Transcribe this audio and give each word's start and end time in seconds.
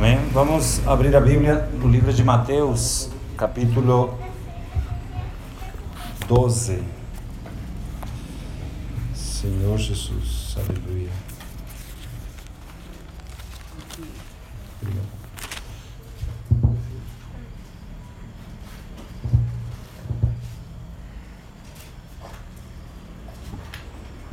Amém? 0.00 0.16
Vamos 0.32 0.80
abrir 0.88 1.14
a 1.14 1.20
Bíblia 1.20 1.68
no 1.74 1.86
livro 1.86 2.10
de 2.10 2.24
Mateus, 2.24 3.10
capítulo 3.36 4.18
12. 6.26 6.82
Senhor 9.12 9.76
Jesus, 9.76 10.56
aleluia. 10.56 11.10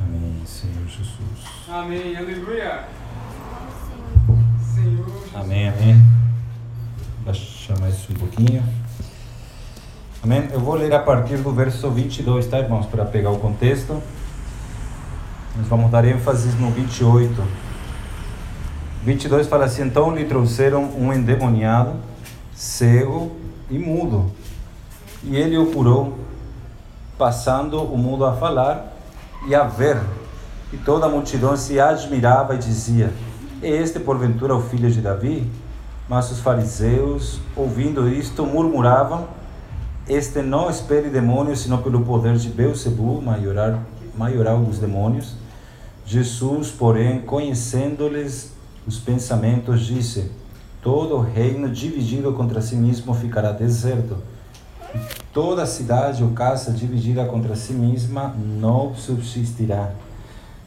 Amém, 0.00 0.46
Senhor 0.46 0.88
Jesus. 0.88 1.68
Amém, 1.68 2.16
aleluia. 2.16 2.88
Amém, 5.38 5.68
amém. 5.68 6.04
Baixar 7.24 7.78
mais 7.78 7.94
um 8.10 8.14
pouquinho. 8.14 8.60
Amém. 10.20 10.48
Eu 10.50 10.58
vou 10.58 10.74
ler 10.74 10.92
a 10.92 10.98
partir 10.98 11.36
do 11.36 11.52
verso 11.52 11.88
22, 11.88 12.48
tá, 12.48 12.58
irmãos, 12.58 12.86
para 12.86 13.04
pegar 13.04 13.30
o 13.30 13.38
contexto. 13.38 14.02
Nós 15.56 15.68
vamos 15.68 15.92
dar 15.92 16.04
ênfase 16.04 16.48
no 16.56 16.72
28. 16.72 17.40
22 19.04 19.46
fala 19.46 19.66
assim: 19.66 19.82
Então 19.82 20.12
lhe 20.12 20.24
trouxeram 20.24 20.82
um 20.98 21.12
endemoniado, 21.12 21.92
cego 22.52 23.36
e 23.70 23.78
mudo, 23.78 24.32
e 25.22 25.36
ele 25.36 25.56
o 25.56 25.66
curou, 25.66 26.18
passando 27.16 27.80
o 27.80 27.96
mudo 27.96 28.24
a 28.24 28.34
falar 28.34 28.92
e 29.46 29.54
a 29.54 29.62
ver. 29.62 30.00
E 30.72 30.76
toda 30.78 31.06
a 31.06 31.08
multidão 31.08 31.56
se 31.56 31.78
admirava 31.78 32.56
e 32.56 32.58
dizia: 32.58 33.12
este 33.62 33.98
porventura 33.98 34.54
o 34.54 34.62
filho 34.62 34.90
de 34.90 35.00
Davi? 35.00 35.50
Mas 36.08 36.30
os 36.30 36.40
fariseus, 36.40 37.38
ouvindo 37.56 38.08
isto, 38.08 38.46
murmuravam: 38.46 39.26
Este 40.08 40.40
não 40.42 40.70
espere 40.70 41.10
demônios, 41.10 41.60
senão 41.60 41.82
pelo 41.82 42.02
poder 42.02 42.36
de 42.36 42.48
Beuzebu, 42.48 43.20
maioral, 43.20 43.80
maioral 44.16 44.60
dos 44.60 44.78
demônios. 44.78 45.34
Jesus, 46.06 46.70
porém, 46.70 47.20
conhecendo-lhes 47.20 48.52
os 48.86 48.98
pensamentos, 48.98 49.80
disse: 49.84 50.30
Todo 50.80 51.18
reino 51.18 51.68
dividido 51.68 52.32
contra 52.32 52.62
si 52.62 52.76
mesmo 52.76 53.12
ficará 53.12 53.52
deserto. 53.52 54.16
Toda 55.32 55.66
cidade 55.66 56.24
ou 56.24 56.30
casa 56.30 56.72
dividida 56.72 57.26
contra 57.26 57.54
si 57.54 57.74
mesma 57.74 58.34
não 58.38 58.94
subsistirá. 58.94 59.90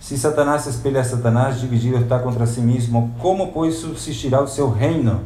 Se 0.01 0.17
Satanás 0.17 0.65
espelha 0.65 1.03
Satanás, 1.03 1.61
dividido 1.61 1.97
está 1.97 2.17
contra 2.17 2.47
si 2.47 2.59
mesmo, 2.59 3.13
como, 3.19 3.51
pois, 3.51 3.75
subsistirá 3.75 4.41
o 4.41 4.47
seu 4.47 4.67
reino? 4.67 5.21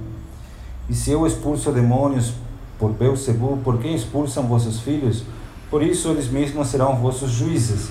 E 0.89 0.93
se 0.93 1.11
eu 1.11 1.25
expulso 1.25 1.71
demônios 1.71 2.33
por 2.77 2.91
Beuzebu, 2.91 3.57
por 3.63 3.79
quem 3.79 3.95
expulsam 3.95 4.43
vossos 4.43 4.81
filhos? 4.81 5.23
Por 5.71 5.81
isso 5.81 6.09
eles 6.09 6.29
mesmos 6.29 6.67
serão 6.67 6.97
vossos 6.97 7.31
juízes. 7.31 7.89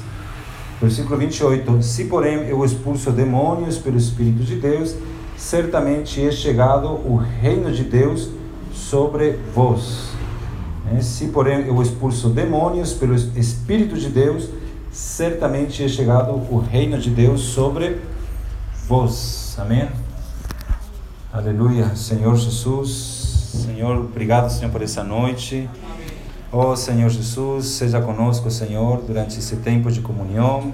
Versículo 0.79 1.17
28. 1.17 1.83
Se, 1.83 2.05
porém, 2.05 2.47
eu 2.49 2.63
expulso 2.63 3.11
demônios 3.11 3.79
pelo 3.79 3.97
Espírito 3.97 4.45
de 4.45 4.57
Deus, 4.57 4.95
certamente 5.39 6.23
é 6.23 6.31
chegado 6.31 6.89
o 6.89 7.17
reino 7.17 7.73
de 7.73 7.83
Deus 7.83 8.29
sobre 8.75 9.39
vós. 9.55 10.11
Se, 11.01 11.29
porém, 11.29 11.67
eu 11.67 11.81
expulso 11.81 12.29
demônios 12.29 12.93
pelo 12.93 13.15
Espírito 13.15 13.97
de 13.97 14.11
Deus, 14.11 14.51
certamente 14.95 15.83
é 15.83 15.89
chegado 15.89 16.31
o 16.31 16.59
reino 16.59 16.97
de 16.97 17.11
Deus 17.11 17.41
sobre 17.41 18.01
vós. 18.87 19.57
Amém? 19.59 19.89
Aleluia. 21.33 21.97
Senhor 21.97 22.37
Jesus, 22.37 23.51
Senhor, 23.67 23.97
obrigado, 23.97 24.49
Senhor, 24.51 24.71
por 24.71 24.81
essa 24.83 25.03
noite. 25.03 25.69
Oh 26.53 26.77
Senhor 26.77 27.11
Jesus, 27.11 27.67
seja 27.67 28.01
conosco, 28.01 28.49
Senhor, 28.53 29.03
durante 29.03 29.41
esse 29.41 29.57
tempo 29.57 29.91
de 29.91 30.01
comunhão, 30.01 30.73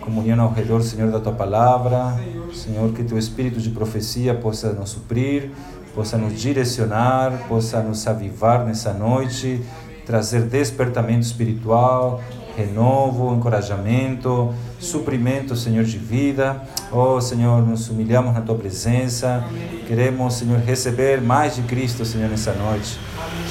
comunhão 0.00 0.40
ao 0.40 0.52
redor, 0.52 0.82
Senhor, 0.82 1.12
da 1.12 1.20
tua 1.20 1.32
palavra. 1.32 2.20
Senhor, 2.52 2.92
que 2.92 3.04
teu 3.04 3.16
espírito 3.16 3.60
de 3.60 3.70
profecia 3.70 4.34
possa 4.34 4.72
nos 4.72 4.90
suprir, 4.90 5.52
possa 5.94 6.18
nos 6.18 6.40
direcionar, 6.40 7.46
possa 7.48 7.80
nos 7.80 8.04
avivar 8.08 8.64
nessa 8.64 8.92
noite, 8.92 9.62
trazer 10.04 10.42
despertamento 10.42 11.20
espiritual, 11.20 12.20
renovo, 12.56 13.34
encorajamento, 13.34 14.54
suprimento, 14.78 15.56
Senhor, 15.56 15.84
de 15.84 15.98
vida. 15.98 16.62
Oh, 16.92 17.20
Senhor, 17.20 17.62
nos 17.62 17.88
humilhamos 17.88 18.32
na 18.34 18.40
tua 18.40 18.54
presença. 18.54 19.44
Queremos, 19.86 20.34
Senhor, 20.34 20.58
receber 20.60 21.20
mais 21.20 21.56
de 21.56 21.62
Cristo, 21.62 22.04
Senhor, 22.04 22.28
nessa 22.28 22.52
noite. 22.52 22.98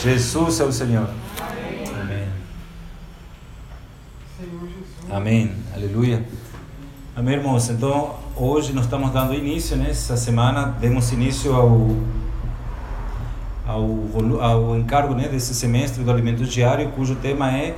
Jesus 0.01 0.59
é 0.59 0.63
o 0.63 0.71
Senhor. 0.71 1.09
Amém. 2.01 2.27
Amém. 5.09 5.51
Aleluia. 5.73 6.23
Amém, 7.15 7.35
irmãos. 7.35 7.69
Então, 7.69 8.15
hoje 8.35 8.73
nós 8.73 8.85
estamos 8.85 9.11
dando 9.11 9.33
início, 9.33 9.77
nessa 9.77 10.13
né? 10.13 10.19
semana, 10.19 10.75
demos 10.79 11.11
início 11.11 11.53
ao 11.53 11.89
ao, 13.65 14.41
ao 14.41 14.77
encargo 14.77 15.15
né, 15.15 15.27
desse 15.29 15.53
semestre 15.55 16.03
do 16.03 16.11
alimento 16.11 16.43
diário, 16.43 16.89
cujo 16.89 17.15
tema 17.15 17.51
é 17.51 17.75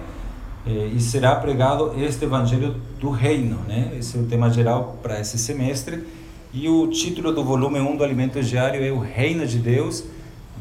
eh, 0.67 0.91
e 0.95 0.99
será 0.99 1.35
pregado 1.35 1.93
este 1.97 2.25
Evangelho 2.25 2.75
do 2.99 3.09
Reino, 3.09 3.59
né? 3.67 3.91
Esse 3.99 4.17
é 4.17 4.19
o 4.21 4.25
tema 4.25 4.49
geral 4.49 4.97
para 5.01 5.19
esse 5.19 5.37
semestre. 5.37 6.03
E 6.53 6.69
o 6.69 6.87
título 6.87 7.33
do 7.33 7.43
volume 7.43 7.79
1 7.79 7.97
do 7.97 8.03
Alimento 8.03 8.41
Diário 8.41 8.83
é 8.83 8.91
O 8.91 8.99
Reino 8.99 9.45
de 9.45 9.59
Deus, 9.59 10.05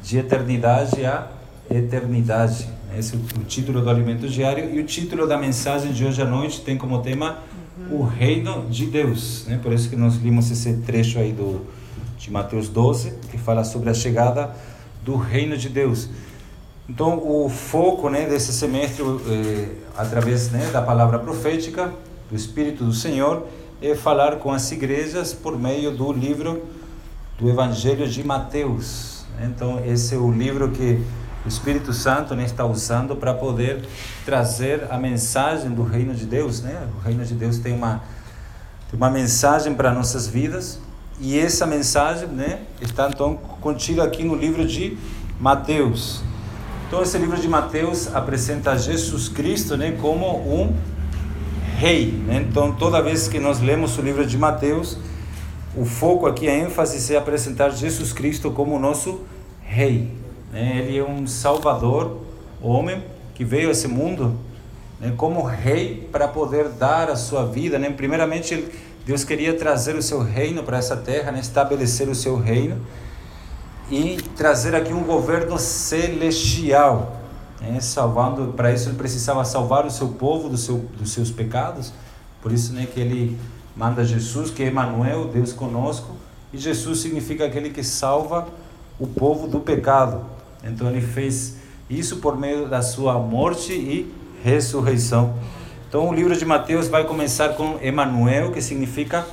de 0.02 0.18
Eternidade 0.18 1.04
a 1.06 1.28
Eternidade. 1.70 2.68
Esse 2.98 3.14
é 3.14 3.18
o 3.40 3.44
título 3.44 3.80
do 3.80 3.88
Alimento 3.88 4.28
Diário. 4.28 4.74
E 4.74 4.80
o 4.80 4.84
título 4.84 5.26
da 5.26 5.38
mensagem 5.38 5.92
de 5.92 6.04
hoje 6.04 6.20
à 6.20 6.24
noite 6.24 6.60
tem 6.60 6.76
como 6.76 7.00
tema 7.00 7.38
O 7.90 8.02
Reino 8.02 8.66
de 8.68 8.86
Deus. 8.86 9.46
Né? 9.46 9.58
Por 9.62 9.72
isso 9.72 9.88
que 9.88 9.96
nós 9.96 10.16
limos 10.16 10.50
esse 10.50 10.74
trecho 10.78 11.18
aí 11.18 11.32
do, 11.32 11.64
de 12.18 12.30
Mateus 12.30 12.68
12, 12.68 13.14
que 13.30 13.38
fala 13.38 13.64
sobre 13.64 13.90
a 13.90 13.94
chegada 13.94 14.54
do 15.04 15.16
Reino 15.16 15.56
de 15.56 15.68
Deus. 15.68 16.08
Então, 16.88 17.18
o 17.18 17.48
foco 17.48 18.10
né, 18.10 18.26
desse 18.26 18.52
semestre, 18.52 19.02
eh, 19.02 19.68
através 19.96 20.50
né, 20.50 20.68
da 20.70 20.82
palavra 20.82 21.18
profética, 21.18 21.90
do 22.30 22.36
Espírito 22.36 22.84
do 22.84 22.92
Senhor, 22.92 23.46
é 23.80 23.94
falar 23.94 24.36
com 24.36 24.52
as 24.52 24.70
igrejas 24.70 25.32
por 25.32 25.58
meio 25.58 25.96
do 25.96 26.12
livro 26.12 26.62
do 27.38 27.48
Evangelho 27.48 28.06
de 28.06 28.22
Mateus. 28.22 29.24
Então, 29.42 29.82
esse 29.84 30.14
é 30.14 30.18
o 30.18 30.30
livro 30.30 30.70
que 30.72 31.02
o 31.44 31.48
Espírito 31.48 31.92
Santo 31.94 32.34
né, 32.34 32.44
está 32.44 32.66
usando 32.66 33.16
para 33.16 33.32
poder 33.32 33.86
trazer 34.26 34.86
a 34.90 34.98
mensagem 34.98 35.70
do 35.70 35.82
Reino 35.82 36.14
de 36.14 36.26
Deus. 36.26 36.60
Né? 36.60 36.86
O 36.98 37.00
Reino 37.06 37.24
de 37.24 37.32
Deus 37.32 37.58
tem 37.58 37.72
uma, 37.72 38.02
tem 38.90 38.98
uma 38.98 39.10
mensagem 39.10 39.74
para 39.74 39.90
nossas 39.90 40.26
vidas, 40.26 40.78
e 41.18 41.38
essa 41.38 41.64
mensagem 41.64 42.28
né, 42.28 42.60
está 42.78 43.08
então 43.08 43.36
contida 43.36 44.04
aqui 44.04 44.22
no 44.22 44.34
livro 44.34 44.66
de 44.66 44.98
Mateus. 45.40 46.22
Então 46.94 47.02
esse 47.02 47.18
livro 47.18 47.36
de 47.36 47.48
Mateus 47.48 48.14
apresenta 48.14 48.78
Jesus 48.78 49.28
Cristo, 49.28 49.76
né, 49.76 49.98
como 50.00 50.28
um 50.28 50.72
rei, 51.76 52.12
né? 52.24 52.46
Então 52.48 52.70
toda 52.70 53.02
vez 53.02 53.26
que 53.26 53.40
nós 53.40 53.60
lemos 53.60 53.98
o 53.98 54.00
livro 54.00 54.24
de 54.24 54.38
Mateus, 54.38 54.96
o 55.76 55.84
foco 55.84 56.24
aqui, 56.24 56.48
a 56.48 56.56
ênfase 56.56 57.12
é 57.12 57.18
apresentar 57.18 57.70
Jesus 57.70 58.12
Cristo 58.12 58.48
como 58.52 58.78
nosso 58.78 59.22
rei. 59.60 60.08
Né? 60.52 60.84
Ele 60.86 60.96
é 60.96 61.02
um 61.02 61.26
Salvador, 61.26 62.20
homem 62.62 63.02
que 63.34 63.44
veio 63.44 63.70
a 63.70 63.72
esse 63.72 63.88
mundo 63.88 64.38
né, 65.00 65.12
como 65.16 65.42
rei 65.42 66.08
para 66.12 66.28
poder 66.28 66.68
dar 66.68 67.10
a 67.10 67.16
sua 67.16 67.44
vida. 67.44 67.76
Né? 67.76 67.90
Primeiramente, 67.90 68.68
Deus 69.04 69.24
queria 69.24 69.52
trazer 69.54 69.96
o 69.96 70.02
seu 70.02 70.22
reino 70.22 70.62
para 70.62 70.78
essa 70.78 70.96
terra, 70.96 71.32
né? 71.32 71.40
estabelecer 71.40 72.08
o 72.08 72.14
seu 72.14 72.36
reino 72.36 72.80
e 73.90 74.16
trazer 74.36 74.74
aqui 74.74 74.92
um 74.92 75.02
governo 75.02 75.58
celestial, 75.58 77.20
né? 77.60 77.80
salvando. 77.80 78.52
Para 78.52 78.72
isso 78.72 78.88
ele 78.88 78.96
precisava 78.96 79.44
salvar 79.44 79.84
o 79.86 79.90
seu 79.90 80.08
povo 80.08 80.48
do 80.48 80.56
seu, 80.56 80.78
dos 80.98 81.12
seus 81.12 81.30
pecados. 81.30 81.92
Por 82.40 82.52
isso, 82.52 82.72
né, 82.72 82.86
que 82.92 83.00
ele 83.00 83.38
manda 83.76 84.04
Jesus, 84.04 84.50
que 84.50 84.62
é 84.62 84.68
Emmanuel, 84.68 85.28
Deus 85.28 85.52
conosco, 85.52 86.14
e 86.52 86.58
Jesus 86.58 87.00
significa 87.00 87.46
aquele 87.46 87.70
que 87.70 87.82
salva 87.82 88.46
o 88.98 89.06
povo 89.06 89.48
do 89.48 89.60
pecado. 89.60 90.24
Então 90.62 90.88
ele 90.88 91.00
fez 91.00 91.56
isso 91.88 92.18
por 92.18 92.38
meio 92.38 92.68
da 92.68 92.82
sua 92.82 93.18
morte 93.18 93.72
e 93.72 94.12
ressurreição. 94.42 95.34
Então 95.88 96.08
o 96.08 96.14
livro 96.14 96.36
de 96.36 96.44
Mateus 96.44 96.88
vai 96.88 97.04
começar 97.04 97.50
com 97.50 97.78
Emmanuel, 97.82 98.52
que 98.52 98.60
significa 98.60 99.26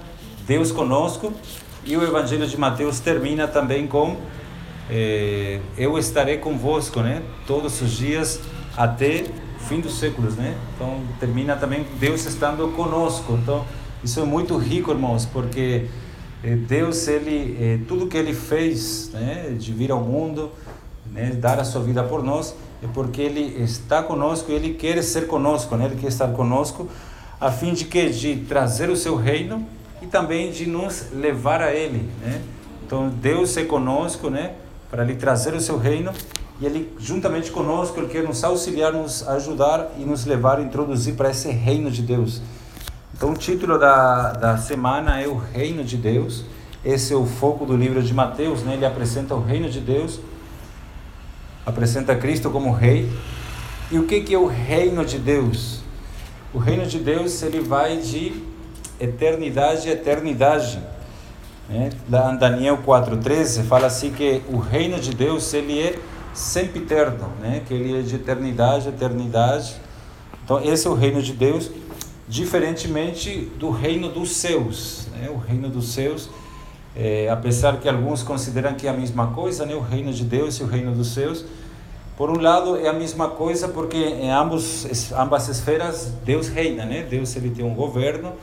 Deus 0.47 0.71
conosco, 0.71 1.33
e 1.83 1.95
o 1.97 2.03
Evangelho 2.03 2.47
de 2.47 2.57
Mateus 2.57 2.99
termina 2.99 3.47
também 3.47 3.87
com 3.87 4.17
é, 4.89 5.59
eu 5.77 5.97
estarei 5.97 6.37
convosco, 6.37 7.01
né? 7.01 7.21
Todos 7.45 7.81
os 7.81 7.91
dias 7.91 8.39
até 8.75 9.25
fim 9.67 9.79
dos 9.79 9.99
séculos, 9.99 10.35
né? 10.35 10.55
Então 10.75 11.01
termina 11.19 11.55
também 11.55 11.85
Deus 11.99 12.25
estando 12.25 12.67
conosco. 12.75 13.33
Então 13.41 13.65
isso 14.03 14.19
é 14.19 14.25
muito 14.25 14.57
rico, 14.57 14.91
irmãos, 14.91 15.25
porque 15.25 15.85
Deus, 16.67 17.07
ele, 17.07 17.85
tudo 17.87 18.07
que 18.07 18.17
ele 18.17 18.33
fez, 18.33 19.11
né, 19.13 19.55
de 19.55 19.71
vir 19.71 19.91
ao 19.91 20.01
mundo, 20.01 20.51
né, 21.11 21.29
dar 21.39 21.59
a 21.59 21.63
sua 21.63 21.83
vida 21.83 22.03
por 22.03 22.23
nós, 22.23 22.55
é 22.81 22.87
porque 22.91 23.21
ele 23.21 23.61
está 23.61 24.01
conosco, 24.01 24.51
ele 24.51 24.73
quer 24.73 25.03
ser 25.03 25.27
conosco, 25.27 25.75
né, 25.75 25.85
ele 25.85 25.97
quer 25.97 26.07
estar 26.07 26.29
conosco, 26.29 26.89
a 27.39 27.51
fim 27.51 27.73
de 27.73 27.85
que 27.85 28.09
de 28.09 28.37
trazer 28.37 28.89
o 28.89 28.95
seu 28.95 29.15
reino 29.15 29.67
e 30.01 30.07
também 30.07 30.49
de 30.51 30.65
nos 30.65 31.11
levar 31.13 31.61
a 31.61 31.75
ele, 31.75 32.09
né? 32.23 32.41
Então 32.83 33.07
Deus 33.09 33.55
é 33.55 33.63
conosco, 33.63 34.31
né, 34.31 34.53
para 34.91 35.05
lhe 35.05 35.15
trazer 35.15 35.53
o 35.53 35.61
seu 35.61 35.77
reino 35.77 36.11
e 36.59 36.65
ele 36.65 36.93
juntamente 36.99 37.49
conosco 37.49 37.97
ele 37.99 38.09
quer 38.09 38.23
nos 38.23 38.43
auxiliar, 38.43 38.91
nos 38.91 39.27
ajudar 39.27 39.93
e 39.97 40.01
nos 40.03 40.25
levar 40.25 40.59
a 40.59 40.61
introduzir 40.61 41.15
para 41.15 41.31
esse 41.31 41.49
reino 41.49 41.89
de 41.89 42.01
Deus. 42.01 42.41
Então, 43.15 43.31
o 43.31 43.35
título 43.35 43.79
da, 43.79 44.33
da 44.33 44.57
semana 44.57 45.21
é 45.21 45.27
O 45.27 45.37
Reino 45.37 45.83
de 45.83 45.95
Deus. 45.95 46.43
Esse 46.83 47.13
é 47.13 47.15
o 47.15 47.25
foco 47.25 47.65
do 47.65 47.77
livro 47.77 48.01
de 48.01 48.13
Mateus, 48.13 48.63
né? 48.63 48.73
ele 48.73 48.85
apresenta 48.85 49.35
o 49.35 49.41
reino 49.41 49.69
de 49.69 49.79
Deus, 49.79 50.19
apresenta 51.65 52.15
Cristo 52.15 52.49
como 52.49 52.71
Rei. 52.71 53.07
E 53.91 53.99
o 53.99 54.07
que, 54.07 54.21
que 54.21 54.33
é 54.33 54.37
o 54.37 54.47
reino 54.47 55.05
de 55.05 55.19
Deus? 55.19 55.81
O 56.53 56.57
reino 56.57 56.85
de 56.85 56.99
Deus 56.99 57.41
ele 57.43 57.59
vai 57.59 57.97
de 57.97 58.33
eternidade 58.99 59.89
a 59.89 59.93
eternidade. 59.93 60.79
Né? 61.69 61.89
Daniel 62.39 62.79
4,13 62.85 63.63
fala 63.63 63.87
assim 63.87 64.11
que 64.11 64.41
o 64.49 64.57
reino 64.57 64.99
de 64.99 65.13
Deus 65.13 65.53
ele 65.53 65.79
é 65.79 65.99
sempre 66.33 66.81
eterno, 66.81 67.29
né? 67.39 67.61
que 67.65 67.73
ele 67.73 67.99
é 67.99 68.01
de 68.01 68.15
eternidade 68.15 68.87
a 68.87 68.91
eternidade. 68.91 69.75
Então, 70.43 70.61
esse 70.63 70.87
é 70.87 70.89
o 70.89 70.93
reino 70.93 71.21
de 71.21 71.33
Deus 71.33 71.71
diferentemente 72.27 73.51
do 73.57 73.69
reino 73.69 74.09
dos 74.09 74.35
céus. 74.35 75.07
Né? 75.13 75.29
O 75.29 75.37
reino 75.37 75.69
dos 75.69 75.89
céus, 75.93 76.29
é, 76.95 77.29
apesar 77.29 77.77
que 77.77 77.87
alguns 77.87 78.23
consideram 78.23 78.73
que 78.73 78.87
é 78.87 78.89
a 78.89 78.93
mesma 78.93 79.27
coisa, 79.27 79.65
né? 79.65 79.75
o 79.75 79.81
reino 79.81 80.13
de 80.13 80.23
Deus 80.23 80.55
e 80.55 80.63
o 80.63 80.67
reino 80.67 80.93
dos 80.93 81.13
céus, 81.13 81.45
por 82.21 82.29
um 82.29 82.39
lado 82.39 82.77
é 82.77 82.87
a 82.87 82.93
mesma 82.93 83.29
coisa 83.29 83.67
porque 83.67 83.97
em 83.97 84.29
ambos, 84.29 85.11
ambas 85.13 85.47
esferas 85.47 86.13
Deus 86.23 86.49
reina, 86.49 86.85
né? 86.85 87.01
Deus 87.01 87.35
ele 87.35 87.49
tem 87.49 87.65
um 87.65 87.73
governo, 87.73 88.33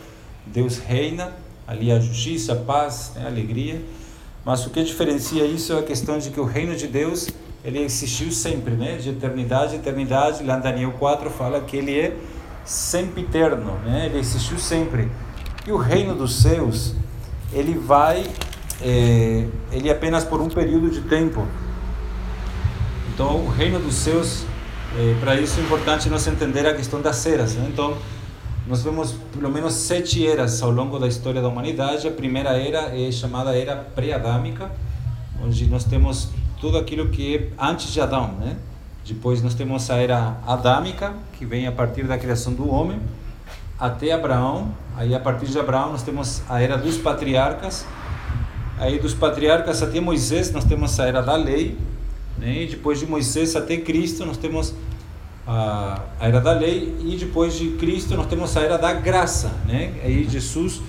Deus 0.44 0.79
reina, 0.79 1.32
ali 1.69 1.93
a 1.93 2.00
justiça, 2.00 2.55
a 2.55 2.56
paz, 2.56 3.12
né? 3.15 3.25
a 3.25 3.26
alegria. 3.26 3.81
Mas 4.44 4.67
o 4.67 4.70
que 4.70 4.82
diferencia 4.82 5.44
isso 5.44 5.75
é 5.75 5.79
a 5.79 5.82
questão 5.82 6.19
de 6.19 6.31
que 6.31 6.41
o 6.41 6.44
reino 6.44 6.75
de 6.75 6.88
Deus 6.88 7.29
ele 7.62 7.81
existiu 7.81 8.32
sempre, 8.32 8.73
né? 8.73 8.97
De 8.97 9.11
eternidade 9.11 9.76
eternidade. 9.76 10.43
Lá 10.43 10.56
em 10.56 10.61
Daniel 10.62 10.93
4 10.93 11.29
fala 11.29 11.61
que 11.61 11.76
ele 11.76 11.99
é 11.99 12.17
sempre 12.65 13.23
eterno, 13.23 13.79
né? 13.85 14.06
ele 14.06 14.19
existiu 14.19 14.59
sempre. 14.59 15.11
E 15.67 15.73
o 15.73 15.76
reino 15.76 16.15
dos 16.15 16.37
céus, 16.37 16.94
ele 17.53 17.75
vai, 17.75 18.26
é, 18.81 19.47
ele 19.73 19.88
é 19.88 19.93
apenas 19.93 20.25
por 20.25 20.41
um 20.41 20.49
período 20.49 20.91
de 20.91 21.00
tempo. 21.03 21.47
Então, 23.12 23.47
o 23.47 23.49
reino 23.49 23.81
dos 23.81 23.94
céus, 23.94 24.44
é, 24.97 25.17
para 25.21 25.35
isso 25.41 25.59
é 25.59 25.62
importante 25.62 26.09
nós 26.09 26.26
entender 26.26 26.67
a 26.67 26.75
questão 26.75 27.00
das 27.00 27.25
eras. 27.26 27.55
Né? 27.55 27.69
Então, 27.73 27.97
nós 28.69 28.82
vemos 28.82 29.15
pelo 29.32 29.50
menos 29.50 29.73
sete 29.73 30.26
eras 30.26 30.62
ao 30.62 30.70
longo 30.70 30.99
da 30.99 31.09
história 31.09 31.41
da 31.41 31.49
humanidade. 31.49 32.06
A 32.06 32.11
primeira 32.11 32.50
era 32.50 32.94
é 32.94 33.11
chamada 33.11 33.56
era 33.56 33.75
pré-adâmica, 33.75 34.70
onde 35.43 35.67
nós 35.69 35.85
temos 35.85 36.29
tudo 36.61 36.76
aquilo 36.76 37.09
que 37.09 37.37
é 37.37 37.49
antes 37.59 37.91
de 37.91 37.99
Adão, 37.99 38.35
né? 38.35 38.56
Depois 39.06 39.43
nós 39.43 39.55
temos 39.55 39.91
a 39.91 39.97
era 39.97 40.37
adâmica, 40.47 41.15
que 41.38 41.47
vem 41.47 41.67
a 41.67 41.73
partir 41.73 42.06
da 42.06 42.19
criação 42.19 42.53
do 42.53 42.70
homem, 42.70 43.00
até 43.79 44.12
Abraão. 44.12 44.71
Aí 44.99 45.14
a 45.14 45.21
partir 45.21 45.47
de 45.47 45.59
Abraão 45.59 45.93
nós 45.93 46.03
temos 46.03 46.43
a 46.47 46.61
era 46.61 46.76
dos 46.76 46.99
patriarcas. 46.99 47.87
Aí 48.76 48.99
dos 48.99 49.14
patriarcas 49.14 49.82
até 49.82 49.99
Moisés 49.99 50.53
nós 50.53 50.64
temos 50.64 51.00
a 51.00 51.06
era 51.06 51.23
da 51.23 51.37
lei. 51.37 51.79
Né? 52.37 52.64
E 52.64 52.67
depois 52.67 53.00
de 53.00 53.06
Moisés 53.06 53.56
até 53.56 53.79
Cristo 53.79 54.26
nós 54.26 54.37
temos 54.37 54.75
a, 55.49 56.03
a 56.21 56.29
era 56.29 56.41
da 56.41 56.53
lei. 56.53 56.95
E 57.00 57.17
depois 57.17 57.55
de 57.55 57.71
Cristo 57.73 58.15
nós 58.15 58.27
temos 58.27 58.55
a 58.56 58.61
era 58.61 58.77
da 58.77 58.93
graça. 58.93 59.50
Né? 59.67 59.95
Aí 60.05 60.29
Jesus, 60.29 60.83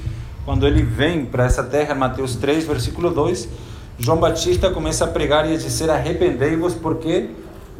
quando 0.43 0.67
ele 0.67 0.83
vem 0.83 1.25
para 1.25 1.45
essa 1.45 1.63
terra, 1.63 1.95
Mateus 1.95 2.35
3, 2.35 2.65
versículo 2.65 3.09
2, 3.09 3.47
João 3.97 4.17
Batista 4.17 4.69
começa 4.69 5.05
a 5.05 5.07
pregar 5.07 5.49
e 5.49 5.53
a 5.53 5.57
dizer: 5.57 5.89
Arrependei-vos, 5.89 6.73
porque 6.73 7.29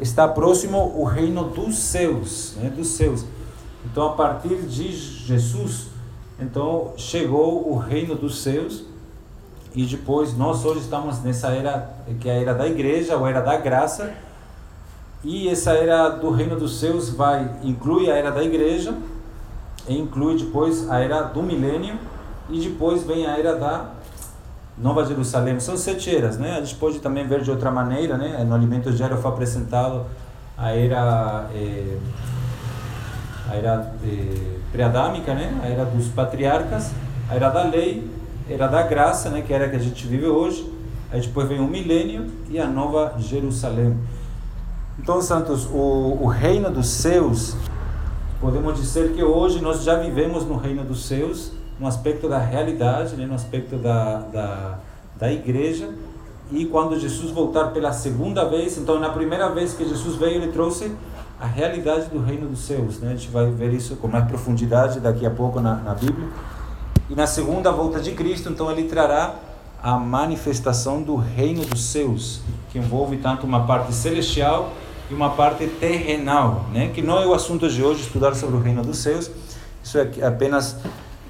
está 0.00 0.26
próximo 0.26 0.94
o 0.96 1.04
reino 1.04 1.44
dos 1.44 1.76
céus, 1.78 2.54
né, 2.56 2.70
dos 2.70 2.88
céus. 2.88 3.26
Então, 3.84 4.06
a 4.08 4.12
partir 4.12 4.56
de 4.62 4.90
Jesus, 4.90 5.88
então 6.38 6.92
chegou 6.96 7.70
o 7.70 7.76
reino 7.76 8.14
dos 8.14 8.42
céus 8.42 8.84
e 9.74 9.84
depois 9.84 10.36
nós 10.36 10.64
hoje 10.64 10.80
estamos 10.80 11.22
nessa 11.22 11.48
era 11.48 11.90
que 12.20 12.28
é 12.28 12.32
a 12.32 12.40
era 12.40 12.54
da 12.54 12.66
igreja, 12.66 13.16
ou 13.16 13.26
era 13.26 13.40
da 13.40 13.56
graça. 13.56 14.12
E 15.22 15.48
essa 15.48 15.72
era 15.72 16.08
do 16.08 16.30
reino 16.30 16.56
dos 16.56 16.80
céus 16.80 17.10
vai 17.10 17.50
inclui 17.62 18.10
a 18.10 18.16
era 18.16 18.30
da 18.30 18.42
igreja 18.42 18.94
e 19.86 19.98
inclui 19.98 20.38
depois 20.38 20.88
a 20.90 20.98
era 20.98 21.22
do 21.22 21.42
milênio 21.42 21.98
e 22.48 22.58
depois 22.58 23.04
vem 23.04 23.26
a 23.26 23.38
era 23.38 23.54
da 23.54 23.90
Nova 24.78 25.04
Jerusalém. 25.04 25.60
São 25.60 25.76
sete 25.76 26.14
eras, 26.14 26.38
né? 26.38 26.56
A 26.56 26.60
gente 26.62 26.76
pode 26.76 27.00
também 27.00 27.26
ver 27.26 27.42
de 27.42 27.50
outra 27.50 27.70
maneira, 27.70 28.16
né? 28.16 28.42
No 28.44 28.54
alimento 28.54 28.90
diário 28.90 29.18
foi 29.18 29.30
apresentado 29.30 30.06
a 30.56 30.70
era 30.70 31.48
eh, 31.54 31.98
a 33.50 33.54
era 33.56 33.92
eh, 34.02 34.56
pré-adâmica, 34.72 35.34
né? 35.34 35.60
A 35.62 35.66
era 35.66 35.84
dos 35.84 36.08
patriarcas, 36.08 36.92
a 37.28 37.34
era 37.34 37.50
da 37.50 37.64
lei, 37.64 38.10
a 38.48 38.52
era 38.52 38.66
da 38.68 38.82
graça, 38.82 39.28
né? 39.28 39.42
Que 39.42 39.52
era 39.52 39.66
a 39.66 39.68
que 39.68 39.76
a 39.76 39.80
gente 39.80 40.06
vive 40.06 40.26
hoje. 40.26 40.66
Aí 41.12 41.20
depois 41.20 41.46
vem 41.46 41.60
o 41.60 41.66
milênio 41.66 42.30
e 42.48 42.58
a 42.58 42.66
Nova 42.66 43.16
Jerusalém. 43.18 43.98
Então, 45.02 45.22
santos, 45.22 45.64
o, 45.64 46.18
o 46.20 46.26
reino 46.26 46.70
dos 46.70 46.86
céus, 46.86 47.56
podemos 48.38 48.78
dizer 48.78 49.14
que 49.14 49.24
hoje 49.24 49.58
nós 49.62 49.82
já 49.82 49.94
vivemos 49.98 50.44
no 50.44 50.58
reino 50.58 50.84
dos 50.84 51.06
céus 51.06 51.52
no 51.80 51.86
aspecto 51.86 52.28
da 52.28 52.38
realidade, 52.38 53.16
né, 53.16 53.24
no 53.24 53.34
aspecto 53.34 53.76
da, 53.76 54.18
da, 54.30 54.78
da 55.18 55.32
igreja. 55.32 55.88
E 56.52 56.66
quando 56.66 57.00
Jesus 57.00 57.30
voltar 57.30 57.68
pela 57.68 57.94
segunda 57.94 58.44
vez, 58.44 58.76
então 58.76 59.00
na 59.00 59.08
primeira 59.08 59.48
vez 59.48 59.72
que 59.72 59.88
Jesus 59.88 60.16
veio, 60.16 60.42
ele 60.42 60.52
trouxe 60.52 60.94
a 61.40 61.46
realidade 61.46 62.10
do 62.10 62.20
reino 62.20 62.46
dos 62.46 62.60
céus. 62.60 63.00
Né? 63.00 63.12
A 63.12 63.16
gente 63.16 63.30
vai 63.30 63.50
ver 63.50 63.72
isso 63.72 63.96
com 63.96 64.06
mais 64.06 64.26
profundidade 64.26 65.00
daqui 65.00 65.24
a 65.24 65.30
pouco 65.30 65.60
na, 65.60 65.76
na 65.76 65.94
Bíblia. 65.94 66.28
E 67.08 67.14
na 67.14 67.26
segunda 67.26 67.72
volta 67.72 67.98
de 68.00 68.12
Cristo, 68.12 68.50
então 68.50 68.70
ele 68.70 68.84
trará 68.84 69.36
a 69.82 69.96
manifestação 69.96 71.02
do 71.02 71.16
reino 71.16 71.64
dos 71.64 71.82
céus, 71.84 72.42
que 72.70 72.78
envolve 72.78 73.16
tanto 73.16 73.46
uma 73.46 73.66
parte 73.66 73.94
celestial 73.94 74.70
e 75.10 75.14
uma 75.14 75.30
parte 75.30 75.66
terrenal, 75.66 76.66
né? 76.72 76.90
que 76.94 77.02
não 77.02 77.20
é 77.20 77.26
o 77.26 77.34
assunto 77.34 77.68
de 77.68 77.82
hoje 77.82 78.02
estudar 78.02 78.34
sobre 78.34 78.56
o 78.56 78.60
reino 78.60 78.82
dos 78.82 78.98
céus, 78.98 79.30
isso 79.82 79.98
é 79.98 80.08
apenas 80.24 80.76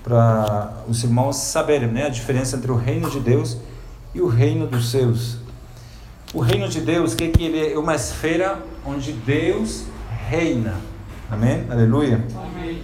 para 0.04 0.82
os 0.88 1.02
irmãos 1.02 1.36
saberem 1.36 1.88
né, 1.88 2.06
a 2.06 2.08
diferença 2.08 2.56
entre 2.56 2.70
o 2.70 2.76
reino 2.76 3.08
de 3.10 3.20
Deus 3.20 3.56
e 4.14 4.20
o 4.20 4.28
reino 4.28 4.66
dos 4.66 4.90
céus. 4.90 5.38
O 6.34 6.40
reino 6.40 6.68
de 6.68 6.80
Deus, 6.80 7.14
que, 7.14 7.24
é 7.24 7.28
que 7.28 7.42
ele 7.42 7.72
é 7.72 7.78
uma 7.78 7.94
esfera 7.94 8.62
onde 8.84 9.12
Deus 9.12 9.84
reina. 10.28 10.76
Amém? 11.30 11.66
Aleluia. 11.70 12.24
Amém. 12.36 12.82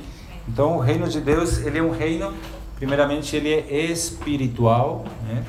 Então, 0.48 0.76
o 0.76 0.80
reino 0.80 1.08
de 1.08 1.20
Deus, 1.20 1.58
ele 1.58 1.78
é 1.78 1.82
um 1.82 1.90
reino, 1.90 2.32
primeiramente, 2.76 3.36
ele 3.36 3.52
é 3.52 3.86
espiritual. 3.86 5.04
Né? 5.28 5.44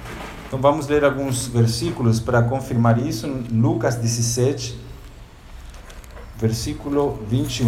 Então, 0.48 0.60
vamos 0.60 0.88
ler 0.88 1.04
alguns 1.04 1.48
versículos 1.48 2.20
para 2.20 2.42
confirmar 2.44 2.98
isso. 3.00 3.28
Lucas 3.52 3.96
17, 3.96 4.87
versículo 6.40 7.20
21. 7.28 7.68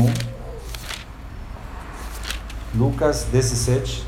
Lucas 2.75 3.25
17. 3.31 4.03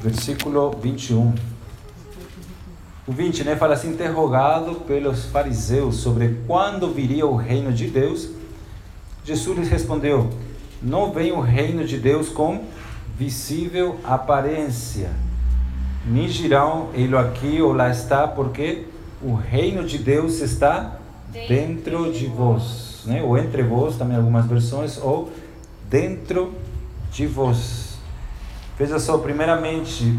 Versículo 0.00 0.70
21. 0.82 1.34
O 3.06 3.12
20, 3.12 3.44
né, 3.44 3.56
fala 3.56 3.74
assim: 3.74 3.90
interrogado 3.90 4.76
pelos 4.86 5.26
fariseus 5.26 5.96
sobre 5.96 6.40
quando 6.46 6.92
viria 6.92 7.26
o 7.26 7.36
reino 7.36 7.72
de 7.72 7.88
Deus, 7.88 8.30
Jesus 9.24 9.58
lhes 9.58 9.68
respondeu: 9.68 10.30
Não 10.80 11.12
vem 11.12 11.32
o 11.32 11.40
reino 11.40 11.84
de 11.84 11.98
Deus 11.98 12.28
com 12.28 12.64
visível 13.18 14.00
aparência, 14.02 15.10
nem 16.04 16.26
dirão 16.26 16.90
ele 16.94 17.16
aqui 17.16 17.60
ou 17.60 17.72
lá 17.72 17.90
está, 17.90 18.26
porque 18.26 18.86
o 19.22 19.34
reino 19.34 19.84
de 19.84 19.98
Deus 19.98 20.40
está 20.40 20.98
dentro 21.32 22.12
de 22.12 22.26
vós, 22.26 23.02
né? 23.06 23.22
ou 23.22 23.38
entre 23.38 23.62
vós, 23.62 23.96
também 23.96 24.16
algumas 24.16 24.46
versões, 24.46 24.98
ou 24.98 25.32
dentro 25.88 26.52
de 27.12 27.26
vós. 27.26 27.96
Veja 28.78 28.98
só, 28.98 29.18
primeiramente, 29.18 30.18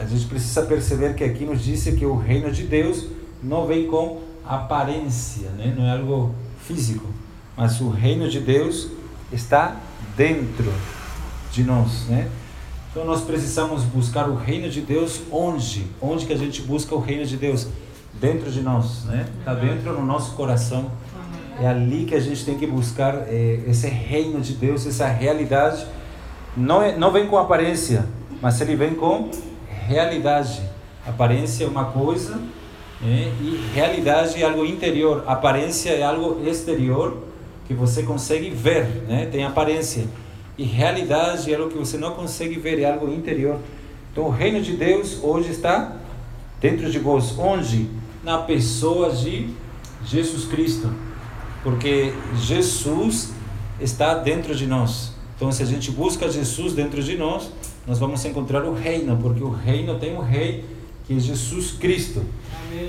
a 0.00 0.04
gente 0.04 0.26
precisa 0.26 0.62
perceber 0.62 1.14
que 1.14 1.24
aqui 1.24 1.44
nos 1.44 1.62
diz 1.62 1.84
que 1.84 2.04
o 2.04 2.16
reino 2.16 2.50
de 2.50 2.64
Deus 2.64 3.06
não 3.42 3.66
vem 3.66 3.86
com 3.86 4.20
aparência, 4.44 5.48
né? 5.50 5.74
não 5.76 5.86
é 5.86 5.92
algo 5.92 6.34
físico, 6.60 7.06
mas 7.56 7.80
o 7.80 7.88
reino 7.88 8.28
de 8.28 8.40
Deus 8.40 8.88
está 9.32 9.76
dentro 10.16 10.72
de 11.50 11.64
nós, 11.64 12.06
né? 12.08 12.28
Então 12.94 13.04
nós 13.04 13.22
precisamos 13.22 13.82
buscar 13.82 14.28
o 14.28 14.36
reino 14.36 14.70
de 14.70 14.80
Deus 14.80 15.22
onde? 15.32 15.84
Onde 16.00 16.26
que 16.26 16.32
a 16.32 16.36
gente 16.36 16.62
busca 16.62 16.94
o 16.94 17.00
reino 17.00 17.26
de 17.26 17.36
Deus? 17.36 17.66
Dentro 18.20 18.52
de 18.52 18.60
nós, 18.60 19.02
né? 19.06 19.26
Está 19.40 19.52
dentro 19.52 19.94
no 19.94 20.06
nosso 20.06 20.36
coração. 20.36 20.92
É 21.60 21.66
ali 21.66 22.04
que 22.04 22.14
a 22.14 22.20
gente 22.20 22.44
tem 22.44 22.56
que 22.56 22.68
buscar 22.68 23.24
é, 23.26 23.64
esse 23.66 23.88
reino 23.88 24.40
de 24.40 24.52
Deus, 24.52 24.86
essa 24.86 25.08
realidade. 25.08 25.84
Não, 26.56 26.80
é, 26.80 26.96
não 26.96 27.10
vem 27.10 27.26
com 27.26 27.36
aparência, 27.36 28.06
mas 28.40 28.60
ele 28.60 28.76
vem 28.76 28.94
com 28.94 29.28
realidade. 29.88 30.62
Aparência 31.04 31.64
é 31.64 31.66
uma 31.66 31.86
coisa 31.86 32.40
é, 33.02 33.32
e 33.40 33.70
realidade 33.74 34.40
é 34.40 34.46
algo 34.46 34.64
interior. 34.64 35.24
Aparência 35.26 35.90
é 35.90 36.04
algo 36.04 36.48
exterior 36.48 37.24
que 37.66 37.74
você 37.74 38.04
consegue 38.04 38.50
ver, 38.50 38.86
né? 39.08 39.26
tem 39.26 39.44
aparência. 39.44 40.04
E 40.56 40.64
realidade 40.64 41.52
é 41.52 41.56
algo 41.56 41.70
que 41.70 41.78
você 41.78 41.96
não 41.96 42.14
consegue 42.14 42.58
ver, 42.58 42.78
é 42.78 42.90
algo 42.90 43.12
interior. 43.12 43.58
Então 44.12 44.24
o 44.24 44.30
reino 44.30 44.60
de 44.60 44.72
Deus 44.76 45.18
hoje 45.22 45.50
está 45.50 45.96
dentro 46.60 46.90
de 46.90 46.98
vós. 46.98 47.36
Onde? 47.38 47.88
Na 48.22 48.38
pessoa 48.38 49.10
de 49.10 49.50
Jesus 50.04 50.44
Cristo. 50.44 50.92
Porque 51.62 52.12
Jesus 52.40 53.32
está 53.80 54.14
dentro 54.14 54.54
de 54.54 54.66
nós. 54.66 55.12
Então 55.36 55.50
se 55.50 55.62
a 55.62 55.66
gente 55.66 55.90
busca 55.90 56.30
Jesus 56.30 56.72
dentro 56.72 57.02
de 57.02 57.16
nós, 57.16 57.50
nós 57.86 57.98
vamos 57.98 58.24
encontrar 58.24 58.64
o 58.64 58.72
reino, 58.72 59.16
porque 59.16 59.42
o 59.42 59.50
reino 59.50 59.98
tem 59.98 60.16
um 60.16 60.20
rei 60.20 60.64
que 61.06 61.14
é 61.14 61.18
Jesus 61.18 61.72
Cristo. 61.72 62.22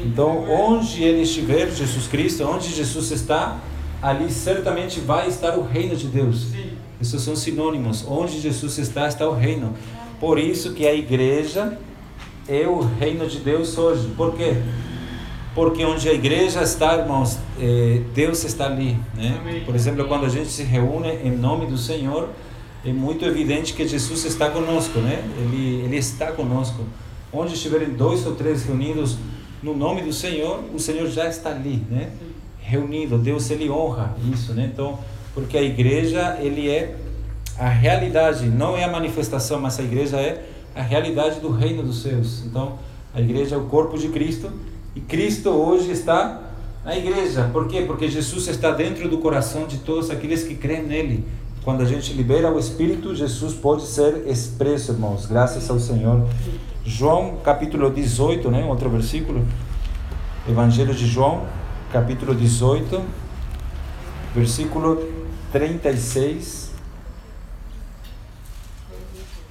Então, 0.06 0.50
onde 0.50 1.04
ele 1.04 1.22
estiver, 1.22 1.70
Jesus 1.70 2.08
Cristo, 2.08 2.44
onde 2.46 2.70
Jesus 2.70 3.12
está, 3.12 3.60
ali 4.02 4.32
certamente 4.32 5.00
vai 5.00 5.28
estar 5.28 5.58
o 5.58 5.64
reino 5.64 5.96
de 5.96 6.08
Deus. 6.08 6.48
Esses 7.02 7.22
são 7.22 7.36
sinônimos. 7.36 8.06
Onde 8.08 8.40
Jesus 8.40 8.78
está, 8.78 9.08
está 9.08 9.28
o 9.28 9.34
reino. 9.34 9.74
Por 10.20 10.40
isso 10.40 10.74
que 10.74 10.88
a 10.88 10.94
igreja 10.94 11.78
é 12.48 12.68
o 12.68 12.80
reino 12.80 13.28
de 13.28 13.40
Deus 13.40 13.78
hoje. 13.78 14.08
Por 14.16 14.36
quê? 14.36 14.56
Porque 15.54 15.86
onde 15.86 16.08
a 16.10 16.14
igreja 16.14 16.62
está, 16.62 16.98
irmãos, 16.98 17.40
eh, 17.60 18.02
Deus 18.14 18.44
está 18.44 18.66
ali. 18.66 18.98
Né? 19.14 19.64
Por 19.66 19.74
exemplo, 19.74 20.06
quando 20.06 20.26
a 20.26 20.30
gente 20.30 20.50
se 20.50 20.64
reúne 20.64 21.10
em 21.24 21.32
nome 21.32 21.66
do 21.66 21.78
Senhor, 21.78 22.30
é 22.86 22.92
muito 22.92 23.26
evidente 23.26 23.74
que 23.74 23.88
Jesus 23.88 24.26
está 24.26 24.50
conosco, 24.50 25.00
né? 25.00 25.24
Ele, 25.40 25.82
ele 25.86 25.98
está 25.98 26.32
conosco. 26.32 26.84
Onde 27.34 27.56
estiverem 27.56 27.90
dois 27.90 28.26
ou 28.28 28.36
três 28.36 28.64
reunidos 28.64 29.18
no 29.64 29.76
nome 29.76 30.04
do 30.04 30.14
Senhor, 30.14 30.64
o 30.74 30.80
Senhor 30.80 31.08
já 31.10 31.28
está 31.28 31.50
ali, 31.50 31.84
né? 31.90 32.12
Reunido. 32.60 33.18
Deus 33.18 33.50
ele 33.50 33.70
honra 33.70 34.16
isso, 34.32 34.54
né? 34.54 34.70
Então, 34.72 35.00
porque 35.36 35.58
a 35.58 35.62
igreja 35.62 36.38
ele 36.42 36.70
é 36.72 36.96
a 37.60 37.68
realidade, 37.68 38.48
não 38.48 38.76
é 38.76 38.86
a 38.86 38.92
manifestação, 38.92 39.60
mas 39.60 39.78
a 39.80 39.84
igreja 39.84 40.18
é 40.18 40.44
a 40.74 40.82
realidade 40.82 41.40
do 41.42 41.52
reino 41.52 41.84
dos 41.84 42.02
céus. 42.02 42.44
Então, 42.46 42.80
a 43.14 43.22
igreja 43.22 43.56
é 43.56 43.58
o 43.58 43.66
corpo 43.66 43.98
de 43.98 44.08
Cristo 44.10 44.52
e 44.96 45.02
Cristo 45.02 45.50
hoje 45.50 45.92
está 45.92 46.42
na 46.86 46.98
igreja. 46.98 47.50
Por 47.52 47.68
quê? 47.68 47.82
Porque 47.82 48.08
Jesus 48.08 48.48
está 48.48 48.72
dentro 48.72 49.10
do 49.10 49.18
coração 49.18 49.68
de 49.68 49.80
todos 49.80 50.10
aqueles 50.10 50.44
que 50.44 50.56
creem 50.56 50.84
nele. 50.84 51.26
Quando 51.64 51.82
a 51.82 51.86
gente 51.86 52.14
libera 52.14 52.54
o 52.54 52.60
Espírito, 52.60 53.16
Jesus 53.16 53.54
pode 53.56 53.88
ser 53.88 54.28
expresso, 54.28 54.92
irmãos, 54.92 55.26
graças 55.26 55.70
ao 55.70 55.80
Senhor. 55.80 56.26
João, 56.86 57.38
capítulo 57.44 57.90
18, 57.90 58.52
né? 58.52 58.64
outro 58.66 58.90
versículo. 58.90 59.44
Evangelho 60.48 60.94
de 60.94 61.08
João, 61.08 61.44
capítulo 61.92 62.36
18, 62.36 63.02
versículo 64.36 65.25
36. 65.56 66.70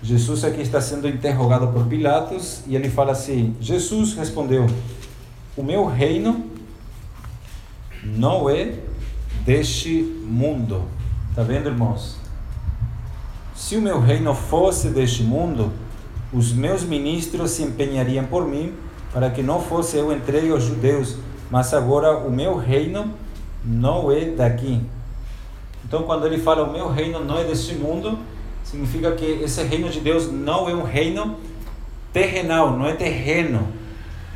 Jesus 0.02 0.44
aqui 0.44 0.61
está 0.61 0.78
sendo 0.78 1.08
interrogado 1.08 1.68
por 1.68 1.87
Pilatos 1.87 2.61
e 2.66 2.76
ele 2.76 2.90
fala 2.90 3.12
assim: 3.12 3.56
Jesus 3.58 4.12
respondeu: 4.12 4.66
O 5.56 5.62
meu 5.62 5.87
reino 5.87 6.44
não 8.02 8.50
é 8.50 8.75
deste 9.46 10.02
mundo. 10.26 10.82
Está 11.30 11.42
vendo, 11.42 11.70
irmãos? 11.70 12.18
Se 13.54 13.75
o 13.78 13.80
meu 13.80 13.99
reino 13.99 14.34
fosse 14.34 14.88
deste 14.90 15.23
mundo, 15.23 15.73
os 16.34 16.52
meus 16.52 16.82
ministros 16.82 17.52
se 17.52 17.62
empenhariam 17.62 18.26
por 18.26 18.46
mim 18.46 18.75
para 19.11 19.30
que 19.30 19.42
não 19.42 19.58
fosse 19.58 19.96
eu 19.96 20.12
entregue 20.12 20.50
aos 20.50 20.64
judeus, 20.64 21.16
mas 21.50 21.73
agora 21.73 22.18
o 22.18 22.30
meu 22.30 22.58
reino 22.58 23.11
não 23.64 24.12
é 24.12 24.26
daqui. 24.26 24.82
Então, 25.94 26.06
quando 26.06 26.26
ele 26.26 26.38
fala 26.38 26.64
o 26.64 26.72
meu 26.72 26.90
reino 26.90 27.24
não 27.24 27.38
é 27.38 27.44
deste 27.44 27.76
mundo, 27.76 28.18
significa 28.64 29.12
que 29.12 29.24
esse 29.24 29.62
reino 29.62 29.88
de 29.88 30.00
Deus 30.00 30.28
não 30.28 30.68
é 30.68 30.74
um 30.74 30.82
reino 30.82 31.36
terrenal, 32.12 32.76
não 32.76 32.84
é 32.84 32.94
terreno, 32.94 33.68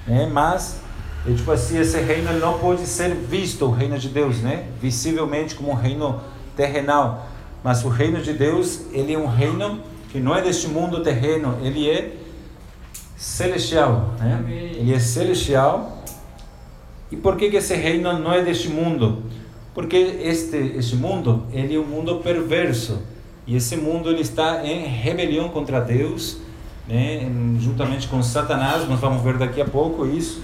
né? 0.06 0.30
Mas 0.32 0.78
é 1.26 1.34
tipo 1.34 1.50
assim, 1.50 1.80
esse 1.80 1.98
reino 2.00 2.32
não 2.34 2.60
pode 2.60 2.86
ser 2.86 3.12
visto, 3.12 3.64
o 3.64 3.72
reino 3.72 3.98
de 3.98 4.08
Deus, 4.08 4.38
né? 4.40 4.68
Visivelmente 4.80 5.56
como 5.56 5.72
um 5.72 5.74
reino 5.74 6.20
terrenal, 6.56 7.26
mas 7.64 7.84
o 7.84 7.88
reino 7.88 8.22
de 8.22 8.34
Deus, 8.34 8.82
ele 8.92 9.14
é 9.14 9.18
um 9.18 9.26
reino 9.26 9.80
que 10.12 10.20
não 10.20 10.36
é 10.36 10.40
deste 10.40 10.68
mundo 10.68 11.02
terreno, 11.02 11.58
ele 11.60 11.90
é 11.90 12.18
celestial, 13.16 14.14
né? 14.20 14.44
Ele 14.76 14.94
é 14.94 15.00
celestial. 15.00 16.04
E 17.10 17.16
por 17.16 17.36
que 17.36 17.50
que 17.50 17.56
esse 17.56 17.74
reino 17.74 18.16
não 18.16 18.32
é 18.32 18.44
deste 18.44 18.68
mundo? 18.68 19.24
Porque 19.78 19.96
este, 20.24 20.56
este 20.76 20.96
mundo, 20.96 21.44
ele 21.52 21.76
é 21.76 21.78
um 21.78 21.84
mundo 21.84 22.16
perverso. 22.16 22.98
E 23.46 23.54
esse 23.54 23.76
mundo 23.76 24.10
ele 24.10 24.22
está 24.22 24.66
em 24.66 24.84
rebelião 24.88 25.50
contra 25.50 25.80
Deus, 25.80 26.38
né? 26.88 27.30
juntamente 27.60 28.08
com 28.08 28.20
Satanás, 28.20 28.88
nós 28.88 28.98
vamos 28.98 29.22
ver 29.22 29.38
daqui 29.38 29.60
a 29.60 29.64
pouco 29.64 30.04
isso. 30.04 30.42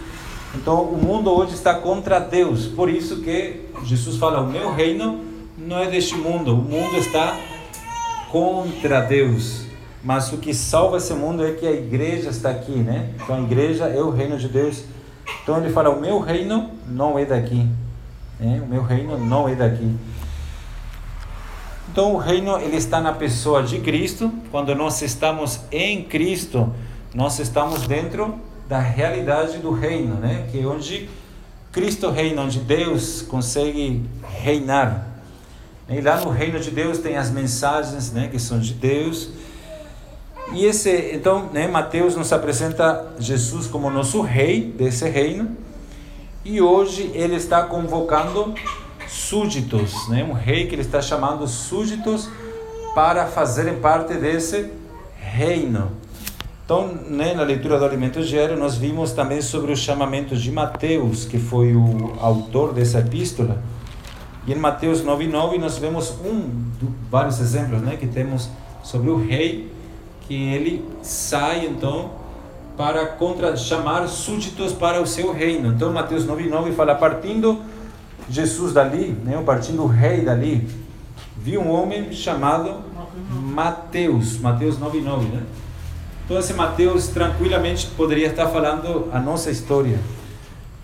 Então 0.54 0.82
o 0.82 0.96
mundo 0.96 1.32
hoje 1.32 1.52
está 1.52 1.74
contra 1.74 2.20
Deus. 2.20 2.66
Por 2.66 2.88
isso 2.88 3.22
que 3.22 3.62
Jesus 3.82 4.18
fala: 4.18 4.40
"O 4.40 4.46
meu 4.46 4.72
reino 4.72 5.20
não 5.58 5.80
é 5.80 5.90
deste 5.90 6.14
mundo. 6.14 6.52
O 6.52 6.62
mundo 6.62 6.96
está 6.96 7.36
contra 8.30 9.00
Deus. 9.00 9.64
Mas 10.04 10.32
o 10.32 10.36
que 10.36 10.54
salva 10.54 10.98
esse 10.98 11.12
mundo 11.12 11.44
é 11.44 11.50
que 11.54 11.66
a 11.66 11.72
igreja 11.72 12.30
está 12.30 12.50
aqui, 12.50 12.70
né? 12.70 13.10
Então 13.16 13.34
a 13.34 13.40
igreja 13.40 13.86
é 13.86 14.00
o 14.00 14.10
reino 14.10 14.38
de 14.38 14.46
Deus. 14.46 14.84
Então 15.42 15.58
ele 15.58 15.72
fala: 15.72 15.90
"O 15.90 16.00
meu 16.00 16.20
reino 16.20 16.70
não 16.86 17.18
é 17.18 17.24
daqui". 17.24 17.68
Né? 18.38 18.60
O 18.62 18.66
meu 18.66 18.82
reino 18.82 19.18
não 19.18 19.48
é 19.48 19.54
daqui. 19.54 19.94
Então 21.90 22.14
o 22.14 22.18
reino 22.18 22.58
ele 22.58 22.76
está 22.76 23.00
na 23.00 23.12
pessoa 23.12 23.62
de 23.62 23.78
Cristo. 23.80 24.32
Quando 24.50 24.74
nós 24.74 25.00
estamos 25.02 25.60
em 25.70 26.02
Cristo, 26.02 26.72
nós 27.14 27.38
estamos 27.38 27.86
dentro 27.86 28.38
da 28.68 28.78
realidade 28.78 29.58
do 29.58 29.70
reino, 29.70 30.14
né? 30.16 30.48
Que 30.50 30.60
é 30.60 30.66
onde 30.66 31.08
Cristo 31.70 32.10
reina, 32.10 32.42
onde 32.42 32.60
Deus 32.60 33.22
consegue 33.22 34.08
reinar. 34.42 35.08
E 35.88 36.00
lá 36.00 36.20
no 36.20 36.30
reino 36.30 36.58
de 36.58 36.70
Deus 36.70 36.98
tem 36.98 37.16
as 37.16 37.30
mensagens, 37.30 38.10
né, 38.12 38.28
que 38.28 38.38
são 38.38 38.58
de 38.58 38.72
Deus. 38.72 39.30
E 40.52 40.64
esse, 40.64 41.10
então, 41.12 41.50
né, 41.52 41.66
Mateus 41.66 42.16
nos 42.16 42.32
apresenta 42.32 43.12
Jesus 43.18 43.66
como 43.66 43.90
nosso 43.90 44.22
rei 44.22 44.62
desse 44.62 45.08
reino. 45.08 45.56
E 46.44 46.60
hoje 46.60 47.10
ele 47.14 47.36
está 47.36 47.62
convocando 47.62 48.52
súditos, 49.08 50.08
né? 50.10 50.22
um 50.22 50.34
rei 50.34 50.66
que 50.66 50.74
ele 50.74 50.82
está 50.82 51.00
chamando 51.00 51.48
súditos 51.48 52.28
para 52.94 53.26
fazerem 53.26 53.76
parte 53.80 54.12
desse 54.12 54.70
reino. 55.18 55.90
Então, 56.62 56.88
né, 57.08 57.34
na 57.34 57.42
leitura 57.42 57.78
do 57.78 57.84
alimento 57.84 58.22
diário, 58.22 58.58
nós 58.58 58.76
vimos 58.76 59.12
também 59.12 59.40
sobre 59.40 59.72
o 59.72 59.76
chamamento 59.76 60.36
de 60.36 60.52
Mateus, 60.52 61.24
que 61.24 61.38
foi 61.38 61.74
o 61.74 62.14
autor 62.20 62.74
dessa 62.74 63.00
epístola. 63.00 63.62
E 64.46 64.52
em 64.52 64.56
Mateus 64.56 65.02
9:9 65.02 65.58
nós 65.58 65.78
vemos 65.78 66.10
um 66.24 66.64
vários 67.10 67.40
exemplos, 67.40 67.80
né, 67.80 67.96
que 67.96 68.06
temos 68.06 68.50
sobre 68.82 69.08
o 69.08 69.16
rei 69.16 69.72
que 70.22 70.34
ele 70.34 70.84
sai 71.02 71.66
então 71.66 72.10
para 72.76 73.06
contra, 73.06 73.56
chamar 73.56 74.06
súditos 74.08 74.72
para 74.72 75.00
o 75.00 75.06
seu 75.06 75.32
reino. 75.32 75.72
Então, 75.72 75.92
Mateus 75.92 76.26
9,9 76.26 76.72
fala: 76.72 76.94
partindo 76.94 77.62
Jesus 78.28 78.72
dali, 78.72 79.16
né, 79.24 79.40
partindo 79.44 79.82
o 79.82 79.86
rei 79.86 80.22
dali, 80.22 80.68
viu 81.36 81.60
um 81.60 81.70
homem 81.70 82.12
chamado 82.12 82.82
Mateus, 83.30 84.38
Mateus 84.38 84.78
9,9. 84.78 85.22
Né? 85.24 85.42
Então, 86.24 86.38
esse 86.38 86.54
Mateus 86.54 87.08
tranquilamente 87.08 87.86
poderia 87.88 88.28
estar 88.28 88.48
falando 88.48 89.08
a 89.12 89.20
nossa 89.20 89.50
história. 89.50 89.98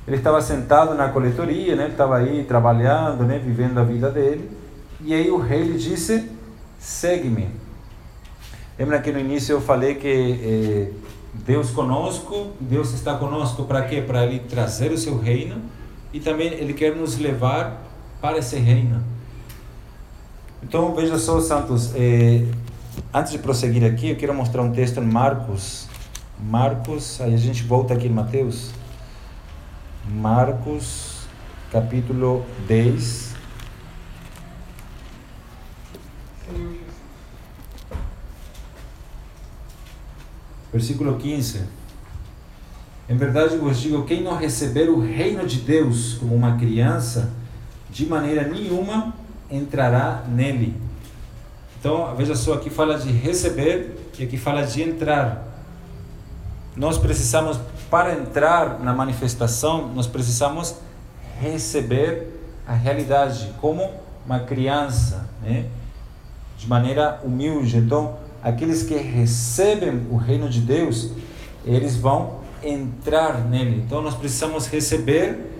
Ele 0.06 0.16
estava 0.16 0.40
sentado 0.42 0.94
na 0.94 1.09
coletoria, 1.09 1.76
né? 1.76 1.85
Ele 1.85 1.92
estava 1.92 2.16
aí 2.16 2.44
trabalhando, 2.44 3.25
né? 3.25 3.38
Vivendo 3.38 3.78
a 3.78 3.85
vida 3.85 4.11
dele. 4.11 4.50
E 5.02 5.14
aí 5.14 5.30
o 5.30 5.38
rei 5.38 5.62
lhe 5.62 5.78
disse: 5.78 6.28
segue-me. 6.78 7.49
Lembra 8.78 8.99
que 8.99 9.12
no 9.12 9.20
início 9.20 9.52
eu 9.52 9.61
falei 9.61 9.94
que 9.94 10.09
eh, 10.09 10.92
Deus 11.32 11.70
conosco, 11.70 12.50
Deus 12.60 12.92
está 12.92 13.14
conosco 13.14 13.64
para 13.64 13.82
quê? 13.82 14.02
Para 14.02 14.25
Ele 14.25 14.40
trazer 14.40 14.90
o 14.90 14.99
seu 14.99 15.18
reino 15.18 15.60
e 16.12 16.18
também 16.18 16.49
Ele 16.49 16.75
quer 16.75 16.94
nos 16.94 17.18
levar 17.18 17.82
para 18.20 18.38
esse 18.38 18.56
reino. 18.56 19.02
Então, 20.62 20.94
veja 20.94 21.18
só, 21.18 21.40
Santos, 21.40 21.94
eh, 21.94 22.44
antes 23.14 23.32
de 23.32 23.38
prosseguir 23.38 23.84
aqui, 23.84 24.10
eu 24.10 24.16
quero 24.16 24.34
mostrar 24.34 24.62
um 24.62 24.72
texto 24.72 24.99
em 24.99 25.06
Marcos. 25.06 25.88
Marcos, 26.38 27.20
aí 27.20 27.32
a 27.32 27.38
gente 27.38 27.62
volta 27.62 27.94
aqui 27.94 28.06
em 28.06 28.10
Mateus. 28.10 28.70
Marcos, 30.08 31.26
capítulo 31.70 32.44
10. 32.66 33.29
Versículo 40.80 41.18
15. 41.18 41.60
Em 43.06 43.14
verdade 43.14 43.54
vos 43.58 43.78
digo: 43.78 44.02
quem 44.04 44.22
não 44.22 44.34
receber 44.34 44.88
o 44.88 44.99
reino 44.99 45.46
de 45.46 45.60
Deus 45.60 46.14
como 46.14 46.34
uma 46.34 46.56
criança, 46.56 47.30
de 47.90 48.06
maneira 48.06 48.49
nenhuma 48.49 49.12
entrará 49.50 50.25
nele. 50.26 50.75
Então, 51.78 52.16
veja 52.16 52.34
só, 52.34 52.54
aqui 52.54 52.70
fala 52.70 52.99
de 52.99 53.12
receber 53.12 53.94
e 54.18 54.25
aqui 54.25 54.38
fala 54.38 54.62
de 54.62 54.82
entrar. 54.82 55.46
Nós 56.75 56.96
precisamos, 56.96 57.60
para 57.90 58.14
entrar 58.14 58.80
na 58.80 58.94
manifestação, 58.94 59.87
nós 59.88 60.06
precisamos 60.06 60.76
receber 61.38 62.26
a 62.66 62.72
realidade 62.72 63.52
como 63.60 63.90
uma 64.25 64.40
criança, 64.40 65.28
né? 65.42 65.66
de 66.56 66.66
maneira 66.66 67.20
humilde. 67.22 67.76
Então, 67.76 68.16
aqueles 68.42 68.82
que 68.82 68.94
recebem 68.94 70.06
o 70.11 70.16
reino 70.16 70.49
de 70.49 70.61
Deus, 70.61 71.11
eles 71.64 71.97
vão 71.97 72.40
entrar 72.62 73.44
nele. 73.49 73.82
Então, 73.87 74.02
nós 74.02 74.14
precisamos 74.14 74.66
receber 74.66 75.50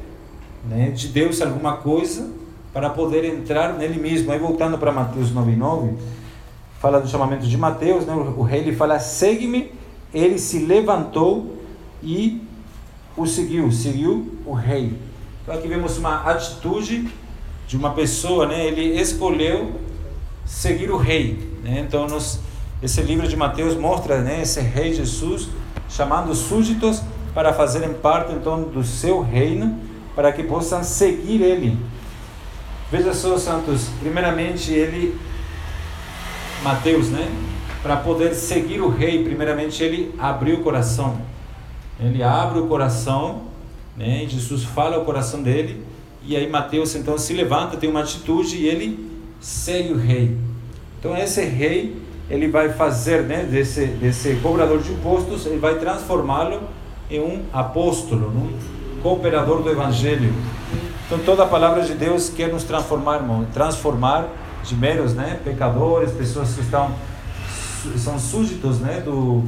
né, 0.65 0.91
de 0.91 1.09
Deus 1.09 1.41
alguma 1.41 1.77
coisa 1.77 2.31
para 2.73 2.91
poder 2.91 3.25
entrar 3.25 3.75
nele 3.75 4.01
mesmo. 4.01 4.31
Aí 4.33 4.39
voltando 4.39 4.79
para 4.79 4.93
Mateus 4.93 5.33
9:9, 5.33 5.95
fala 6.79 7.01
do 7.01 7.09
chamamento 7.09 7.47
de 7.47 7.57
Mateus, 7.57 8.07
né? 8.07 8.15
O 8.15 8.43
rei 8.43 8.63
lhe 8.63 8.75
fala: 8.75 8.99
"Segue-me". 8.99 9.73
Ele 10.13 10.39
se 10.39 10.59
levantou 10.59 11.57
e 12.03 12.43
o 13.17 13.27
seguiu, 13.27 13.71
seguiu 13.71 14.39
o 14.45 14.53
rei. 14.53 14.93
Então 15.43 15.55
aqui 15.55 15.69
vemos 15.69 15.99
uma 15.99 16.23
atitude 16.29 17.09
de 17.67 17.77
uma 17.77 17.93
pessoa, 17.93 18.47
né? 18.47 18.67
Ele 18.67 19.01
escolheu 19.01 19.73
seguir 20.45 20.91
o 20.91 20.97
rei, 20.97 21.39
né? 21.63 21.85
Então 21.87 22.09
nos, 22.09 22.41
esse 22.83 23.01
livro 23.03 23.29
de 23.29 23.37
Mateus 23.37 23.77
mostra, 23.77 24.21
né, 24.21 24.43
esse 24.43 24.61
rei 24.61 24.95
Jesus 24.95 25.49
chamando 25.89 26.35
súditos 26.35 27.03
para 27.35 27.53
fazerem 27.53 27.93
parte 27.95 28.33
então 28.33 28.63
do 28.63 28.83
seu 28.83 29.21
reino, 29.21 29.79
para 30.15 30.33
que 30.33 30.43
possam 30.43 30.83
seguir 30.83 31.43
ele. 31.43 31.79
Veja 32.91 33.15
só, 33.15 33.39
Santos, 33.39 33.89
primeiramente 34.01 34.73
ele, 34.73 35.17
Mateus, 36.63 37.09
né? 37.09 37.31
Para 37.83 37.97
poder 37.97 38.35
seguir 38.35 38.81
o 38.81 38.89
rei, 38.89 39.23
primeiramente 39.23 39.83
ele 39.83 40.13
abriu 40.19 40.57
o 40.57 40.63
coração. 40.63 41.19
Ele 42.01 42.23
abre 42.23 42.59
o 42.59 42.67
coração, 42.67 43.43
né? 43.97 44.27
Jesus 44.29 44.65
fala 44.65 44.99
o 44.99 45.05
coração 45.05 45.43
dele, 45.43 45.85
e 46.25 46.37
aí 46.37 46.51
Mateus 46.51 46.95
então 46.95 47.17
se 47.17 47.33
levanta, 47.33 47.77
tem 47.77 47.89
uma 47.89 48.01
atitude 48.01 48.57
e 48.57 48.67
ele 48.67 49.09
segue 49.41 49.93
o 49.93 49.97
rei. 49.97 50.37
Então 50.99 51.17
esse 51.17 51.45
rei, 51.45 51.97
ele 52.31 52.49
vai 52.49 52.71
fazer, 52.71 53.23
né, 53.23 53.43
desse, 53.43 53.87
desse 53.87 54.37
cobrador 54.37 54.81
de 54.81 54.93
impostos, 54.93 55.47
ele 55.47 55.59
vai 55.59 55.75
transformá-lo 55.79 56.63
em 57.11 57.21
um 57.21 57.43
apóstolo, 57.53 58.29
um 58.29 58.53
cooperador 59.03 59.63
do 59.63 59.71
evangelho. 59.71 60.33
Então 61.07 61.19
toda 61.19 61.43
a 61.43 61.47
palavra 61.47 61.83
de 61.83 61.95
Deus 61.95 62.31
quer 62.31 62.49
nos 62.53 62.63
transformar, 62.63 63.17
irmão, 63.17 63.47
transformar 63.53 64.29
de 64.63 64.77
meros, 64.77 65.13
né, 65.13 65.41
pecadores, 65.45 66.13
pessoas 66.13 66.55
que 66.55 66.61
estão 66.61 66.95
são 67.97 68.19
súditos, 68.19 68.79
né, 68.79 69.01
do 69.01 69.43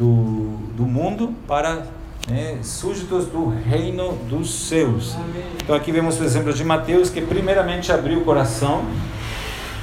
do, 0.00 0.56
do 0.74 0.84
mundo 0.84 1.34
para 1.46 1.82
né, 2.26 2.58
súditos 2.62 3.26
do 3.26 3.48
reino 3.48 4.16
dos 4.30 4.50
céus. 4.50 5.14
Então 5.62 5.76
aqui 5.76 5.92
vemos 5.92 6.18
o 6.18 6.24
exemplo 6.24 6.54
de 6.54 6.64
Mateus 6.64 7.10
que 7.10 7.20
primeiramente 7.20 7.92
abriu 7.92 8.20
o 8.20 8.24
coração, 8.24 8.82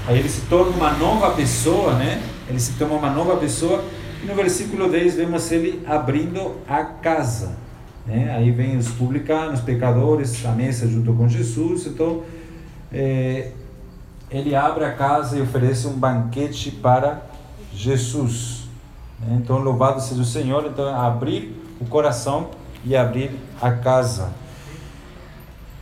aí 0.08 0.20
ele 0.20 0.30
se 0.30 0.42
torna 0.42 0.72
uma 0.72 0.92
nova 0.94 1.32
pessoa, 1.32 1.94
né? 1.94 2.24
Ele 2.50 2.60
se 2.60 2.74
torna 2.74 2.96
uma 2.96 3.10
nova 3.10 3.36
pessoa. 3.38 3.84
E 4.24 4.26
no 4.26 4.34
versículo 4.34 4.90
10 4.90 5.16
vemos 5.16 5.52
ele 5.52 5.84
abrindo 5.86 6.56
a 6.68 6.84
casa. 6.84 7.58
Né? 8.06 8.34
Aí 8.34 8.50
vem 8.52 8.78
os 8.78 8.88
publicanos, 8.88 9.60
pecadores, 9.60 10.46
a 10.46 10.52
mesa 10.52 10.88
junto 10.88 11.14
com 11.14 11.28
Jesus. 11.28 11.86
Então, 11.86 12.24
é, 12.92 13.52
ele 14.32 14.56
abre 14.56 14.86
a 14.86 14.94
casa 14.94 15.38
e 15.38 15.42
oferece 15.42 15.88
um 15.88 15.94
banquete 15.94 16.72
para 16.72 17.22
Jesus. 17.74 18.70
Né? 19.20 19.38
Então, 19.44 19.60
louvado 19.60 20.02
seja 20.02 20.22
o 20.22 20.26
Senhor. 20.26 20.66
Então, 20.66 20.88
abrir 20.88 21.54
o 21.82 21.86
coração 21.86 22.50
e 22.86 22.96
abrir 22.96 23.32
a 23.62 23.72
casa. 23.72 24.32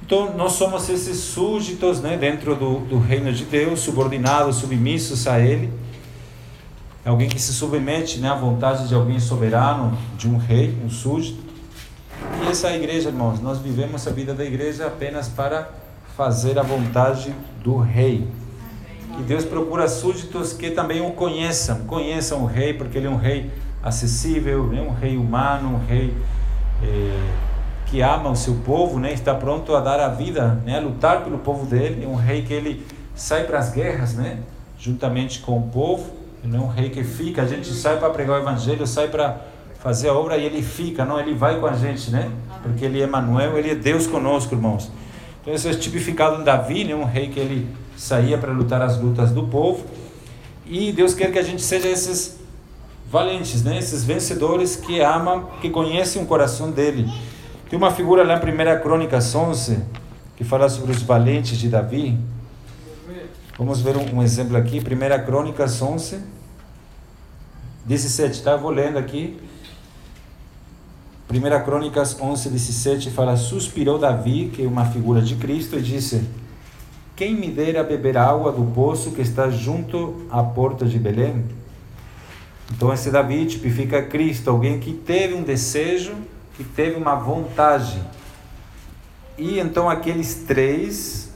Então, 0.05 0.37
nós 0.37 0.51
somos 0.51 0.87
esses 0.87 1.17
súditos 1.17 1.99
né, 1.99 2.15
dentro 2.15 2.55
do, 2.55 2.81
do 2.81 2.99
reino 2.99 3.33
de 3.33 3.43
Deus, 3.43 3.79
subordinados, 3.79 4.57
submissos 4.57 5.25
a 5.25 5.39
Ele. 5.39 5.73
Alguém 7.03 7.27
que 7.27 7.41
se 7.41 7.51
submete 7.51 8.19
né, 8.19 8.29
à 8.29 8.35
vontade 8.35 8.87
de 8.87 8.93
alguém 8.93 9.19
soberano, 9.19 9.97
de 10.15 10.29
um 10.29 10.37
rei, 10.37 10.77
um 10.85 10.91
súdito. 10.91 11.43
E 12.43 12.51
essa 12.51 12.71
igreja, 12.71 13.09
irmãos, 13.09 13.39
nós 13.39 13.57
vivemos 13.57 14.07
a 14.07 14.11
vida 14.11 14.31
da 14.35 14.45
igreja 14.45 14.85
apenas 14.85 15.27
para 15.27 15.71
fazer 16.15 16.59
a 16.59 16.63
vontade 16.63 17.33
do 17.63 17.77
rei. 17.77 18.27
E 19.19 19.23
Deus 19.23 19.43
procura 19.43 19.87
súditos 19.87 20.53
que 20.53 20.69
também 20.69 21.01
o 21.01 21.13
conheçam, 21.13 21.79
conheçam 21.87 22.43
o 22.43 22.45
rei, 22.45 22.75
porque 22.75 22.99
ele 22.99 23.07
é 23.07 23.09
um 23.09 23.17
rei 23.17 23.49
acessível, 23.81 24.67
né? 24.67 24.81
um 24.81 24.93
rei 24.93 25.17
humano, 25.17 25.75
um 25.75 25.87
rei 25.87 26.15
eh, 26.83 27.54
que 27.95 28.01
ama 28.01 28.29
o 28.29 28.35
seu 28.35 28.55
povo, 28.55 28.99
né? 28.99 29.13
está 29.13 29.33
pronto 29.33 29.73
a 29.73 29.79
dar 29.79 30.01
a 30.01 30.09
vida, 30.09 30.61
né? 30.65 30.77
a 30.77 30.81
lutar 30.81 31.23
pelo 31.23 31.37
povo 31.37 31.65
dele. 31.65 32.03
É 32.03 32.07
um 32.07 32.15
rei 32.15 32.41
que 32.41 32.51
ele 32.51 32.85
sai 33.15 33.45
para 33.45 33.57
as 33.57 33.71
guerras, 33.71 34.15
né? 34.15 34.39
juntamente 34.77 35.39
com 35.39 35.57
o 35.57 35.61
povo. 35.69 36.11
Não 36.43 36.59
é 36.59 36.61
um 36.63 36.67
rei 36.67 36.89
que 36.89 37.05
fica, 37.05 37.43
a 37.43 37.45
gente 37.45 37.73
sai 37.73 37.97
para 37.97 38.09
pregar 38.09 38.37
o 38.37 38.41
evangelho, 38.41 38.85
sai 38.85 39.07
para 39.07 39.37
fazer 39.79 40.09
a 40.09 40.13
obra 40.13 40.37
e 40.37 40.43
ele 40.43 40.61
fica, 40.61 41.05
não, 41.05 41.17
ele 41.17 41.33
vai 41.33 41.57
com 41.57 41.67
a 41.67 41.73
gente, 41.73 42.11
né? 42.11 42.29
Porque 42.61 42.83
ele 42.83 43.01
é 43.01 43.05
Emmanuel, 43.05 43.57
ele 43.57 43.71
é 43.71 43.75
Deus 43.75 44.05
conosco, 44.05 44.53
irmãos. 44.53 44.91
Então 45.41 45.53
isso 45.53 45.69
é 45.69 45.73
tipificado 45.73 46.41
em 46.41 46.43
Davi, 46.43 46.83
né? 46.83 46.93
um 46.93 47.05
rei 47.05 47.29
que 47.29 47.39
ele 47.39 47.65
saía 47.95 48.37
para 48.37 48.51
lutar 48.51 48.81
as 48.81 48.99
lutas 48.99 49.31
do 49.31 49.43
povo. 49.43 49.85
E 50.65 50.91
Deus 50.91 51.13
quer 51.13 51.31
que 51.31 51.39
a 51.39 51.43
gente 51.43 51.61
seja 51.61 51.87
esses 51.87 52.37
valentes, 53.09 53.63
né? 53.63 53.79
Esses 53.79 54.03
vencedores 54.03 54.75
que 54.75 54.99
amam, 54.99 55.45
que 55.61 55.69
conhecem 55.69 56.21
o 56.21 56.25
coração 56.25 56.69
dele. 56.71 57.09
Tem 57.69 57.77
uma 57.79 57.91
figura 57.91 58.23
lá 58.23 58.35
em 58.35 58.77
1 58.77 58.81
Crônicas 58.81 59.33
11 59.33 59.79
que 60.35 60.43
fala 60.43 60.69
sobre 60.69 60.91
os 60.91 61.01
valentes 61.01 61.57
de 61.57 61.67
Davi. 61.67 62.17
Vamos 63.57 63.81
ver 63.81 63.97
um, 63.97 64.17
um 64.17 64.23
exemplo 64.23 64.55
aqui, 64.55 64.79
1 64.79 65.25
Crônicas 65.25 65.81
11, 65.81 66.19
17, 67.85 68.43
tá? 68.43 68.55
Vou 68.55 68.69
lendo 68.69 68.97
aqui. 68.97 69.39
1 71.31 71.63
Crônicas 71.63 72.19
11, 72.21 72.49
17 72.49 73.09
fala: 73.09 73.35
Suspirou 73.35 73.97
Davi, 73.97 74.51
que 74.53 74.63
é 74.63 74.67
uma 74.67 74.85
figura 74.85 75.21
de 75.21 75.35
Cristo, 75.35 75.75
e 75.75 75.81
disse: 75.81 76.23
Quem 77.15 77.33
me 77.33 77.49
dera 77.49 77.83
beber 77.83 78.15
água 78.15 78.51
do 78.51 78.63
poço 78.73 79.11
que 79.11 79.21
está 79.21 79.49
junto 79.49 80.27
à 80.29 80.43
porta 80.43 80.85
de 80.85 80.99
Belém? 80.99 81.45
Então, 82.71 82.93
esse 82.93 83.09
Davi 83.09 83.45
tipifica 83.47 84.03
Cristo, 84.03 84.51
alguém 84.51 84.79
que 84.79 84.93
teve 84.93 85.33
um 85.33 85.41
desejo, 85.41 86.13
que 86.55 86.63
teve 86.63 86.95
uma 86.95 87.15
vontade. 87.15 88.01
E 89.37 89.59
então, 89.59 89.89
aqueles 89.89 90.43
três, 90.47 91.33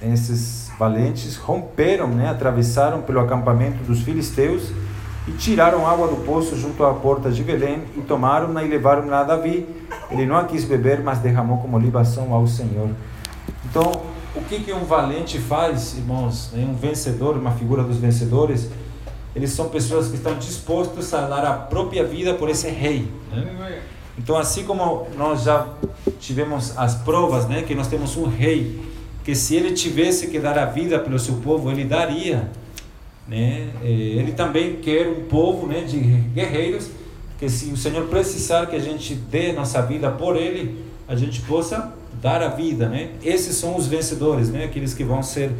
esses 0.00 0.70
valentes, 0.78 1.36
romperam, 1.36 2.08
né, 2.08 2.28
atravessaram 2.28 3.02
pelo 3.02 3.20
acampamento 3.20 3.82
dos 3.84 4.02
filisteus 4.02 4.70
e 5.26 5.32
tiraram 5.32 5.86
água 5.86 6.08
do 6.08 6.16
poço 6.24 6.56
junto 6.56 6.84
à 6.84 6.94
porta 6.94 7.30
de 7.30 7.42
Belém 7.42 7.82
e 7.96 8.00
tomaram-na 8.00 8.62
e 8.62 8.68
levaram-na 8.68 9.20
a 9.20 9.24
Davi. 9.24 9.66
Ele 10.10 10.24
não 10.24 10.36
a 10.36 10.44
quis 10.44 10.64
beber, 10.64 11.02
mas 11.02 11.18
derramou 11.18 11.58
como 11.58 11.78
libação 11.78 12.32
ao 12.32 12.46
Senhor. 12.46 12.90
Então, 13.64 14.02
o 14.34 14.42
que, 14.42 14.60
que 14.60 14.72
um 14.72 14.84
valente 14.84 15.38
faz, 15.38 15.96
irmãos? 15.96 16.52
Um 16.54 16.74
vencedor, 16.74 17.36
uma 17.36 17.52
figura 17.52 17.82
dos 17.82 17.96
vencedores, 17.96 18.70
eles 19.34 19.50
são 19.50 19.68
pessoas 19.68 20.08
que 20.08 20.16
estão 20.16 20.38
dispostos 20.38 21.12
a 21.12 21.26
dar 21.26 21.44
a 21.44 21.52
própria 21.54 22.04
vida 22.04 22.34
por 22.34 22.48
esse 22.48 22.68
rei. 22.68 23.10
Né? 23.30 23.80
Então, 24.18 24.36
assim 24.36 24.64
como 24.64 25.06
nós 25.16 25.44
já 25.44 25.68
tivemos 26.18 26.76
as 26.76 26.96
provas, 26.96 27.46
né, 27.46 27.62
que 27.62 27.74
nós 27.74 27.86
temos 27.86 28.16
um 28.16 28.26
rei 28.26 28.78
que 29.24 29.34
se 29.34 29.54
ele 29.54 29.72
tivesse 29.72 30.28
que 30.28 30.38
dar 30.38 30.58
a 30.58 30.64
vida 30.64 30.98
pelo 30.98 31.18
seu 31.18 31.34
povo, 31.36 31.70
ele 31.70 31.84
daria. 31.84 32.50
Né? 33.28 33.68
É, 33.82 33.86
ele 33.86 34.32
também 34.32 34.76
quer 34.76 35.06
um 35.06 35.26
povo 35.26 35.66
né, 35.66 35.82
de 35.82 35.98
guerreiros, 35.98 36.90
que 37.38 37.48
se 37.48 37.70
o 37.70 37.76
Senhor 37.76 38.06
precisar 38.08 38.66
que 38.66 38.74
a 38.74 38.80
gente 38.80 39.14
dê 39.14 39.52
nossa 39.52 39.80
vida 39.82 40.10
por 40.10 40.34
Ele, 40.34 40.82
a 41.06 41.14
gente 41.14 41.42
possa 41.42 41.92
dar 42.20 42.42
a 42.42 42.48
vida. 42.48 42.88
Né? 42.88 43.10
Esses 43.22 43.54
são 43.56 43.76
os 43.76 43.86
vencedores, 43.86 44.48
né? 44.48 44.64
aqueles 44.64 44.94
que 44.94 45.04
vão 45.04 45.22
ser 45.22 45.52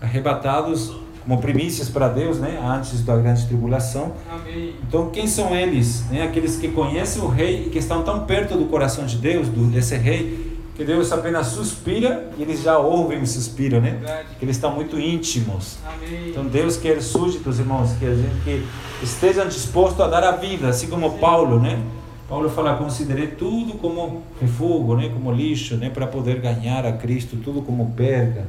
arrebatados 0.00 0.94
como 1.24 1.40
primícias 1.40 1.88
para 1.88 2.08
Deus, 2.08 2.38
né? 2.38 2.60
Antes 2.62 3.02
da 3.02 3.16
grande 3.16 3.46
tribulação. 3.46 4.12
Amém. 4.30 4.74
Então, 4.86 5.10
quem 5.10 5.26
são 5.26 5.54
eles? 5.54 6.04
Né? 6.10 6.22
Aqueles 6.22 6.56
que 6.56 6.68
conhecem 6.68 7.22
o 7.22 7.26
rei 7.26 7.64
e 7.66 7.70
que 7.70 7.78
estão 7.78 8.02
tão 8.02 8.26
perto 8.26 8.56
do 8.56 8.66
coração 8.66 9.06
de 9.06 9.16
Deus, 9.16 9.48
do, 9.48 9.66
desse 9.70 9.96
rei, 9.96 10.54
que 10.76 10.84
Deus 10.84 11.10
apenas 11.12 11.46
suspira 11.48 12.30
e 12.36 12.42
eles 12.42 12.62
já 12.62 12.78
ouvem 12.78 13.22
o 13.22 13.26
suspiro, 13.26 13.80
né? 13.80 14.24
Que 14.38 14.44
eles 14.44 14.56
estão 14.56 14.72
muito 14.74 14.98
íntimos. 14.98 15.78
Amém. 15.86 16.30
Então 16.30 16.44
Deus 16.44 16.76
quer 16.76 17.00
súditos, 17.00 17.58
irmãos, 17.58 17.92
que 17.98 18.04
a 18.04 18.14
gente 18.14 18.42
que 18.44 18.66
estejam 19.02 19.46
dispostos 19.46 20.00
a 20.00 20.08
dar 20.08 20.24
a 20.24 20.32
vida, 20.32 20.68
assim 20.68 20.88
como 20.88 21.10
Sim. 21.10 21.18
Paulo, 21.18 21.60
né? 21.60 21.80
Paulo 22.28 22.50
fala: 22.50 22.76
considerei 22.76 23.28
tudo 23.28 23.74
como 23.74 24.24
refúgio, 24.40 24.96
né? 24.96 25.08
Como 25.10 25.32
lixo, 25.32 25.76
né? 25.76 25.90
Para 25.90 26.08
poder 26.08 26.40
ganhar 26.40 26.84
a 26.84 26.92
Cristo, 26.92 27.36
tudo 27.36 27.62
como 27.62 27.92
perca. 27.92 28.44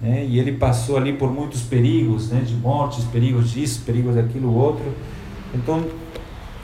Né? 0.00 0.26
E 0.28 0.38
ele 0.38 0.52
passou 0.52 0.96
ali 0.96 1.12
por 1.12 1.32
muitos 1.32 1.62
perigos, 1.62 2.30
né? 2.30 2.40
De 2.40 2.54
mortes, 2.54 3.04
perigos 3.04 3.50
disso, 3.50 3.82
perigos 3.84 4.14
daquilo 4.14 4.54
outro. 4.54 4.84
Então 5.54 5.84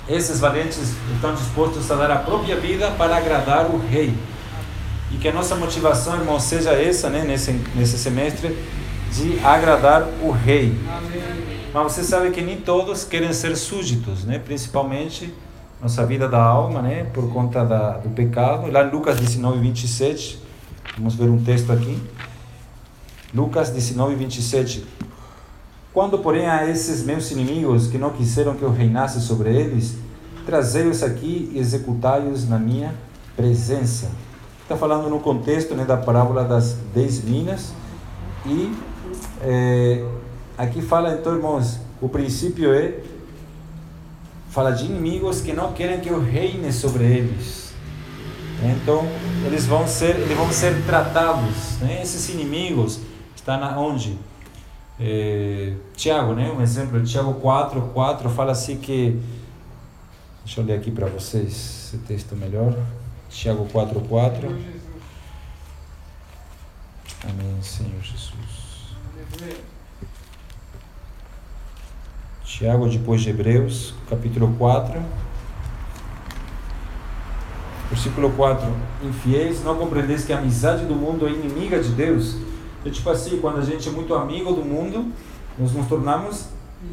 esses 0.08 0.40
valentes 0.40 0.94
estão 1.14 1.34
dispostos 1.34 1.90
a 1.90 1.94
dar 1.94 2.10
a 2.10 2.16
própria 2.16 2.56
vida 2.58 2.90
para 2.92 3.16
agradar 3.16 3.66
o 3.70 3.78
Rei. 3.78 4.12
E 5.10 5.16
que 5.16 5.28
a 5.28 5.32
nossa 5.32 5.54
motivação, 5.54 6.16
irmão, 6.18 6.40
seja 6.40 6.72
essa, 6.72 7.08
né, 7.08 7.22
nesse, 7.22 7.52
nesse 7.74 7.98
semestre, 7.98 8.56
de 9.12 9.38
agradar 9.44 10.08
o 10.22 10.30
Rei. 10.30 10.76
Amém. 10.88 11.22
Mas 11.72 11.92
você 11.92 12.02
sabe 12.02 12.30
que 12.30 12.42
nem 12.42 12.58
todos 12.58 13.04
querem 13.04 13.32
ser 13.32 13.56
súditos, 13.56 14.24
né? 14.24 14.38
principalmente 14.38 15.32
nossa 15.80 16.04
vida 16.04 16.28
da 16.28 16.42
alma, 16.42 16.82
né? 16.82 17.04
por 17.12 17.32
conta 17.32 17.64
da, 17.64 17.92
do 17.92 18.10
pecado. 18.10 18.70
Lá 18.70 18.84
em 18.84 18.90
Lucas 18.90 19.18
19, 19.18 19.58
27, 19.58 20.38
vamos 20.96 21.14
ver 21.14 21.30
um 21.30 21.42
texto 21.42 21.72
aqui. 21.72 21.98
Lucas 23.34 23.70
19, 23.70 24.14
27. 24.14 24.84
Quando, 25.92 26.18
porém, 26.18 26.46
a 26.46 26.68
esses 26.68 27.02
meus 27.02 27.30
inimigos 27.30 27.86
que 27.86 27.98
não 27.98 28.10
quiseram 28.10 28.54
que 28.54 28.62
eu 28.62 28.72
reinasse 28.72 29.20
sobre 29.20 29.54
eles, 29.54 29.96
trazei-os 30.46 31.02
aqui 31.02 31.50
e 31.52 31.58
executai-os 31.58 32.48
na 32.48 32.58
minha 32.58 32.94
presença. 33.36 34.10
Está 34.62 34.76
falando 34.76 35.08
no 35.08 35.20
contexto 35.20 35.74
né, 35.74 35.84
da 35.84 35.96
parábola 35.96 36.44
das 36.44 36.76
dez 36.94 37.22
minas. 37.22 37.72
E 38.46 38.74
é, 39.42 40.04
aqui 40.56 40.80
fala, 40.80 41.14
então, 41.14 41.34
irmãos, 41.34 41.78
o 42.00 42.08
princípio 42.08 42.72
é 42.72 43.00
fala 44.50 44.70
de 44.70 44.84
inimigos 44.84 45.40
que 45.40 45.52
não 45.52 45.72
querem 45.72 46.00
que 46.00 46.08
eu 46.08 46.20
reine 46.20 46.72
sobre 46.72 47.04
eles. 47.04 47.72
Então, 48.62 49.06
eles 49.44 49.66
vão 49.66 49.86
ser, 49.88 50.16
eles 50.16 50.36
vão 50.36 50.50
ser 50.52 50.84
tratados. 50.84 51.78
Né? 51.80 52.00
Esses 52.02 52.28
inimigos 52.28 53.00
estão 53.42 53.58
na, 53.58 53.78
onde? 53.78 54.16
É, 55.00 55.74
Tiago, 55.96 56.32
né? 56.34 56.50
um 56.50 56.62
exemplo, 56.62 57.02
Tiago 57.02 57.34
4, 57.34 57.80
4 57.92 58.30
fala 58.30 58.52
assim 58.52 58.78
que. 58.78 59.20
Deixa 60.44 60.60
eu 60.60 60.64
ler 60.64 60.78
aqui 60.78 60.90
para 60.90 61.06
vocês 61.06 61.48
esse 61.48 61.98
texto 61.98 62.34
melhor. 62.34 62.74
Tiago 63.28 63.66
4, 63.66 64.00
4. 64.00 64.48
Amém, 67.24 67.62
Senhor 67.62 68.00
Jesus. 68.00 68.32
Tiago, 72.44 72.88
depois 72.88 73.22
de 73.22 73.30
Hebreus, 73.30 73.94
capítulo 74.08 74.54
4. 74.58 75.00
Versículo 77.90 78.30
4: 78.32 78.66
Infiéis, 79.04 79.62
não 79.64 79.76
compreendeis 79.76 80.24
que 80.24 80.32
a 80.32 80.38
amizade 80.38 80.84
do 80.84 80.94
mundo 80.94 81.26
é 81.26 81.30
inimiga 81.30 81.80
de 81.80 81.90
Deus? 81.90 82.36
É 82.84 82.90
tipo 82.90 83.08
assim, 83.10 83.38
quando 83.38 83.58
a 83.58 83.64
gente 83.64 83.88
é 83.88 83.92
muito 83.92 84.14
amigo 84.14 84.52
do 84.52 84.64
mundo, 84.64 85.06
nós 85.58 85.72
nos 85.72 85.86
tornamos 85.86 86.46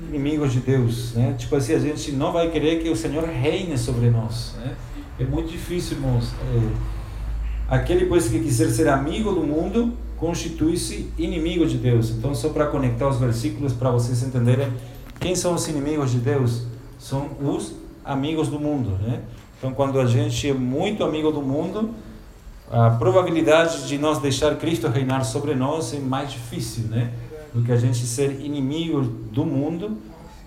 inimigos 0.09 0.53
de 0.53 0.59
Deus. 0.59 1.13
Né? 1.13 1.35
Tipo 1.37 1.55
assim, 1.55 1.73
a 1.73 1.79
gente 1.79 2.11
não 2.11 2.31
vai 2.31 2.49
querer 2.49 2.81
que 2.81 2.89
o 2.89 2.95
Senhor 2.95 3.23
reine 3.23 3.77
sobre 3.77 4.09
nós. 4.09 4.55
Né? 4.59 4.75
É 5.19 5.23
muito 5.23 5.49
difícil, 5.51 5.97
irmãos. 5.97 6.31
É, 6.53 7.75
aquele, 7.75 8.05
pois, 8.05 8.27
que 8.27 8.39
quiser 8.39 8.69
ser 8.69 8.87
amigo 8.87 9.31
do 9.31 9.41
mundo, 9.41 9.93
constitui-se 10.17 11.11
inimigo 11.17 11.65
de 11.65 11.77
Deus. 11.77 12.11
Então, 12.11 12.35
só 12.35 12.49
para 12.49 12.67
conectar 12.67 13.07
os 13.07 13.17
versículos, 13.17 13.73
para 13.73 13.89
vocês 13.89 14.21
entenderem 14.21 14.71
quem 15.19 15.35
são 15.35 15.55
os 15.55 15.67
inimigos 15.67 16.11
de 16.11 16.19
Deus? 16.19 16.63
São 16.97 17.29
os 17.41 17.73
amigos 18.05 18.47
do 18.47 18.59
mundo. 18.59 18.91
Né? 19.01 19.21
Então, 19.57 19.73
quando 19.73 19.99
a 19.99 20.05
gente 20.05 20.49
é 20.49 20.53
muito 20.53 21.03
amigo 21.03 21.31
do 21.31 21.41
mundo, 21.41 21.89
a 22.71 22.91
probabilidade 22.91 23.87
de 23.87 23.97
nós 23.97 24.19
deixar 24.19 24.55
Cristo 24.55 24.87
reinar 24.87 25.25
sobre 25.25 25.55
nós 25.55 25.93
é 25.93 25.99
mais 25.99 26.31
difícil, 26.31 26.83
né? 26.83 27.11
Do 27.53 27.63
que 27.63 27.71
a 27.71 27.77
gente 27.77 28.05
ser 28.05 28.41
inimigo 28.41 29.01
do 29.01 29.43
mundo, 29.43 29.97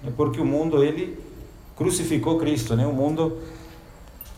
é 0.07 0.11
porque 0.17 0.41
o 0.41 0.45
mundo 0.45 0.85
ele 0.85 1.19
crucificou 1.77 2.39
Cristo, 2.39 2.77
né? 2.77 2.87
O 2.87 2.93
mundo 2.93 3.39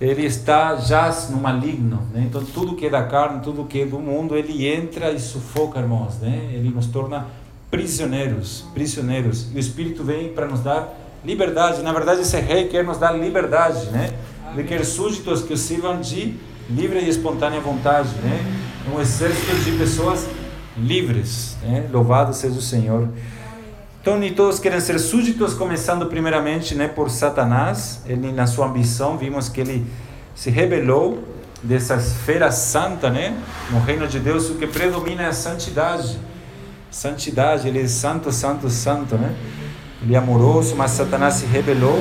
ele 0.00 0.24
está 0.24 0.76
já 0.76 1.10
no 1.30 1.36
maligno, 1.36 2.02
né? 2.12 2.24
Então 2.26 2.42
tudo 2.42 2.74
que 2.74 2.86
é 2.86 2.90
da 2.90 3.04
carne, 3.04 3.42
tudo 3.42 3.64
que 3.64 3.82
é 3.82 3.86
do 3.86 3.98
mundo, 3.98 4.34
ele 4.34 4.66
entra 4.66 5.12
e 5.12 5.20
sufoca, 5.20 5.78
irmãos, 5.78 6.18
né? 6.20 6.50
Ele 6.54 6.70
nos 6.70 6.86
torna 6.86 7.26
prisioneiros, 7.70 8.64
prisioneiros. 8.72 9.48
E 9.52 9.56
o 9.56 9.58
Espírito 9.58 10.02
vem 10.02 10.32
para 10.32 10.46
nos 10.46 10.60
dar 10.60 10.98
liberdade. 11.22 11.82
Na 11.82 11.92
verdade, 11.92 12.22
esse 12.22 12.40
rei 12.40 12.66
quer 12.66 12.82
nos 12.82 12.96
dar 12.96 13.12
liberdade, 13.12 13.90
né? 13.90 14.14
Ele 14.54 14.64
quer 14.64 14.84
súditos 14.86 15.42
que 15.42 15.52
o 15.52 15.56
sirvam 15.56 16.00
de 16.00 16.34
livre 16.70 16.98
e 17.00 17.08
espontânea 17.08 17.60
vontade, 17.60 18.10
né? 18.22 18.40
Um 18.92 19.00
exército 19.00 19.54
de 19.64 19.72
pessoas 19.72 20.26
livres, 20.76 21.56
né? 21.62 21.88
Louvado 21.92 22.34
seja 22.34 22.58
o 22.58 22.62
Senhor. 22.62 23.08
Então, 24.00 24.18
nem 24.18 24.34
todos 24.34 24.58
querem 24.58 24.80
ser 24.80 24.98
súditos, 24.98 25.54
começando 25.54 26.04
primeiramente 26.06 26.74
né, 26.74 26.88
por 26.88 27.10
Satanás. 27.10 28.02
Ele, 28.04 28.32
na 28.32 28.46
sua 28.46 28.66
ambição, 28.66 29.16
vimos 29.16 29.48
que 29.48 29.62
ele 29.62 29.86
se 30.34 30.50
rebelou 30.50 31.24
dessa 31.62 31.94
esfera 31.94 32.50
santa, 32.52 33.08
né? 33.08 33.34
No 33.70 33.80
reino 33.80 34.06
de 34.06 34.20
Deus, 34.20 34.50
o 34.50 34.56
que 34.56 34.66
predomina 34.66 35.22
é 35.22 35.26
a 35.28 35.32
santidade. 35.32 36.18
Santidade, 36.90 37.66
ele 37.66 37.80
é 37.80 37.88
santo, 37.88 38.30
santo, 38.30 38.68
santo, 38.68 39.16
né? 39.16 39.34
Ele 40.02 40.14
é 40.14 40.18
amoroso, 40.18 40.76
mas 40.76 40.90
Satanás 40.90 41.34
se 41.34 41.46
rebelou 41.46 41.98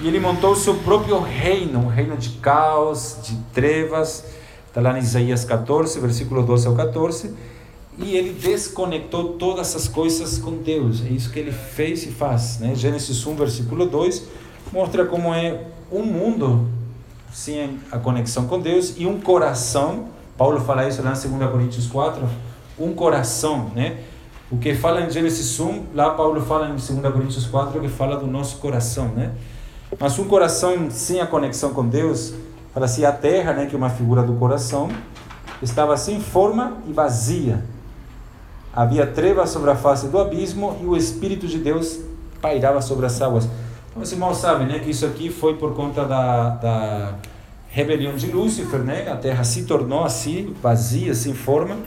e 0.00 0.08
ele 0.08 0.20
montou 0.20 0.52
o 0.52 0.56
seu 0.56 0.74
próprio 0.74 1.20
reino, 1.20 1.80
um 1.80 1.88
reino 1.88 2.16
de 2.16 2.30
caos, 2.30 3.18
de 3.22 3.36
trevas. 3.52 4.24
Está 4.68 4.80
lá 4.80 4.96
em 4.96 5.00
Isaías 5.00 5.44
14, 5.44 5.98
versículo 6.00 6.42
12 6.42 6.66
ao 6.66 6.74
14 6.74 7.34
e 8.02 8.16
ele 8.16 8.32
desconectou 8.32 9.34
todas 9.34 9.68
essas 9.68 9.86
coisas 9.88 10.38
com 10.38 10.56
Deus. 10.56 11.04
É 11.04 11.08
isso 11.08 11.30
que 11.30 11.38
ele 11.38 11.52
fez 11.52 12.04
e 12.04 12.10
faz. 12.10 12.58
Né? 12.58 12.74
Gênesis 12.74 13.26
1, 13.26 13.34
versículo 13.34 13.86
2, 13.86 14.24
mostra 14.72 15.04
como 15.04 15.34
é 15.34 15.66
um 15.92 16.02
mundo 16.02 16.68
sem 17.32 17.78
a 17.90 17.98
conexão 17.98 18.46
com 18.46 18.58
Deus 18.58 18.94
e 18.96 19.06
um 19.06 19.20
coração. 19.20 20.08
Paulo 20.36 20.60
fala 20.60 20.88
isso 20.88 21.02
lá 21.02 21.12
em 21.12 21.38
2 21.38 21.50
Coríntios 21.50 21.86
4. 21.86 22.26
Um 22.78 22.94
coração, 22.94 23.70
né? 23.74 23.98
O 24.50 24.56
que 24.56 24.74
fala 24.74 25.02
em 25.02 25.10
Gênesis 25.10 25.60
1, 25.60 25.84
lá 25.94 26.10
Paulo 26.10 26.40
fala 26.40 26.68
em 26.68 26.70
2 26.70 26.88
Coríntios 27.12 27.46
4 27.46 27.80
que 27.80 27.88
fala 27.88 28.16
do 28.16 28.26
nosso 28.26 28.56
coração, 28.56 29.08
né? 29.08 29.32
Mas 29.98 30.18
um 30.18 30.24
coração 30.24 30.90
sem 30.90 31.20
a 31.20 31.26
conexão 31.26 31.74
com 31.74 31.86
Deus, 31.86 32.34
fala 32.72 32.86
assim, 32.86 33.04
a 33.04 33.12
terra, 33.12 33.52
né, 33.52 33.66
que 33.66 33.74
é 33.74 33.78
uma 33.78 33.90
figura 33.90 34.22
do 34.22 34.34
coração, 34.34 34.88
estava 35.62 35.96
sem 35.96 36.20
forma 36.20 36.78
e 36.86 36.92
vazia 36.92 37.62
Havia 38.72 39.04
trevas 39.04 39.50
sobre 39.50 39.70
a 39.70 39.74
face 39.74 40.06
do 40.06 40.18
abismo 40.18 40.78
e 40.80 40.86
o 40.86 40.96
Espírito 40.96 41.46
de 41.48 41.58
Deus 41.58 41.98
pairava 42.40 42.80
sobre 42.80 43.04
as 43.04 43.20
águas. 43.20 43.48
Então, 43.90 44.00
os 44.02 44.12
irmãos 44.12 44.36
sabem 44.36 44.66
né, 44.68 44.78
que 44.78 44.90
isso 44.90 45.04
aqui 45.04 45.28
foi 45.28 45.56
por 45.56 45.74
conta 45.74 46.04
da, 46.04 46.50
da 46.50 47.14
rebelião 47.68 48.14
de 48.14 48.30
Lúcifer, 48.30 48.80
né? 48.80 49.10
a 49.10 49.16
terra 49.16 49.42
se 49.42 49.64
tornou 49.64 50.04
assim, 50.04 50.54
vazia, 50.62 51.14
sem 51.14 51.34
forma. 51.34 51.78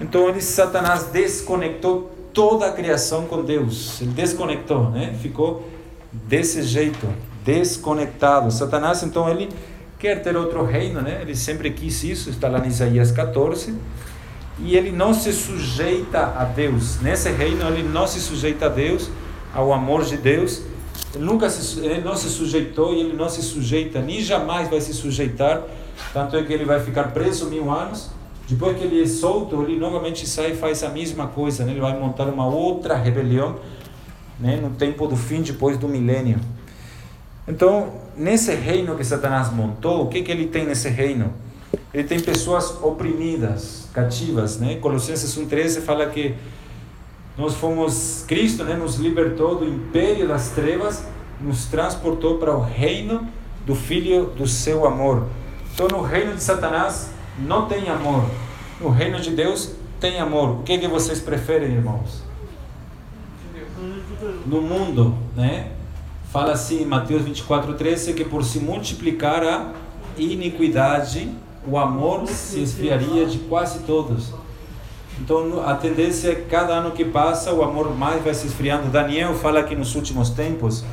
Então, 0.00 0.28
ele, 0.28 0.40
Satanás 0.40 1.04
desconectou 1.04 2.10
toda 2.34 2.66
a 2.66 2.72
criação 2.72 3.26
com 3.26 3.44
Deus. 3.44 4.00
Ele 4.00 4.10
desconectou, 4.10 4.90
né? 4.90 5.14
ficou 5.20 5.64
desse 6.12 6.62
jeito, 6.62 7.06
desconectado. 7.44 8.50
Satanás, 8.50 9.02
então, 9.02 9.28
ele 9.28 9.48
quer 9.98 10.22
ter 10.22 10.36
outro 10.36 10.64
reino, 10.64 11.00
né? 11.00 11.18
ele 11.20 11.36
sempre 11.36 11.70
quis 11.70 12.02
isso, 12.04 12.30
está 12.30 12.48
lá 12.48 12.64
em 12.64 12.68
Isaías 12.68 13.12
14 13.12 13.74
e 14.62 14.76
ele 14.76 14.90
não 14.90 15.14
se 15.14 15.32
sujeita 15.32 16.34
a 16.36 16.44
Deus. 16.44 17.00
Nesse 17.00 17.30
reino 17.30 17.66
ele 17.68 17.82
não 17.82 18.06
se 18.06 18.20
sujeita 18.20 18.66
a 18.66 18.68
Deus, 18.68 19.10
ao 19.54 19.72
amor 19.72 20.04
de 20.04 20.16
Deus. 20.16 20.62
Ele 21.14 21.24
nunca 21.24 21.48
se, 21.48 21.80
ele 21.80 22.00
não 22.02 22.14
se 22.14 22.28
sujeitou 22.28 22.94
e 22.94 23.00
ele 23.00 23.16
não 23.16 23.28
se 23.28 23.42
sujeita, 23.42 24.00
nem 24.00 24.20
jamais 24.20 24.68
vai 24.68 24.80
se 24.80 24.92
sujeitar. 24.92 25.62
Tanto 26.12 26.36
é 26.36 26.42
que 26.42 26.52
ele 26.52 26.64
vai 26.64 26.80
ficar 26.80 27.12
preso 27.12 27.46
mil 27.46 27.70
anos. 27.70 28.10
Depois 28.48 28.76
que 28.76 28.84
ele 28.84 29.02
é 29.02 29.06
solto, 29.06 29.62
ele 29.62 29.78
novamente 29.78 30.26
sai 30.26 30.52
e 30.52 30.56
faz 30.56 30.82
a 30.82 30.88
mesma 30.88 31.28
coisa. 31.28 31.64
Né? 31.64 31.72
Ele 31.72 31.80
vai 31.80 31.98
montar 31.98 32.24
uma 32.24 32.46
outra 32.46 32.96
rebelião 32.96 33.56
né? 34.40 34.56
no 34.56 34.70
tempo 34.70 35.06
do 35.06 35.16
fim, 35.16 35.42
depois 35.42 35.76
do 35.76 35.86
milênio. 35.86 36.40
Então, 37.46 37.92
nesse 38.16 38.54
reino 38.54 38.96
que 38.96 39.04
Satanás 39.04 39.52
montou, 39.52 40.04
o 40.04 40.08
que, 40.08 40.22
que 40.22 40.30
ele 40.30 40.46
tem 40.46 40.64
nesse 40.64 40.88
reino? 40.88 41.32
Ele 41.92 42.04
tem 42.04 42.20
pessoas 42.20 42.78
oprimidas, 42.82 43.88
cativas, 43.92 44.58
né? 44.58 44.76
Colossenses 44.76 45.36
1:13 45.36 45.82
fala 45.82 46.06
que 46.06 46.34
Nós 47.36 47.54
fomos, 47.54 48.24
Cristo 48.28 48.64
né, 48.64 48.74
nos 48.74 48.96
libertou 48.96 49.56
do 49.56 49.64
império 49.64 50.28
das 50.28 50.50
trevas, 50.50 51.04
nos 51.40 51.64
transportou 51.66 52.38
para 52.38 52.54
o 52.54 52.60
reino 52.60 53.26
do 53.64 53.74
Filho 53.74 54.26
do 54.26 54.46
seu 54.46 54.84
amor. 54.84 55.26
Então, 55.72 55.88
no 55.88 56.02
reino 56.02 56.34
de 56.34 56.42
Satanás 56.42 57.10
não 57.38 57.66
tem 57.66 57.88
amor. 57.88 58.24
No 58.80 58.90
reino 58.90 59.20
de 59.20 59.30
Deus 59.30 59.72
tem 59.98 60.20
amor. 60.20 60.60
O 60.60 60.62
que, 60.62 60.76
que 60.78 60.88
vocês 60.88 61.20
preferem, 61.20 61.70
irmãos? 61.70 62.29
No 64.46 64.60
mundo, 64.60 65.14
né? 65.34 65.72
Fala 66.30 66.52
assim, 66.52 66.84
Mateus 66.84 67.22
24, 67.22 67.74
13, 67.74 68.12
que 68.12 68.24
por 68.24 68.44
se 68.44 68.60
multiplicar 68.60 69.42
a 69.42 69.72
iniquidade, 70.18 71.28
o 71.66 71.78
amor 71.78 72.26
se 72.26 72.62
esfriaria 72.62 73.26
de 73.26 73.38
quase 73.38 73.80
todos. 73.80 74.32
Então, 75.18 75.62
a 75.66 75.74
tendência 75.74 76.30
é 76.30 76.34
que 76.34 76.42
cada 76.42 76.74
ano 76.74 76.92
que 76.92 77.04
passa, 77.04 77.52
o 77.52 77.62
amor 77.62 77.94
mais 77.96 78.22
vai 78.22 78.32
se 78.32 78.46
esfriando. 78.46 78.90
Daniel 78.90 79.34
fala 79.34 79.62
que 79.62 79.74
nos 79.74 79.94
últimos 79.94 80.30
tempos, 80.30 80.84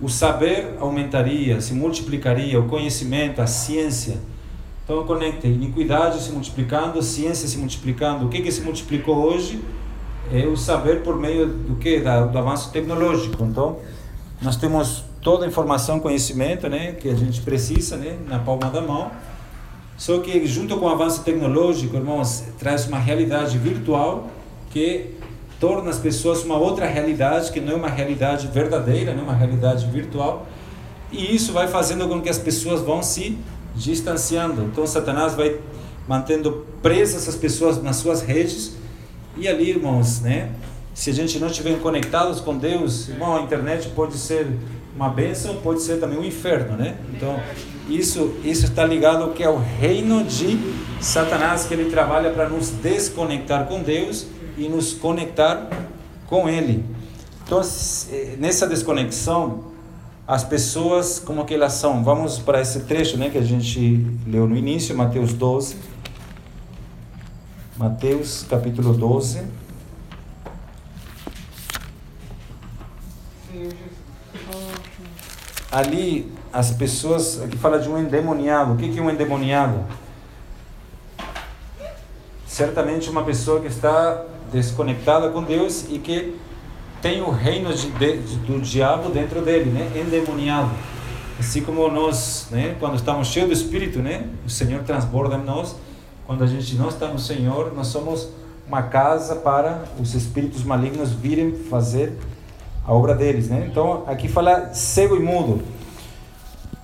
o 0.00 0.08
saber 0.08 0.76
aumentaria, 0.80 1.60
se 1.60 1.74
multiplicaria, 1.74 2.60
o 2.60 2.68
conhecimento, 2.68 3.42
a 3.42 3.46
ciência. 3.46 4.18
Então, 4.84 5.04
conecta 5.04 5.46
iniquidade 5.46 6.22
se 6.22 6.30
multiplicando, 6.30 7.02
ciência 7.02 7.48
se 7.48 7.58
multiplicando. 7.58 8.26
O 8.26 8.28
que, 8.28 8.40
que 8.40 8.52
se 8.52 8.60
multiplicou 8.60 9.16
hoje? 9.16 9.60
É 10.32 10.46
o 10.46 10.56
saber 10.56 11.02
por 11.02 11.16
meio 11.18 11.46
do 11.46 11.76
que? 11.76 11.98
Do 12.00 12.38
avanço 12.38 12.70
tecnológico. 12.70 13.42
Então, 13.44 13.78
nós 14.40 14.56
temos 14.56 15.04
toda 15.20 15.44
a 15.44 15.48
informação, 15.48 16.00
conhecimento, 16.00 16.68
né, 16.68 16.92
que 16.92 17.08
a 17.08 17.14
gente 17.14 17.40
precisa, 17.42 17.96
né, 17.96 18.16
na 18.26 18.38
palma 18.38 18.70
da 18.70 18.80
mão. 18.80 19.10
Só 19.98 20.18
que 20.18 20.46
junto 20.46 20.78
com 20.78 20.86
o 20.86 20.88
avanço 20.88 21.22
tecnológico, 21.22 21.96
irmãos, 21.96 22.44
traz 22.58 22.86
uma 22.86 22.98
realidade 22.98 23.58
virtual 23.58 24.28
que 24.70 25.14
torna 25.58 25.90
as 25.90 25.98
pessoas 25.98 26.42
uma 26.42 26.56
outra 26.56 26.86
realidade 26.86 27.52
que 27.52 27.60
não 27.60 27.74
é 27.74 27.76
uma 27.76 27.90
realidade 27.90 28.46
verdadeira, 28.46 29.12
não 29.12 29.20
é 29.20 29.24
uma 29.24 29.34
realidade 29.34 29.84
virtual. 29.86 30.46
E 31.12 31.34
isso 31.34 31.52
vai 31.52 31.68
fazendo 31.68 32.08
com 32.08 32.22
que 32.22 32.30
as 32.30 32.38
pessoas 32.38 32.80
vão 32.80 33.02
se 33.02 33.36
distanciando. 33.74 34.62
Então 34.62 34.86
Satanás 34.86 35.34
vai 35.34 35.58
mantendo 36.08 36.66
presas 36.80 37.28
as 37.28 37.36
pessoas 37.36 37.82
nas 37.82 37.96
suas 37.96 38.22
redes. 38.22 38.79
E 39.36 39.48
ali, 39.48 39.70
irmãos, 39.70 40.20
né? 40.20 40.50
Se 40.94 41.10
a 41.10 41.12
gente 41.12 41.38
não 41.38 41.48
estiver 41.48 41.78
conectados 41.80 42.40
com 42.40 42.56
Deus, 42.56 43.08
irmão, 43.08 43.36
a 43.36 43.42
internet 43.42 43.88
pode 43.90 44.16
ser 44.16 44.46
uma 44.94 45.08
bênção, 45.08 45.56
pode 45.56 45.80
ser 45.82 45.98
também 45.98 46.18
um 46.18 46.24
inferno, 46.24 46.76
né? 46.76 46.96
Então, 47.14 47.40
isso 47.88 48.34
isso 48.44 48.66
está 48.66 48.84
ligado 48.84 49.24
ao 49.24 49.30
que 49.30 49.42
é 49.42 49.48
o 49.48 49.56
reino 49.56 50.24
de 50.24 50.58
Satanás, 51.00 51.64
que 51.64 51.74
ele 51.74 51.90
trabalha 51.90 52.30
para 52.30 52.48
nos 52.48 52.70
desconectar 52.70 53.66
com 53.66 53.82
Deus 53.82 54.26
e 54.58 54.68
nos 54.68 54.92
conectar 54.92 55.68
com 56.26 56.48
Ele. 56.48 56.84
Então, 57.44 57.60
eh, 58.12 58.36
nessa 58.38 58.66
desconexão, 58.66 59.64
as 60.26 60.44
pessoas, 60.44 61.18
como 61.18 61.44
que 61.44 61.54
elas 61.54 61.72
são? 61.72 62.04
Vamos 62.04 62.38
para 62.38 62.60
esse 62.60 62.80
trecho 62.80 63.16
né, 63.16 63.30
que 63.30 63.38
a 63.38 63.42
gente 63.42 64.06
leu 64.26 64.46
no 64.46 64.56
início, 64.56 64.96
Mateus 64.96 65.32
12. 65.32 65.76
Mateus 67.80 68.44
capítulo 68.46 68.92
12. 68.92 69.42
Ali, 75.72 76.30
as 76.52 76.72
pessoas, 76.72 77.40
aqui 77.40 77.56
fala 77.56 77.78
de 77.78 77.88
um 77.88 77.96
endemoniado. 77.96 78.74
O 78.74 78.76
que 78.76 78.98
é 78.98 79.00
um 79.00 79.08
endemoniado? 79.08 79.82
Certamente 82.46 83.08
uma 83.08 83.24
pessoa 83.24 83.62
que 83.62 83.68
está 83.68 84.26
desconectada 84.52 85.30
com 85.30 85.42
Deus 85.42 85.86
e 85.88 85.98
que 85.98 86.36
tem 87.00 87.22
o 87.22 87.30
reino 87.30 87.72
de, 87.72 87.90
de, 87.92 88.36
do 88.40 88.60
diabo 88.60 89.08
dentro 89.08 89.40
dele, 89.40 89.70
né? 89.70 89.90
endemoniado. 89.98 90.70
Assim 91.38 91.62
como 91.62 91.90
nós, 91.90 92.46
né? 92.50 92.76
quando 92.78 92.96
estamos 92.96 93.28
cheios 93.28 93.48
do 93.48 93.54
Espírito, 93.54 94.00
né? 94.00 94.28
o 94.44 94.50
Senhor 94.50 94.82
transborda 94.82 95.36
em 95.36 95.44
nós. 95.44 95.74
Quando 96.30 96.44
a 96.44 96.46
gente 96.46 96.76
não 96.76 96.88
está 96.88 97.08
no 97.08 97.18
Senhor, 97.18 97.74
nós 97.74 97.88
somos 97.88 98.28
uma 98.64 98.82
casa 98.82 99.34
para 99.34 99.82
os 99.98 100.14
espíritos 100.14 100.62
malignos 100.62 101.10
virem 101.10 101.56
fazer 101.56 102.12
a 102.86 102.94
obra 102.94 103.16
deles. 103.16 103.48
Né? 103.48 103.66
Então, 103.68 104.04
aqui 104.06 104.28
fala 104.28 104.72
cego 104.72 105.16
e 105.16 105.18
mudo. 105.18 105.60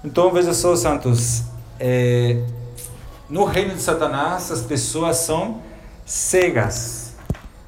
Então, 0.05 0.33
veja 0.33 0.53
só, 0.53 0.75
santos, 0.75 1.45
é, 1.79 2.43
no 3.31 3.45
reino 3.45 3.73
de 3.73 3.81
Satanás, 3.81 4.51
as 4.51 4.63
pessoas 4.63 5.19
são 5.19 5.61
cegas 6.05 7.15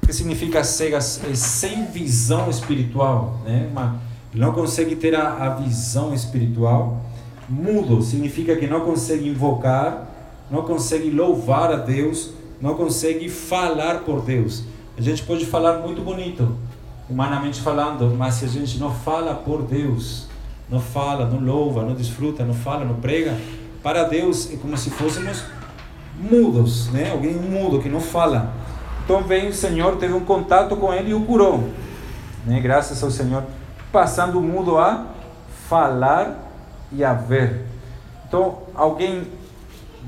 que 0.05 0.11
significa 0.11 0.65
cegas 0.65 1.21
é 1.23 1.33
sem 1.33 1.85
visão 1.85 2.49
espiritual, 2.49 3.39
né? 3.45 3.69
Uma, 3.71 4.01
não 4.33 4.51
consegue 4.51 4.97
ter 4.97 5.15
a, 5.15 5.45
a 5.45 5.49
visão 5.51 6.13
espiritual. 6.13 7.01
Mudo 7.47 8.01
significa 8.01 8.57
que 8.57 8.67
não 8.67 8.81
consegue 8.81 9.29
invocar, 9.29 10.08
não 10.49 10.63
consegue 10.63 11.09
louvar 11.09 11.71
a 11.71 11.75
Deus, 11.75 12.31
não 12.61 12.75
consegue 12.75 13.29
falar 13.29 13.99
por 13.99 14.21
Deus. 14.21 14.63
A 14.97 15.01
gente 15.01 15.23
pode 15.23 15.45
falar 15.45 15.79
muito 15.79 16.01
bonito, 16.01 16.57
humanamente 17.09 17.61
falando, 17.61 18.13
mas 18.17 18.35
se 18.35 18.45
a 18.45 18.47
gente 18.47 18.77
não 18.77 18.93
fala 18.93 19.33
por 19.35 19.61
Deus, 19.61 20.27
não 20.69 20.79
fala, 20.79 21.25
não 21.25 21.39
louva, 21.39 21.83
não 21.83 21.93
desfruta, 21.93 22.43
não 22.43 22.53
fala, 22.53 22.83
não 22.85 22.95
prega, 22.95 23.37
para 23.81 24.03
Deus 24.03 24.51
é 24.51 24.57
como 24.57 24.77
se 24.77 24.89
fôssemos 24.89 25.43
mudos, 26.19 26.89
né? 26.89 27.11
Alguém 27.11 27.33
mudo 27.33 27.79
que 27.79 27.87
não 27.87 28.01
fala. 28.01 28.53
Então 29.05 29.23
vem 29.23 29.47
o 29.47 29.53
Senhor, 29.53 29.95
teve 29.95 30.13
um 30.13 30.25
contato 30.25 30.75
com 30.75 30.93
ele 30.93 31.11
e 31.11 31.13
o 31.13 31.21
curou. 31.21 31.69
Né? 32.45 32.59
Graças 32.59 33.01
ao 33.01 33.09
Senhor, 33.09 33.43
passando 33.91 34.37
o 34.37 34.41
mundo 34.41 34.77
a 34.77 35.07
falar 35.67 36.51
e 36.91 37.03
a 37.03 37.13
ver. 37.13 37.65
Então, 38.27 38.59
alguém 38.75 39.23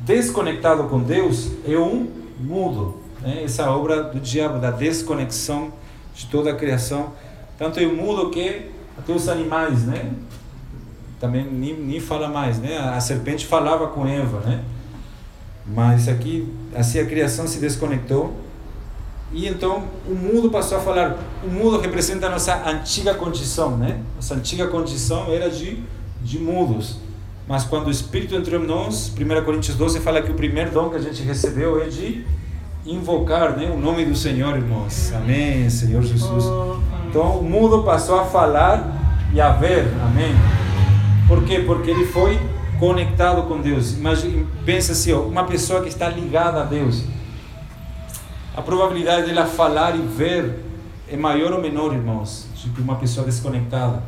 desconectado 0.06 0.86
com 0.86 1.00
Deus 1.00 1.52
um 1.68 2.08
mudo. 2.40 3.02
Né? 3.22 3.44
Essa 3.44 3.70
obra 3.70 4.04
do 4.04 4.20
diabo, 4.20 4.60
da 4.60 4.72
desconexão 4.72 5.72
de 6.14 6.26
toda 6.28 6.52
a 6.52 6.56
criação. 6.56 7.14
Tanto 7.58 7.80
é 7.80 7.86
mudo 7.86 8.30
que 8.30 8.70
até 8.98 9.14
os 9.14 9.30
animais, 9.30 9.86
né? 9.86 10.12
Também 11.20 11.46
nem, 11.46 11.76
nem 11.76 12.00
fala 12.00 12.28
mais, 12.28 12.60
né? 12.60 12.78
A 12.78 13.00
serpente 13.00 13.46
falava 13.46 13.88
com 13.88 14.08
Eva, 14.08 14.40
né? 14.40 14.64
Mas 15.66 16.08
aqui, 16.08 16.52
assim 16.76 17.00
a 17.00 17.06
criação 17.06 17.46
se 17.48 17.60
desconectou 17.60 18.34
e 19.34 19.48
então 19.48 19.88
o 20.06 20.14
mundo 20.14 20.50
passou 20.50 20.78
a 20.78 20.82
falar, 20.82 21.18
o 21.44 21.48
mundo 21.48 21.80
representa 21.80 22.28
a 22.28 22.30
nossa 22.30 22.68
antiga 22.68 23.14
condição, 23.14 23.78
né? 23.78 24.02
Nossa 24.16 24.36
antiga 24.36 24.68
condição 24.68 25.32
era 25.32 25.50
de, 25.50 25.82
de 26.22 26.38
mudos. 26.38 26.98
Mas 27.48 27.64
quando 27.64 27.88
o 27.88 27.92
Espírito 27.92 28.36
entrou 28.36 28.64
em 28.64 28.68
nós, 28.68 29.14
1 29.18 29.44
Coríntios 29.44 29.76
12 29.76 30.00
fala 30.00 30.22
que 30.22 30.32
o 30.32 30.36
primeiro 30.36 30.72
dom 30.72 30.90
que 30.90 30.96
a 30.96 31.02
gente 31.02 31.22
recebeu 31.24 31.82
é 31.82 31.88
de 31.88 32.26
invocar 32.86 33.58
né, 33.58 33.70
o 33.70 33.78
nome 33.78 34.06
do 34.06 34.16
Senhor, 34.16 34.56
irmãos. 34.56 35.12
Amém, 35.14 35.70
Senhor 35.70 36.02
Jesus. 36.02 36.46
Então 37.10 37.40
o 37.40 37.44
mundo 37.44 37.84
passou 37.84 38.20
a 38.20 38.26
falar 38.26 39.30
e 39.34 39.42
a 39.42 39.52
ver. 39.52 39.88
Amém. 40.04 40.34
Por 41.28 41.44
quê? 41.44 41.60
Porque 41.60 41.92
ele 41.92 42.06
foi 42.06 42.40
conectado 42.80 43.44
com 43.44 43.60
Deus. 43.60 43.94
Imagina, 43.94 44.46
pensa 44.66 44.94
assim, 44.94 45.14
ó, 45.14 45.22
uma 45.22 45.44
pessoa 45.44 45.82
que 45.82 45.90
está 45.90 46.10
ligada 46.10 46.62
a 46.62 46.64
Deus 46.64 47.04
a 48.56 48.62
probabilidade 48.62 49.28
dela 49.28 49.46
falar 49.46 49.96
e 49.96 50.02
ver 50.02 50.60
é 51.10 51.16
maior 51.16 51.54
ou 51.54 51.62
menor, 51.62 51.94
irmãos, 51.94 52.48
do 52.64 52.74
que 52.74 52.82
uma 52.82 52.96
pessoa 52.96 53.26
desconectada. 53.26 54.04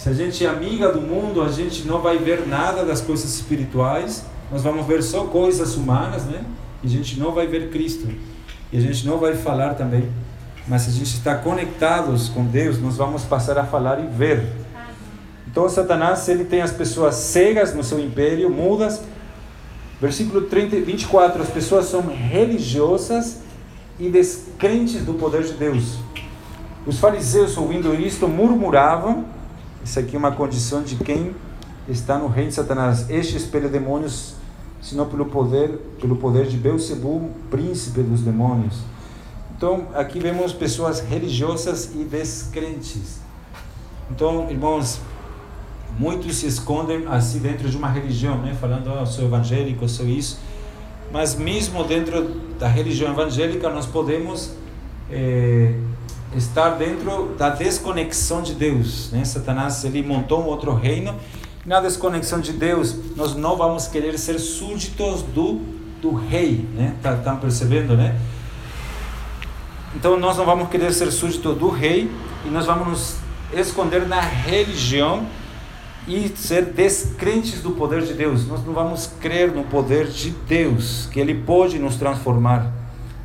Se 0.00 0.08
a 0.08 0.14
gente 0.14 0.46
é 0.46 0.48
amiga 0.48 0.90
do 0.90 0.98
mundo, 0.98 1.42
a 1.42 1.52
gente 1.52 1.86
não 1.86 2.00
vai 2.00 2.16
ver 2.16 2.46
nada 2.46 2.86
das 2.86 3.02
coisas 3.02 3.34
espirituais, 3.34 4.24
nós 4.50 4.62
vamos 4.62 4.86
ver 4.86 5.02
só 5.02 5.24
coisas 5.24 5.76
humanas, 5.76 6.24
né? 6.24 6.42
E 6.82 6.86
a 6.86 6.90
gente 6.90 7.20
não 7.20 7.32
vai 7.32 7.46
ver 7.46 7.68
Cristo. 7.68 8.08
E 8.72 8.78
a 8.78 8.80
gente 8.80 9.06
não 9.06 9.18
vai 9.18 9.34
falar 9.34 9.74
também. 9.74 10.10
Mas 10.66 10.82
se 10.82 10.88
a 10.88 10.92
gente 10.94 11.12
está 11.12 11.34
conectados 11.34 12.30
com 12.30 12.46
Deus, 12.46 12.80
nós 12.80 12.96
vamos 12.96 13.24
passar 13.24 13.58
a 13.58 13.64
falar 13.64 14.02
e 14.02 14.06
ver. 14.06 14.48
Então, 15.46 15.68
Satanás, 15.68 16.26
ele 16.30 16.46
tem 16.46 16.62
as 16.62 16.72
pessoas 16.72 17.16
cegas 17.16 17.74
no 17.74 17.84
seu 17.84 18.00
império, 18.00 18.48
mudas. 18.48 19.02
Versículo 20.00 20.46
30, 20.46 20.80
24: 20.80 21.42
as 21.42 21.50
pessoas 21.50 21.84
são 21.84 22.00
religiosas 22.06 23.40
e 23.98 24.08
descrentes 24.08 25.04
do 25.04 25.12
poder 25.12 25.42
de 25.42 25.52
Deus. 25.52 25.98
Os 26.86 26.98
fariseus, 26.98 27.54
ouvindo 27.58 27.94
isto, 27.94 28.26
murmuravam. 28.26 29.38
Isso 29.84 29.98
aqui 29.98 30.16
é 30.16 30.18
uma 30.18 30.32
condição 30.32 30.82
de 30.82 30.96
quem 30.96 31.34
está 31.88 32.18
no 32.18 32.28
reino 32.28 32.50
de 32.50 32.54
Satanás. 32.56 33.08
Este 33.10 33.36
espelha 33.36 33.68
demônios, 33.68 34.34
senão 34.80 35.06
pelo 35.06 35.26
poder, 35.26 35.70
pelo 36.00 36.16
poder 36.16 36.46
de 36.46 36.56
Beelzebub, 36.56 37.30
príncipe 37.50 38.02
dos 38.02 38.20
demônios. 38.20 38.78
Então, 39.56 39.88
aqui 39.94 40.18
vemos 40.18 40.52
pessoas 40.52 41.00
religiosas 41.00 41.94
e 41.94 42.04
descrentes. 42.04 43.20
Então, 44.10 44.50
irmãos, 44.50 45.00
muitos 45.98 46.36
se 46.36 46.46
escondem 46.46 47.06
assim 47.06 47.38
dentro 47.38 47.68
de 47.68 47.76
uma 47.76 47.88
religião, 47.88 48.38
né? 48.38 48.56
Falando, 48.58 48.90
oh, 48.90 49.04
sou 49.06 49.24
evangélico, 49.24 49.88
sou 49.88 50.06
isso 50.06 50.38
mas 51.12 51.34
mesmo 51.34 51.82
dentro 51.84 52.22
da 52.58 52.68
religião 52.68 53.10
evangélica 53.12 53.68
nós 53.68 53.86
podemos 53.86 54.52
é, 55.10 55.74
estar 56.36 56.70
dentro 56.70 57.34
da 57.36 57.50
desconexão 57.50 58.42
de 58.42 58.54
Deus. 58.54 59.10
Né? 59.10 59.24
Satanás 59.24 59.84
ele 59.84 60.02
montou 60.02 60.42
um 60.42 60.46
outro 60.46 60.74
reino. 60.74 61.14
Na 61.64 61.80
desconexão 61.80 62.40
de 62.40 62.52
Deus, 62.52 62.96
nós 63.16 63.34
não 63.34 63.56
vamos 63.56 63.86
querer 63.86 64.18
ser 64.18 64.38
súditos 64.38 65.22
do, 65.22 65.60
do 66.00 66.14
rei. 66.14 66.66
Né? 66.74 66.94
Tá, 67.02 67.16
tá 67.16 67.34
percebendo, 67.34 67.96
né? 67.96 68.18
Então 69.94 70.18
nós 70.18 70.36
não 70.36 70.44
vamos 70.44 70.68
querer 70.68 70.92
ser 70.92 71.10
súditos 71.10 71.58
do 71.58 71.68
rei 71.68 72.10
e 72.44 72.48
nós 72.48 72.64
vamos 72.64 72.86
nos 72.86 73.16
esconder 73.52 74.06
na 74.06 74.20
religião 74.20 75.26
e 76.06 76.28
ser 76.36 76.64
descrentes 76.66 77.60
do 77.60 77.72
poder 77.72 78.02
de 78.02 78.14
Deus. 78.14 78.46
Nós 78.46 78.64
não 78.64 78.72
vamos 78.72 79.08
crer 79.20 79.52
no 79.52 79.64
poder 79.64 80.06
de 80.06 80.30
Deus, 80.30 81.08
que 81.12 81.20
Ele 81.20 81.34
pode 81.34 81.78
nos 81.78 81.96
transformar. 81.96 82.70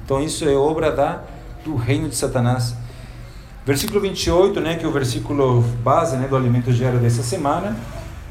Então 0.03 0.21
isso 0.21 0.43
é 0.45 0.53
obra 0.53 0.91
da, 0.91 1.21
do 1.63 1.75
reino 1.75 2.09
de 2.09 2.15
Satanás. 2.15 2.75
Versículo 3.65 3.99
28, 3.99 4.61
né, 4.61 4.75
que 4.75 4.85
é 4.85 4.87
o 4.87 4.91
versículo 4.91 5.61
base 5.83 6.15
né, 6.17 6.27
do 6.27 6.35
alimento 6.35 6.71
diário 6.71 6.99
dessa 6.99 7.23
semana, 7.23 7.75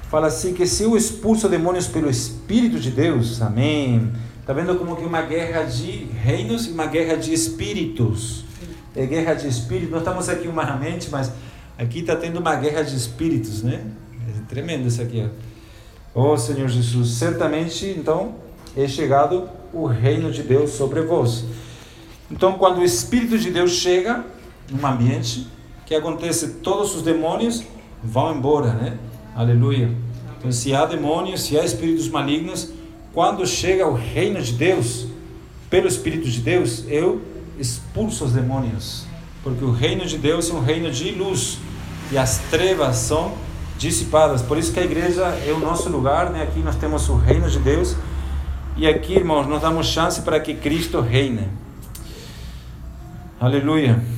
fala 0.09 0.29
assim 0.29 0.55
que 0.55 0.65
se 0.65 0.85
eu 0.85 0.97
expulso 0.97 1.49
demônios 1.49 1.89
pelo 1.89 2.09
Espírito 2.09 2.79
de 2.79 2.93
Deus, 2.93 3.43
amém. 3.43 4.13
Está 4.41 4.53
vendo 4.53 4.77
como 4.77 4.95
que 4.95 5.05
uma 5.05 5.23
guerra 5.23 5.65
de 5.65 6.07
reinos 6.23 6.67
e 6.69 6.71
uma 6.71 6.87
guerra 6.87 7.17
de 7.17 7.33
espíritos. 7.33 8.45
É 8.95 9.05
guerra 9.07 9.35
de 9.35 9.49
espíritos. 9.49 9.91
Nós 9.91 10.03
estamos 10.03 10.29
aqui 10.29 10.47
humanamente, 10.47 11.09
mas 11.11 11.33
aqui 11.77 12.01
está 12.01 12.15
tendo 12.15 12.39
uma 12.39 12.55
guerra 12.55 12.83
de 12.83 12.95
espíritos, 12.95 13.65
né? 13.65 13.83
É 14.29 14.49
tremendo 14.49 14.87
isso 14.87 15.03
aqui. 15.03 15.29
Ó 16.15 16.35
oh, 16.35 16.39
Senhor 16.39 16.69
Jesus, 16.69 17.09
certamente 17.09 17.87
então 17.87 18.37
é 18.77 18.87
chegado 18.87 19.49
o 19.73 19.87
reino 19.87 20.31
de 20.31 20.45
Deus 20.45 20.71
sobre 20.71 21.01
vós. 21.01 21.45
Então, 22.31 22.53
quando 22.53 22.79
o 22.79 22.85
Espírito 22.85 23.37
de 23.37 23.51
Deus 23.51 23.73
chega, 23.73 24.25
num 24.71 24.87
ambiente, 24.87 25.47
que 25.87 25.95
acontece? 25.95 26.55
Todos 26.63 26.95
os 26.95 27.03
demônios 27.03 27.63
vão 28.03 28.35
embora, 28.35 28.73
né? 28.73 28.99
Aleluia. 29.35 29.91
Então, 30.39 30.51
se 30.51 30.75
há 30.75 30.87
demônios, 30.87 31.43
se 31.43 31.59
há 31.59 31.65
espíritos 31.65 32.09
malignos, 32.09 32.71
quando 33.13 33.47
chega 33.47 33.87
o 33.87 33.95
reino 33.95 34.41
de 34.41 34.53
Deus, 34.53 35.07
pelo 35.71 35.87
Espírito 35.87 36.29
de 36.29 36.41
Deus, 36.41 36.85
eu 36.89 37.21
expulso 37.59 38.25
os 38.25 38.33
demônios, 38.33 39.07
porque 39.43 39.65
o 39.65 39.71
reino 39.71 40.05
de 40.05 40.19
Deus 40.19 40.51
é 40.51 40.55
um 40.55 40.61
reino 40.61 40.91
de 40.91 41.13
luz 41.13 41.59
e 42.11 42.19
as 42.19 42.39
trevas 42.51 42.97
são 42.97 43.35
dissipadas. 43.79 44.43
Por 44.43 44.59
isso 44.59 44.73
que 44.73 44.81
a 44.81 44.85
igreja 44.85 45.23
é 45.47 45.53
o 45.53 45.59
nosso 45.59 45.89
lugar, 45.89 46.31
né? 46.31 46.43
Aqui 46.43 46.61
nós 46.61 46.77
temos 46.77 47.09
o 47.09 47.17
reino 47.17 47.49
de 47.49 47.59
Deus 47.59 47.97
e 48.77 48.87
aqui, 48.87 49.15
irmãos, 49.15 49.47
nós 49.47 49.63
damos 49.63 49.87
chance 49.87 50.23
para 50.23 50.41
que 50.41 50.55
Cristo 50.55 51.01
reine. 51.01 51.49
Aleluia. 53.41 54.14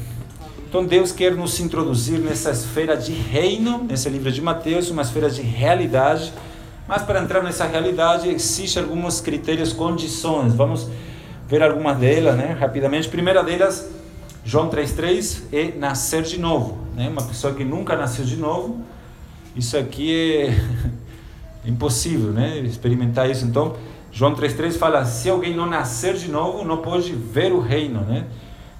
Então 0.69 0.85
Deus 0.85 1.13
quer 1.13 1.35
nos 1.37 1.61
introduzir 1.61 2.19
nessa 2.19 2.51
esfera 2.51 2.97
de 2.97 3.13
reino, 3.13 3.85
nesse 3.85 4.09
livro 4.09 4.33
de 4.33 4.43
Mateus, 4.43 4.91
uma 4.91 5.03
esfera 5.03 5.31
de 5.31 5.41
realidade. 5.41 6.33
Mas 6.89 7.03
para 7.03 7.23
entrar 7.23 7.43
nessa 7.43 7.65
realidade 7.65 8.29
existem 8.29 8.83
alguns 8.83 9.21
critérios, 9.21 9.73
condições. 9.73 10.55
Vamos 10.55 10.89
ver 11.49 11.63
algumas 11.63 11.97
delas, 11.99 12.37
né? 12.37 12.57
Rapidamente. 12.59 13.09
primeira 13.09 13.45
delas, 13.45 13.89
João 14.45 14.69
3:3 14.69 15.45
é 15.53 15.73
nascer 15.79 16.23
de 16.23 16.39
novo, 16.39 16.79
né? 16.97 17.09
Uma 17.09 17.23
pessoa 17.23 17.55
que 17.55 17.65
nunca 17.65 17.97
nasceu 17.97 18.25
de 18.25 18.37
novo, 18.37 18.81
isso 19.55 19.77
aqui 19.77 20.13
é 20.15 20.57
impossível, 21.65 22.33
né? 22.33 22.59
Experimentar 22.59 23.31
isso. 23.31 23.45
Então, 23.45 23.77
João 24.11 24.35
3:3 24.35 24.77
fala: 24.77 25.05
se 25.05 25.31
alguém 25.31 25.55
não 25.55 25.67
nascer 25.67 26.15
de 26.15 26.29
novo, 26.29 26.65
não 26.65 26.79
pode 26.79 27.13
ver 27.13 27.53
o 27.53 27.61
reino, 27.61 28.01
né? 28.01 28.27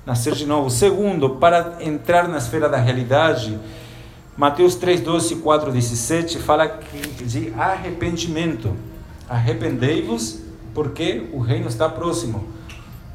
Nascer 0.07 0.35
de 0.35 0.47
novo. 0.47 0.71
Segundo, 0.71 1.31
para 1.31 1.79
entrar 1.81 2.29
na 2.29 2.39
esfera 2.39 2.69
da 2.69 2.79
realidade, 2.79 3.59
Mateus 4.37 4.77
3, 4.77 5.01
12, 5.01 5.37
4, 5.37 5.73
17 5.73 6.39
fala 6.39 6.79
de 7.21 7.53
arrependimento. 7.59 8.77
Arrependei-vos, 9.29 10.41
porque 10.73 11.29
o 11.33 11.41
reino 11.41 11.67
está 11.67 11.89
próximo. 11.89 12.47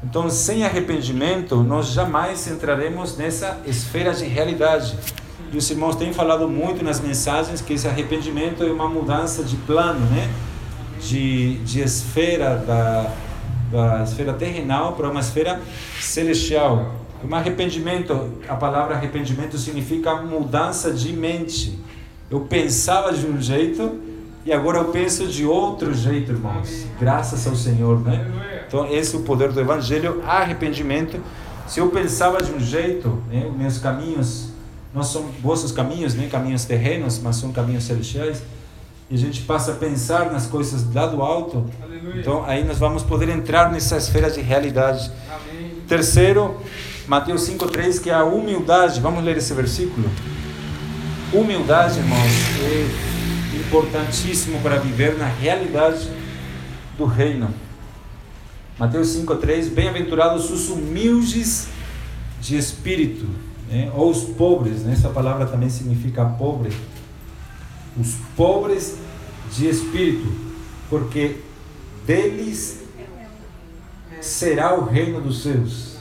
Então, 0.04 0.28
sem 0.28 0.64
arrependimento, 0.64 1.62
nós 1.62 1.86
jamais 1.86 2.46
entraremos 2.48 3.16
nessa 3.16 3.60
esfera 3.64 4.12
de 4.12 4.24
realidade. 4.24 4.98
E 5.52 5.56
os 5.56 5.70
irmãos 5.70 5.96
têm 5.96 6.12
falado 6.12 6.48
muito 6.48 6.84
nas 6.84 7.00
mensagens 7.00 7.60
que 7.60 7.74
esse 7.74 7.86
arrependimento 7.86 8.64
é 8.64 8.70
uma 8.70 8.88
mudança 8.88 9.44
de 9.44 9.56
plano, 9.56 10.00
né? 10.06 10.28
De, 11.00 11.58
de 11.58 11.80
esfera 11.80 12.56
da, 12.56 13.12
da 13.72 14.02
esfera 14.02 14.34
terrenal 14.34 14.92
para 14.92 15.08
uma 15.08 15.20
esfera 15.20 15.60
celestial. 15.98 16.94
Um 17.24 17.34
arrependimento, 17.34 18.32
a 18.48 18.54
palavra 18.54 18.94
arrependimento 18.94 19.56
significa 19.56 20.16
mudança 20.16 20.92
de 20.92 21.12
mente. 21.12 21.78
Eu 22.30 22.40
pensava 22.40 23.12
de 23.12 23.26
um 23.26 23.40
jeito 23.40 23.98
e 24.44 24.52
agora 24.52 24.78
eu 24.78 24.86
penso 24.86 25.26
de 25.26 25.46
outro 25.46 25.94
jeito, 25.94 26.32
irmãos. 26.32 26.84
Graças 27.00 27.46
ao 27.46 27.56
Senhor, 27.56 28.00
né? 28.00 28.30
Então, 28.66 28.86
esse 28.92 29.14
é 29.14 29.18
o 29.18 29.22
poder 29.22 29.52
do 29.52 29.60
Evangelho, 29.60 30.22
arrependimento. 30.26 31.20
Se 31.66 31.80
eu 31.80 31.88
pensava 31.90 32.42
de 32.42 32.52
um 32.52 32.60
jeito, 32.60 33.22
né, 33.30 33.50
meus 33.56 33.78
caminhos 33.78 34.48
não 34.92 35.02
são 35.02 35.22
vossos 35.40 35.72
caminhos, 35.72 36.14
nem 36.14 36.28
caminhos 36.28 36.64
terrenos, 36.64 37.18
mas 37.18 37.36
são 37.36 37.52
caminhos 37.52 37.84
celestiais 37.84 38.42
e 39.12 39.14
a 39.14 39.18
gente 39.18 39.42
passa 39.42 39.72
a 39.72 39.74
pensar 39.74 40.32
nas 40.32 40.46
coisas 40.46 40.90
lá 40.94 41.06
do 41.06 41.20
alto, 41.20 41.66
Aleluia. 41.82 42.18
então 42.18 42.46
aí 42.46 42.64
nós 42.64 42.78
vamos 42.78 43.02
poder 43.02 43.28
entrar 43.28 43.70
nessa 43.70 43.98
esfera 43.98 44.30
de 44.30 44.40
realidade. 44.40 45.12
Amém. 45.30 45.74
Terceiro, 45.86 46.56
Mateus 47.06 47.46
5,3, 47.46 48.00
que 48.00 48.08
é 48.08 48.14
a 48.14 48.24
humildade. 48.24 49.02
Vamos 49.02 49.22
ler 49.22 49.36
esse 49.36 49.52
versículo? 49.52 50.08
Humildade, 51.30 51.98
irmãos, 51.98 52.32
é 52.62 53.58
importantíssimo 53.58 54.58
para 54.62 54.78
viver 54.78 55.18
na 55.18 55.26
realidade 55.26 56.08
do 56.96 57.04
reino. 57.04 57.50
Mateus 58.78 59.08
5,3: 59.08 59.68
Bem-aventurados 59.74 60.50
os 60.50 60.70
humildes 60.70 61.68
de 62.40 62.56
espírito, 62.56 63.26
né? 63.70 63.92
ou 63.94 64.10
os 64.10 64.24
pobres, 64.24 64.84
né? 64.84 64.94
essa 64.94 65.10
palavra 65.10 65.44
também 65.44 65.68
significa 65.68 66.24
pobre 66.24 66.72
os 67.98 68.14
pobres 68.36 68.96
de 69.50 69.68
espírito, 69.68 70.32
porque 70.88 71.36
deles 72.06 72.82
será 74.20 74.74
o 74.74 74.84
reino 74.84 75.20
dos 75.20 75.42
céus. 75.42 75.98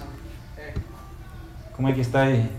Como 1.73 1.87
é 1.87 1.93
que 1.93 2.01
está 2.01 2.23
aí? 2.23 2.49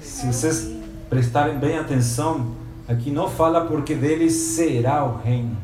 Se 0.00 0.26
vocês 0.26 0.72
prestarem 1.08 1.58
bem 1.58 1.78
atenção, 1.78 2.54
aqui 2.88 3.10
não 3.10 3.30
fala 3.30 3.64
porque 3.64 3.94
deles 3.94 4.32
será 4.32 5.04
o 5.04 5.18
reino. 5.18 5.56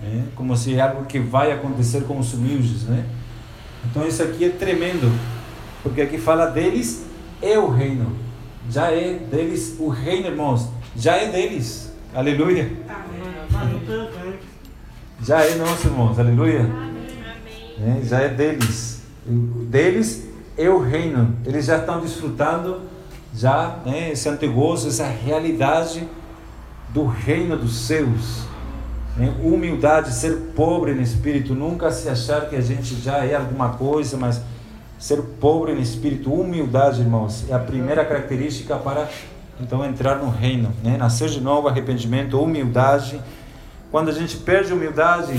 Né? 0.00 0.26
Como 0.34 0.56
se 0.56 0.74
é 0.74 0.80
algo 0.80 1.06
que 1.06 1.18
vai 1.18 1.52
acontecer 1.52 2.02
com 2.04 2.18
os 2.18 2.34
humildes. 2.34 2.84
Né? 2.84 3.06
Então 3.84 4.06
isso 4.06 4.22
aqui 4.22 4.44
é 4.44 4.50
tremendo, 4.50 5.10
porque 5.82 6.02
aqui 6.02 6.18
fala 6.18 6.46
deles 6.46 7.04
é 7.40 7.58
o 7.58 7.68
reino. 7.68 8.16
Já 8.68 8.90
é 8.90 9.14
deles 9.14 9.76
o 9.78 9.88
reino, 9.88 10.26
irmãos 10.26 10.75
já 10.96 11.16
é 11.16 11.28
deles. 11.28 11.92
Aleluia. 12.14 12.70
Já 15.22 15.44
é 15.44 15.54
nosso, 15.56 15.88
irmãos. 15.88 16.18
Aleluia. 16.18 16.66
É, 17.78 18.04
já 18.04 18.20
é 18.20 18.28
deles. 18.28 19.02
Deles 19.26 20.28
é 20.56 20.68
o 20.68 20.78
reino. 20.78 21.36
Eles 21.44 21.66
já 21.66 21.78
estão 21.78 22.00
desfrutando 22.00 22.80
já 23.34 23.78
né, 23.84 24.12
esse 24.12 24.28
antegozo, 24.28 24.88
essa 24.88 25.06
realidade 25.06 26.08
do 26.88 27.04
reino 27.04 27.56
dos 27.56 27.76
céus. 27.86 28.46
Né? 29.16 29.34
Humildade, 29.42 30.14
ser 30.14 30.52
pobre 30.54 30.94
no 30.94 31.02
espírito, 31.02 31.54
nunca 31.54 31.90
se 31.90 32.08
achar 32.08 32.48
que 32.48 32.56
a 32.56 32.60
gente 32.60 32.94
já 33.00 33.24
é 33.24 33.34
alguma 33.34 33.70
coisa, 33.70 34.16
mas 34.16 34.40
ser 34.98 35.20
pobre 35.40 35.74
no 35.74 35.80
espírito, 35.80 36.32
humildade, 36.32 37.02
irmãos, 37.02 37.44
é 37.50 37.54
a 37.54 37.58
primeira 37.58 38.04
característica 38.04 38.76
para 38.76 39.08
então 39.60 39.84
entrar 39.84 40.16
no 40.16 40.30
reino, 40.30 40.72
né? 40.82 40.96
Nascer 40.96 41.28
de 41.28 41.40
novo, 41.40 41.68
arrependimento, 41.68 42.40
humildade. 42.40 43.20
Quando 43.90 44.10
a 44.10 44.12
gente 44.12 44.36
perde 44.36 44.72
humildade, 44.72 45.36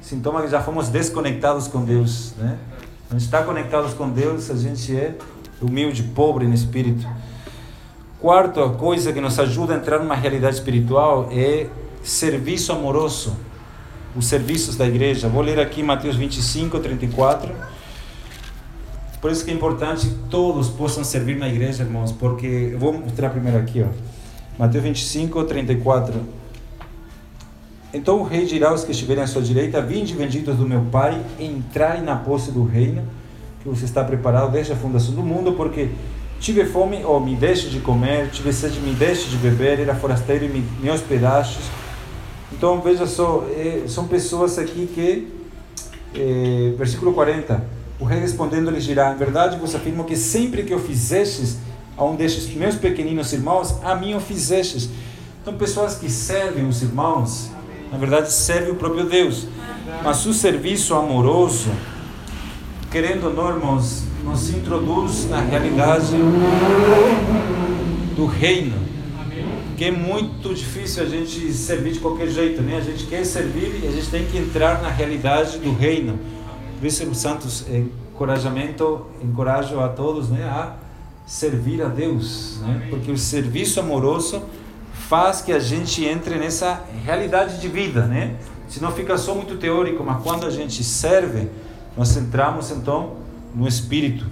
sintoma 0.00 0.42
que 0.42 0.48
já 0.48 0.60
fomos 0.60 0.88
desconectados 0.88 1.68
com 1.68 1.84
Deus, 1.84 2.34
né? 2.36 2.58
A 3.08 3.14
gente 3.14 3.24
está 3.24 3.42
conectados 3.42 3.92
com 3.94 4.08
Deus, 4.08 4.50
a 4.50 4.56
gente 4.56 4.96
é 4.96 5.14
humilde, 5.60 6.02
pobre 6.02 6.46
no 6.46 6.54
espírito. 6.54 7.06
Quarta 8.20 8.68
coisa 8.68 9.12
que 9.12 9.20
nos 9.20 9.38
ajuda 9.38 9.74
a 9.74 9.76
entrar 9.76 9.98
numa 9.98 10.14
realidade 10.14 10.56
espiritual 10.56 11.28
é 11.32 11.66
serviço 12.02 12.72
amoroso. 12.72 13.36
Os 14.14 14.26
serviços 14.26 14.76
da 14.76 14.86
igreja. 14.86 15.28
Vou 15.28 15.42
ler 15.42 15.58
aqui 15.58 15.82
Mateus 15.82 16.16
25, 16.16 16.78
34. 16.80 17.52
Por 19.20 19.30
isso 19.30 19.44
que 19.44 19.50
é 19.50 19.54
importante 19.54 20.06
que 20.06 20.14
todos 20.30 20.68
possam 20.68 21.04
servir 21.04 21.36
na 21.36 21.48
igreja, 21.48 21.82
irmãos, 21.82 22.12
porque 22.12 22.70
eu 22.72 22.78
vou 22.78 22.92
mostrar 22.92 23.30
primeiro 23.30 23.58
aqui, 23.58 23.82
ó. 23.82 23.88
Mateus 24.58 24.82
25, 24.82 25.44
34. 25.44 26.20
Então 27.92 28.20
o 28.20 28.22
rei 28.22 28.46
dirá 28.46 28.70
aos 28.70 28.84
que 28.84 28.92
estiverem 28.92 29.22
à 29.22 29.26
sua 29.26 29.42
direita: 29.42 29.80
Vinde, 29.82 30.14
benditos 30.14 30.56
do 30.56 30.66
meu 30.66 30.82
Pai, 30.90 31.20
entrai 31.38 32.00
na 32.00 32.16
posse 32.16 32.50
do 32.50 32.64
reino 32.64 33.02
que 33.62 33.68
você 33.68 33.84
está 33.84 34.02
preparado 34.02 34.50
desde 34.52 34.72
a 34.72 34.76
fundação 34.76 35.14
do 35.14 35.22
mundo, 35.22 35.52
porque 35.52 35.90
Tive 36.40 36.64
fome, 36.64 37.04
ou 37.04 37.20
me 37.20 37.36
deixe 37.36 37.68
de 37.68 37.80
comer, 37.80 38.30
tive 38.30 38.50
sede, 38.50 38.80
me 38.80 38.94
deixe 38.94 39.28
de 39.28 39.36
beber, 39.36 39.78
era 39.78 39.94
forasteiro 39.94 40.46
e 40.46 40.48
me, 40.48 40.64
me 40.80 40.90
hospedastes. 40.90 41.66
Então 42.50 42.80
veja 42.80 43.06
só, 43.06 43.46
é, 43.54 43.82
são 43.86 44.08
pessoas 44.08 44.58
aqui 44.58 44.88
que, 44.94 45.28
é, 46.18 46.72
versículo 46.78 47.12
40, 47.12 47.62
o 48.00 48.04
rei 48.04 48.18
respondendo 48.18 48.70
lhes 48.70 48.84
dirá: 48.84 49.12
Em 49.12 49.16
verdade 49.16 49.58
vos 49.58 49.74
afirmo 49.74 50.04
que 50.04 50.16
sempre 50.16 50.62
que 50.62 50.74
o 50.74 50.78
fizestes 50.78 51.58
a 51.96 52.04
um 52.04 52.16
destes 52.16 52.52
meus 52.54 52.76
pequeninos 52.76 53.32
irmãos, 53.32 53.76
a 53.84 53.94
mim 53.94 54.14
o 54.14 54.20
fizestes. 54.20 54.88
Então, 55.42 55.54
pessoas 55.54 55.96
que 55.96 56.10
servem 56.10 56.66
os 56.66 56.82
irmãos, 56.82 57.50
na 57.92 57.98
verdade, 57.98 58.32
servem 58.32 58.72
o 58.72 58.76
próprio 58.76 59.04
Deus. 59.04 59.46
Mas 60.02 60.24
o 60.24 60.32
serviço 60.32 60.94
amoroso, 60.94 61.70
querendo 62.90 63.24
ou 63.24 63.34
não, 63.34 63.50
irmãos, 63.50 64.04
nos 64.24 64.48
introduz 64.50 65.28
na 65.28 65.40
realidade 65.40 66.16
do 68.16 68.26
reino. 68.26 68.78
Que 69.76 69.86
é 69.86 69.90
muito 69.90 70.54
difícil 70.54 71.02
a 71.02 71.06
gente 71.06 71.52
servir 71.52 71.92
de 71.92 72.00
qualquer 72.00 72.28
jeito, 72.28 72.62
né? 72.62 72.76
A 72.76 72.80
gente 72.80 73.06
quer 73.06 73.24
servir 73.24 73.80
e 73.82 73.88
a 73.88 73.90
gente 73.90 74.08
tem 74.08 74.26
que 74.26 74.38
entrar 74.38 74.82
na 74.82 74.88
realidade 74.88 75.58
do 75.58 75.74
reino. 75.74 76.18
Isso, 76.82 77.14
Santos, 77.14 77.66
encorajamento, 77.68 79.06
encorajo 79.22 79.80
a 79.80 79.88
todos, 79.88 80.30
né? 80.30 80.44
A 80.44 80.76
servir 81.26 81.82
a 81.82 81.88
Deus, 81.88 82.58
né? 82.62 82.86
Porque 82.90 83.10
o 83.10 83.18
serviço 83.18 83.80
amoroso 83.80 84.42
faz 84.92 85.40
que 85.40 85.52
a 85.52 85.58
gente 85.58 86.04
entre 86.04 86.36
nessa 86.36 86.82
realidade 87.04 87.60
de 87.60 87.68
vida, 87.68 88.06
né? 88.06 88.36
Se 88.68 88.80
não 88.80 88.92
fica 88.92 89.18
só 89.18 89.34
muito 89.34 89.56
teórico, 89.56 90.02
mas 90.02 90.22
quando 90.22 90.46
a 90.46 90.50
gente 90.50 90.82
serve, 90.82 91.48
nós 91.96 92.16
entramos 92.16 92.70
então 92.70 93.16
no 93.54 93.66
espírito. 93.66 94.24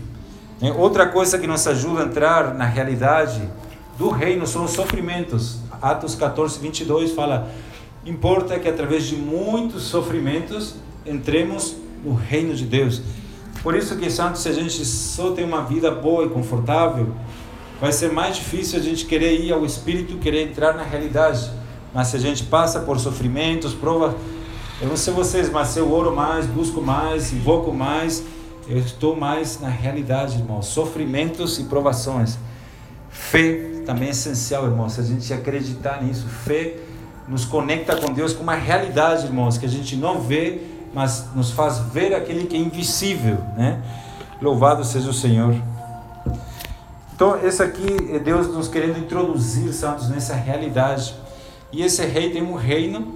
Né? 0.61 0.73
Outra 0.73 1.07
coisa 1.09 1.39
que 1.39 1.47
nos 1.47 1.67
ajuda 1.67 2.03
a 2.03 2.05
entrar 2.05 2.55
na 2.55 2.65
realidade 2.65 3.43
do 3.99 4.09
reino 4.09 4.47
são 4.47 4.65
os 4.65 4.71
sofrimentos. 4.71 5.59
Atos 5.83 6.15
14, 6.15 6.59
22 6.61 7.13
fala: 7.13 7.51
importa 8.07 8.59
que 8.59 8.69
através 8.69 9.05
de 9.05 9.17
muitos 9.17 9.83
sofrimentos 9.83 10.77
entremos 11.05 11.77
no 12.09 12.15
reino 12.15 12.55
de 12.55 12.65
Deus. 12.65 13.03
Por 13.63 13.77
isso 13.77 13.97
que, 13.97 14.11
santo, 14.11 14.39
se 14.39 14.49
a 14.49 14.53
gente 14.53 14.85
só 14.85 15.33
tem 15.33 15.45
uma 15.45 15.63
vida 15.63 15.91
boa 15.91 16.25
e 16.25 16.29
confortável, 16.29 17.15
vai 17.81 17.93
ser 17.93 18.11
mais 18.13 18.37
difícil 18.37 18.79
a 18.79 18.83
gente 18.83 19.05
querer 19.05 19.41
ir 19.41 19.53
ao 19.53 19.65
Espírito, 19.65 20.17
querer 20.19 20.49
entrar 20.49 20.75
na 20.75 20.83
realidade. 20.83 21.51
Mas 21.93 22.09
se 22.09 22.17
a 22.17 22.21
gente 22.21 22.45
passa 22.45 22.81
por 22.81 22.99
sofrimentos, 22.99 23.75
provas, 23.75 24.15
eu 24.81 24.89
não 24.89 24.97
sei 24.97 25.13
vocês, 25.13 25.51
mas 25.51 25.77
eu 25.77 25.93
oro 25.93 26.15
mais, 26.15 26.47
busco 26.47 26.81
mais, 26.81 27.33
invoco 27.33 27.73
mais, 27.73 28.23
eu 28.69 28.79
estou 28.79 29.17
mais 29.17 29.61
na 29.61 29.69
realidade, 29.69 30.39
irmão. 30.39 30.63
Sofrimentos 30.63 31.59
e 31.59 31.65
provações. 31.65 32.39
Fé 33.11 33.83
também 33.85 34.09
é 34.09 34.11
essencial, 34.13 34.67
irmão. 34.67 34.89
Se 34.89 35.01
a 35.01 35.05
gente 35.05 35.33
acreditar 35.33 36.03
nisso, 36.03 36.27
fé 36.29 36.77
nos 37.27 37.45
conecta 37.45 37.97
com 37.97 38.13
Deus 38.13 38.33
com 38.33 38.43
uma 38.43 38.55
realidade, 38.55 39.27
irmãos, 39.27 39.59
que 39.59 39.67
a 39.67 39.69
gente 39.69 39.97
não 39.97 40.21
vê, 40.21 40.63
mas 40.95 41.27
nos 41.35 41.51
faz 41.51 41.79
ver 41.79 42.15
aquele 42.15 42.47
que 42.47 42.57
é 42.57 42.59
invisível, 42.59 43.39
né? 43.57 43.83
Louvado 44.41 44.85
seja 44.85 45.11
o 45.11 45.13
Senhor. 45.13 45.55
Então, 47.15 47.37
esse 47.45 47.63
aqui 47.63 48.11
é 48.13 48.19
Deus 48.19 48.47
nos 48.47 48.69
querendo 48.69 48.99
introduzir, 48.99 49.73
santos, 49.73 50.09
nessa 50.09 50.35
realidade. 50.35 51.15
E 51.73 51.83
esse 51.83 52.05
rei 52.07 52.31
tem 52.31 52.43
um 52.43 52.55
reino, 52.55 53.15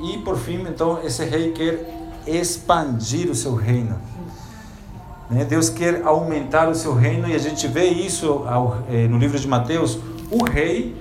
e 0.00 0.18
por 0.18 0.38
fim, 0.38 0.62
então, 0.62 0.98
esse 1.04 1.24
rei 1.24 1.52
quer 1.52 2.00
expandir 2.26 3.30
o 3.30 3.34
seu 3.34 3.54
reino. 3.54 3.98
Né? 5.28 5.44
Deus 5.44 5.68
quer 5.68 6.02
aumentar 6.04 6.68
o 6.68 6.74
seu 6.74 6.94
reino, 6.94 7.28
e 7.28 7.34
a 7.34 7.38
gente 7.38 7.68
vê 7.68 7.88
isso 7.88 8.44
eh, 8.88 9.06
no 9.06 9.18
livro 9.18 9.38
de 9.38 9.46
Mateus: 9.46 9.98
o 10.30 10.42
rei 10.44 10.96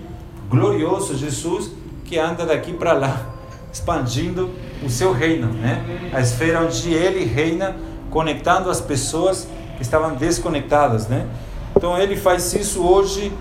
glorioso, 0.50 1.16
Jesus, 1.16 1.72
que 2.04 2.20
anda 2.20 2.46
daqui 2.46 2.74
para 2.74 2.94
lá, 2.94 3.26
expandindo 3.72 4.50
o 4.84 4.90
seu 4.90 5.12
reino, 5.12 5.48
né? 5.48 6.12
A 6.14 6.22
esfera 6.22 6.62
onde 6.62 6.94
ele 6.94 7.26
reina, 7.26 7.76
conectando 8.10 8.70
as 8.70 8.80
pessoas 8.82 9.48
que 9.76 9.82
estavam 9.82 10.16
desconectadas, 10.16 11.08
né? 11.08 11.28
Então 11.76 11.98
ele 11.98 12.16
faz 12.16 12.54
isso 12.54 12.82
hoje 12.82 13.32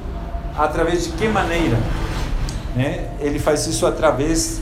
através 0.57 1.05
de 1.05 1.13
que 1.13 1.29
maneira? 1.29 1.79
Né? 2.75 3.11
Ele 3.21 3.39
faz 3.39 3.67
isso 3.67 3.87
através 3.87 4.61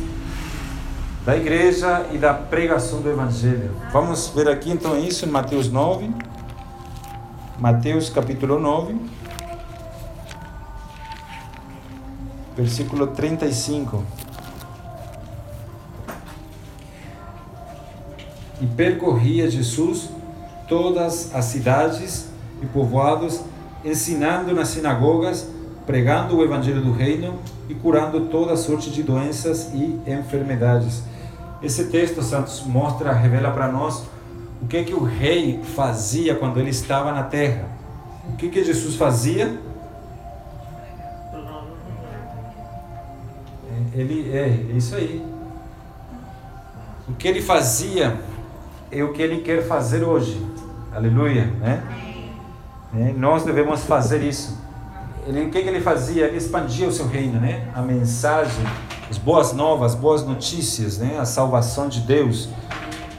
da 1.25 1.37
igreja 1.37 2.07
e 2.13 2.19
da 2.19 2.33
pregação 2.33 3.01
do 3.01 3.11
evangelho. 3.11 3.73
Vamos 3.93 4.29
ver 4.29 4.49
aqui 4.49 4.71
então 4.71 4.99
isso 4.99 5.27
em 5.27 5.29
Mateus 5.29 5.71
9. 5.71 6.11
Mateus 7.59 8.09
capítulo 8.09 8.61
9. 8.61 8.95
Versículo 12.57 13.09
35. 13.09 14.05
E 18.61 18.67
percorria 18.67 19.51
Jesus 19.51 20.09
todas 20.69 21.35
as 21.35 21.45
cidades 21.47 22.29
e 22.63 22.67
povoados, 22.67 23.41
ensinando 23.85 24.55
nas 24.55 24.69
sinagogas, 24.69 25.49
pregando 25.87 26.37
o 26.37 26.45
evangelho 26.45 26.83
do 26.83 26.93
reino 26.93 27.39
e 27.69 27.75
curando 27.75 28.27
toda 28.27 28.57
sorte 28.57 28.91
de 28.91 29.03
doenças 29.03 29.71
e 29.73 30.01
enfermidades. 30.07 31.03
Esse 31.63 31.85
texto, 31.85 32.23
Santos, 32.23 32.63
mostra, 32.67 33.13
revela 33.13 33.51
para 33.51 33.69
nós 33.69 34.05
o 34.61 34.67
que 34.67 34.85
que 34.85 34.95
o 34.95 35.03
rei 35.03 35.61
fazia 35.75 36.35
quando 36.35 36.59
ele 36.59 36.71
estava 36.71 37.13
na 37.13 37.23
terra. 37.23 37.69
O 38.29 38.37
que 38.37 38.49
que 38.49 38.65
Jesus 38.65 38.97
fazia? 38.97 39.59
Ele 43.95 44.31
é, 44.31 44.73
é 44.73 44.77
isso 44.77 44.95
aí. 44.95 45.25
O 47.09 47.15
que 47.15 47.29
ele 47.29 47.41
fazia 47.41 48.19
é 48.91 49.03
o 49.03 49.13
que 49.13 49.23
ele 49.23 49.43
quer 49.43 49.67
fazer 49.67 50.03
hoje. 50.03 50.41
Aleluia, 50.95 51.47
né? 51.61 51.83
É, 52.95 53.13
nós 53.13 53.45
devemos 53.45 53.85
fazer 53.85 54.23
isso. 54.23 54.57
Ele, 55.27 55.47
o 55.47 55.51
que, 55.51 55.63
que 55.63 55.69
ele 55.69 55.81
fazia? 55.81 56.27
Ele 56.27 56.37
expandia 56.37 56.89
o 56.89 56.93
seu 56.93 57.07
reino, 57.07 57.41
né? 57.41 57.69
A 57.75 57.83
mensagem, 57.83 58.65
as 59.11 59.19
boas 59.19 59.53
novas, 59.53 59.93
as 59.93 59.99
boas 59.99 60.25
notícias, 60.25 60.99
né? 60.99 61.19
A 61.19 61.25
salvação 61.25 61.89
de 61.89 62.01
Deus. 62.01 62.49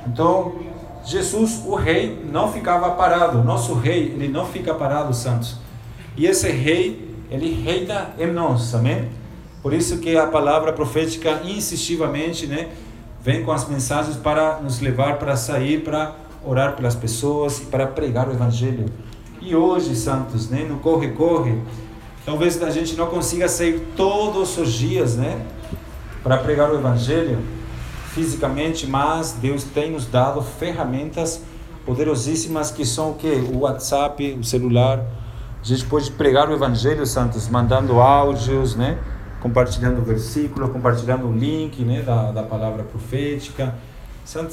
Então, 0.08 0.56
Jesus, 1.04 1.62
o 1.66 1.76
rei, 1.76 2.26
não 2.32 2.52
ficava 2.52 2.92
parado. 2.92 3.44
Nosso 3.44 3.74
rei, 3.74 4.14
ele 4.16 4.28
não 4.28 4.46
fica 4.46 4.74
parado, 4.74 5.14
santos. 5.14 5.58
E 6.16 6.26
esse 6.26 6.50
rei, 6.50 7.16
ele 7.30 7.62
reina 7.62 8.12
em 8.18 8.28
nós, 8.28 8.74
amém? 8.74 9.10
Por 9.62 9.74
isso 9.74 9.98
que 9.98 10.18
a 10.18 10.28
palavra 10.28 10.72
profética 10.72 11.42
insistivamente, 11.44 12.48
né? 12.48 12.70
Vem 13.22 13.44
com 13.44 13.52
as 13.52 13.68
mensagens 13.68 14.16
para 14.16 14.60
nos 14.60 14.80
levar 14.80 15.18
para 15.18 15.36
sair, 15.36 15.84
para 15.84 16.16
orar 16.46 16.76
pelas 16.76 16.96
pessoas 16.96 17.60
e 17.60 17.66
para 17.66 17.88
pregar 17.88 18.28
o 18.28 18.32
Evangelho. 18.32 18.86
E 19.42 19.56
hoje, 19.56 19.96
santos, 19.96 20.50
né, 20.50 20.64
no 20.64 20.78
corre-corre, 20.80 21.62
talvez 22.26 22.62
a 22.62 22.70
gente 22.70 22.96
não 22.96 23.08
consiga 23.08 23.48
sair 23.48 23.80
todos 23.96 24.58
os 24.58 24.74
dias, 24.74 25.16
né, 25.16 25.46
para 26.24 26.38
pregar 26.38 26.72
o 26.72 26.76
Evangelho 26.76 27.40
fisicamente, 28.14 28.88
mas 28.88 29.34
Deus 29.34 29.64
tem 29.64 29.92
nos 29.92 30.06
dado 30.06 30.42
ferramentas 30.42 31.42
poderosíssimas 31.86 32.72
que 32.72 32.86
são 32.86 33.12
o 33.12 33.14
que? 33.16 33.32
O 33.54 33.60
WhatsApp, 33.60 34.38
o 34.40 34.44
celular. 34.44 35.00
A 35.62 35.66
gente 35.66 35.86
pode 35.86 36.12
pregar 36.12 36.50
o 36.50 36.54
Evangelho, 36.54 37.06
santos, 37.06 37.48
mandando 37.48 38.00
áudios, 38.02 38.76
né? 38.76 38.98
Compartilhando 39.42 40.00
o 40.00 40.04
versículo, 40.04 40.70
compartilhando 40.70 41.28
o 41.28 41.34
link 41.34 41.84
né, 41.84 42.02
da, 42.02 42.32
da 42.32 42.44
palavra 42.44 42.84
profética. 42.84 43.76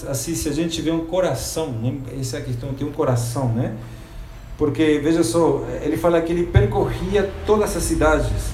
Assim, 0.09 0.35
se 0.35 0.49
a 0.49 0.53
gente 0.53 0.75
tiver 0.75 0.93
um 0.93 1.07
coração, 1.07 1.73
né, 1.73 1.97
essa 2.19 2.41
questão, 2.41 2.73
tem 2.75 2.87
um 2.87 2.93
coração, 2.93 3.49
né? 3.49 3.75
Porque, 4.57 5.01
veja 5.03 5.25
só, 5.25 5.65
ele 5.83 5.97
fala 5.97 6.21
que 6.21 6.33
ele 6.33 6.47
percorria 6.47 7.29
todas 7.45 7.77
as 7.77 7.83
cidades. 7.83 8.53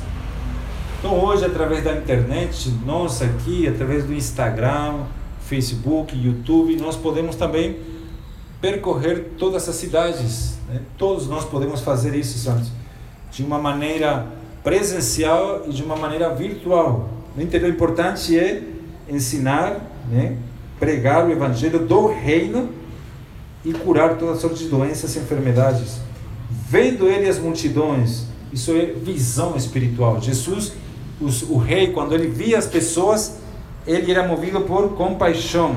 Então, 0.98 1.22
hoje, 1.22 1.44
através 1.44 1.84
da 1.84 1.94
internet, 1.94 2.70
nós 2.86 3.20
aqui, 3.20 3.68
através 3.68 4.04
do 4.04 4.14
Instagram, 4.14 5.04
Facebook, 5.40 6.16
YouTube, 6.16 6.76
nós 6.76 6.96
podemos 6.96 7.36
também 7.36 7.78
percorrer 8.60 9.32
todas 9.36 9.68
as 9.68 9.74
cidades. 9.74 10.58
Né? 10.68 10.80
Todos 10.96 11.26
nós 11.26 11.44
podemos 11.44 11.80
fazer 11.80 12.14
isso, 12.14 12.38
Santos, 12.38 12.70
de 13.30 13.42
uma 13.42 13.58
maneira 13.58 14.26
presencial 14.62 15.62
e 15.66 15.72
de 15.72 15.82
uma 15.82 15.96
maneira 15.96 16.34
virtual. 16.34 17.08
O 17.36 17.66
importante 17.66 18.38
é 18.38 18.62
ensinar, 19.08 19.80
né, 20.10 20.36
pregar 20.78 21.26
o 21.26 21.30
evangelho 21.30 21.78
do 21.80 22.06
reino 22.06 22.70
e 23.64 23.72
curar 23.72 24.16
todas 24.16 24.40
sortes 24.40 24.60
de 24.60 24.68
doenças 24.68 25.14
e 25.14 25.18
enfermidades. 25.18 26.00
Vendo 26.68 27.08
ele 27.08 27.28
as 27.28 27.38
multidões, 27.38 28.24
isso 28.52 28.72
é 28.72 28.86
visão 28.86 29.56
espiritual. 29.56 30.20
Jesus, 30.20 30.72
os, 31.20 31.42
o 31.42 31.56
rei, 31.56 31.92
quando 31.92 32.14
ele 32.14 32.28
via 32.28 32.58
as 32.58 32.66
pessoas, 32.66 33.38
ele 33.86 34.10
era 34.10 34.26
movido 34.26 34.62
por 34.62 34.90
compaixão. 34.94 35.76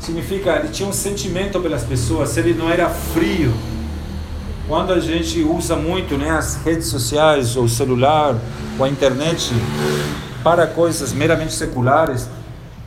Significa, 0.00 0.56
ele 0.56 0.68
tinha 0.68 0.88
um 0.88 0.92
sentimento 0.92 1.60
pelas 1.60 1.84
pessoas, 1.84 2.36
ele 2.36 2.54
não 2.54 2.70
era 2.70 2.88
frio. 2.88 3.52
Quando 4.70 4.92
a 4.92 5.00
gente 5.00 5.42
usa 5.42 5.74
muito 5.74 6.16
né, 6.16 6.30
as 6.30 6.54
redes 6.54 6.86
sociais, 6.86 7.56
ou 7.56 7.64
o 7.64 7.68
celular, 7.68 8.38
ou 8.78 8.84
a 8.84 8.88
internet 8.88 9.52
para 10.44 10.64
coisas 10.64 11.12
meramente 11.12 11.52
seculares, 11.54 12.28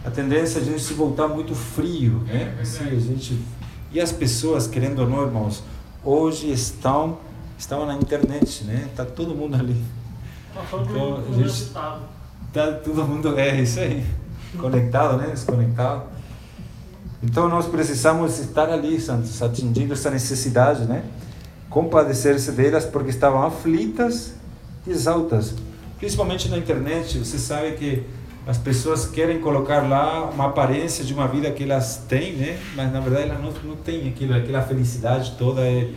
a 0.06 0.10
tendência 0.10 0.60
é 0.60 0.62
a 0.62 0.64
gente 0.64 0.82
se 0.82 0.94
voltar 0.94 1.28
muito 1.28 1.54
frio, 1.54 2.24
né? 2.26 2.58
Assim, 2.62 2.88
a 2.88 2.98
gente 2.98 3.38
e 3.92 4.00
as 4.00 4.14
pessoas, 4.14 4.66
querendo 4.66 5.00
ou 5.00 5.10
não, 5.10 5.24
irmãos, 5.24 5.62
hoje 6.06 6.50
estão 6.54 7.18
estão 7.60 7.86
na 7.86 7.96
internet, 7.96 8.64
né? 8.64 8.88
Tá 8.96 9.04
todo 9.04 9.36
mundo 9.36 9.56
ali. 9.56 9.84
Então, 10.56 11.22
a 11.30 11.34
gente 11.34 11.66
tá 12.54 12.72
todo 12.82 13.04
mundo 13.04 13.38
é 13.38 13.60
isso 13.60 13.82
aí, 13.82 14.06
conectado, 14.58 15.18
né? 15.18 15.32
Desconectado. 15.32 16.04
Então 17.22 17.50
nós 17.50 17.66
precisamos 17.66 18.40
estar 18.40 18.70
ali, 18.70 19.02
santos, 19.02 19.42
atingindo 19.42 19.92
essa 19.92 20.10
necessidade, 20.10 20.86
né? 20.86 21.04
Compadecer-se 21.74 22.52
delas 22.52 22.86
porque 22.86 23.10
estavam 23.10 23.42
aflitas 23.42 24.36
e 24.86 24.92
exaltas. 24.92 25.56
Principalmente 25.98 26.48
na 26.48 26.56
internet, 26.56 27.18
você 27.18 27.40
sabe 27.40 27.72
que 27.72 28.04
as 28.46 28.60
pessoas 28.60 29.08
querem 29.08 29.40
colocar 29.40 29.90
lá 29.90 30.30
uma 30.30 30.48
aparência 30.48 31.04
de 31.04 31.12
uma 31.16 31.28
vida 31.28 31.50
que 31.50 31.64
elas 31.64 32.04
têm, 32.08 32.34
né? 32.34 32.60
Mas 32.76 32.94
na 32.94 33.00
verdade 33.00 33.30
elas 33.30 33.42
não, 33.42 33.52
não 33.70 33.76
têm 33.76 34.08
aquilo, 34.08 34.36
aquela 34.36 34.62
felicidade 34.62 35.34
toda. 35.36 35.62
É, 35.62 35.90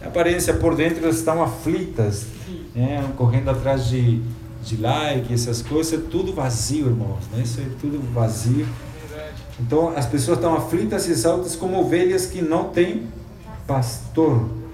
aparência 0.00 0.54
por 0.54 0.76
dentro 0.76 1.02
elas 1.02 1.16
estão 1.16 1.42
aflitas, 1.42 2.26
né? 2.72 3.04
correndo 3.16 3.50
atrás 3.50 3.86
de, 3.86 4.22
de 4.62 4.76
like, 4.76 5.34
essas 5.34 5.60
coisas, 5.60 5.92
é 5.94 6.02
tudo 6.08 6.32
vazio, 6.32 6.86
irmãos, 6.86 7.24
né? 7.32 7.42
Isso 7.42 7.60
é 7.60 7.64
tudo 7.80 8.00
vazio. 8.12 8.64
Então 9.58 9.92
as 9.96 10.06
pessoas 10.06 10.38
estão 10.38 10.54
aflitas 10.54 11.08
e 11.08 11.10
exaltas 11.10 11.56
como 11.56 11.80
ovelhas 11.80 12.26
que 12.26 12.40
não 12.40 12.68
têm 12.68 13.08
pastor 13.66 14.65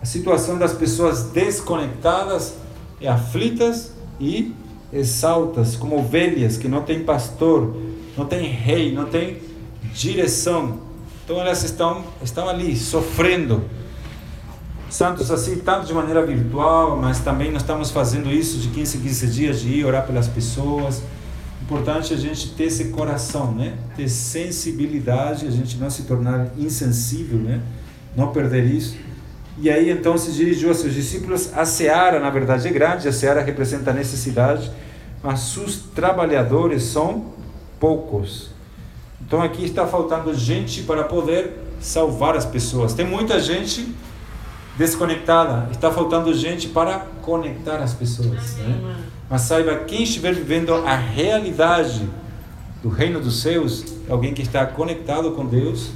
a 0.00 0.06
situação 0.06 0.58
das 0.58 0.72
pessoas 0.72 1.24
desconectadas 1.24 2.54
e 3.00 3.06
aflitas 3.06 3.92
e 4.20 4.54
exaltas, 4.92 5.76
como 5.76 5.98
ovelhas 5.98 6.56
que 6.56 6.68
não 6.68 6.82
têm 6.82 7.04
pastor, 7.04 7.76
não 8.16 8.24
têm 8.24 8.48
rei, 8.48 8.92
não 8.92 9.06
têm 9.06 9.38
direção. 9.92 10.78
Então 11.24 11.40
elas 11.40 11.62
estão, 11.62 12.04
estão 12.22 12.48
ali 12.48 12.76
sofrendo. 12.76 13.62
Santos 14.88 15.30
assim, 15.30 15.58
tanto 15.58 15.86
de 15.86 15.92
maneira 15.92 16.24
virtual, 16.24 16.96
mas 16.96 17.18
também 17.20 17.52
nós 17.52 17.60
estamos 17.60 17.90
fazendo 17.90 18.30
isso 18.30 18.58
de 18.58 18.68
15 18.68 18.96
em 18.96 19.00
15 19.02 19.26
dias, 19.26 19.60
de 19.60 19.68
ir 19.68 19.84
orar 19.84 20.06
pelas 20.06 20.26
pessoas. 20.26 21.02
Importante 21.60 22.14
a 22.14 22.16
gente 22.16 22.52
ter 22.52 22.64
esse 22.64 22.86
coração, 22.86 23.52
né? 23.52 23.76
Ter 23.94 24.08
sensibilidade, 24.08 25.46
a 25.46 25.50
gente 25.50 25.76
não 25.76 25.90
se 25.90 26.04
tornar 26.04 26.50
insensível, 26.56 27.38
né? 27.38 27.60
Não 28.16 28.32
perder 28.32 28.64
isso. 28.64 28.96
E 29.60 29.68
aí 29.68 29.90
então 29.90 30.16
se 30.16 30.32
dirigiu 30.32 30.70
a 30.70 30.74
seus 30.74 30.94
discípulos. 30.94 31.50
A 31.54 31.64
seara, 31.64 32.20
na 32.20 32.30
verdade, 32.30 32.66
é 32.68 32.70
grande, 32.70 33.08
a 33.08 33.12
seara 33.12 33.42
representa 33.42 33.90
a 33.90 33.94
necessidade, 33.94 34.70
mas 35.22 35.56
os 35.56 35.76
trabalhadores 35.94 36.84
são 36.84 37.32
poucos. 37.80 38.50
Então 39.20 39.42
aqui 39.42 39.64
está 39.64 39.86
faltando 39.86 40.32
gente 40.34 40.82
para 40.82 41.04
poder 41.04 41.52
salvar 41.80 42.36
as 42.36 42.44
pessoas. 42.44 42.94
Tem 42.94 43.06
muita 43.06 43.40
gente 43.40 43.94
desconectada, 44.76 45.68
está 45.72 45.90
faltando 45.90 46.32
gente 46.32 46.68
para 46.68 47.06
conectar 47.22 47.76
as 47.76 47.92
pessoas. 47.92 48.56
Né? 48.56 48.96
Mas 49.28 49.42
saiba, 49.42 49.74
quem 49.80 50.04
estiver 50.04 50.32
vivendo 50.32 50.72
a 50.72 50.94
realidade 50.94 52.08
do 52.80 52.88
reino 52.88 53.20
dos 53.20 53.42
céus 53.42 53.84
é 54.08 54.12
alguém 54.12 54.32
que 54.32 54.42
está 54.42 54.64
conectado 54.64 55.32
com 55.32 55.44
Deus. 55.44 55.90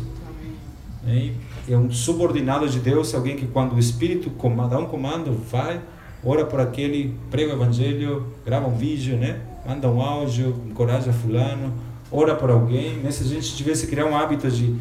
Né? 1.05 1.33
É 1.69 1.77
um 1.77 1.91
subordinado 1.91 2.69
de 2.69 2.81
Deus, 2.81 3.15
alguém 3.15 3.37
que 3.37 3.47
quando 3.47 3.75
o 3.75 3.79
Espírito 3.79 4.31
dá 4.69 4.79
um 4.79 4.87
comando, 4.87 5.33
vai, 5.51 5.81
ora 6.25 6.45
por 6.45 6.61
aquele, 6.61 7.15
prega 7.31 7.53
o 7.53 7.57
Evangelho, 7.57 8.27
grava 8.45 8.67
um 8.67 8.77
vídeo, 8.77 9.17
né? 9.17 9.41
manda 9.67 9.89
um 9.89 10.01
áudio, 10.01 10.57
encoraja 10.69 11.13
fulano, 11.13 11.73
ora 12.11 12.35
por 12.35 12.51
alguém. 12.51 12.97
Né? 12.97 13.11
Se 13.11 13.23
a 13.23 13.27
gente 13.27 13.55
tivesse 13.57 13.87
criar 13.87 14.07
um 14.07 14.17
hábito 14.17 14.51
de 14.51 14.75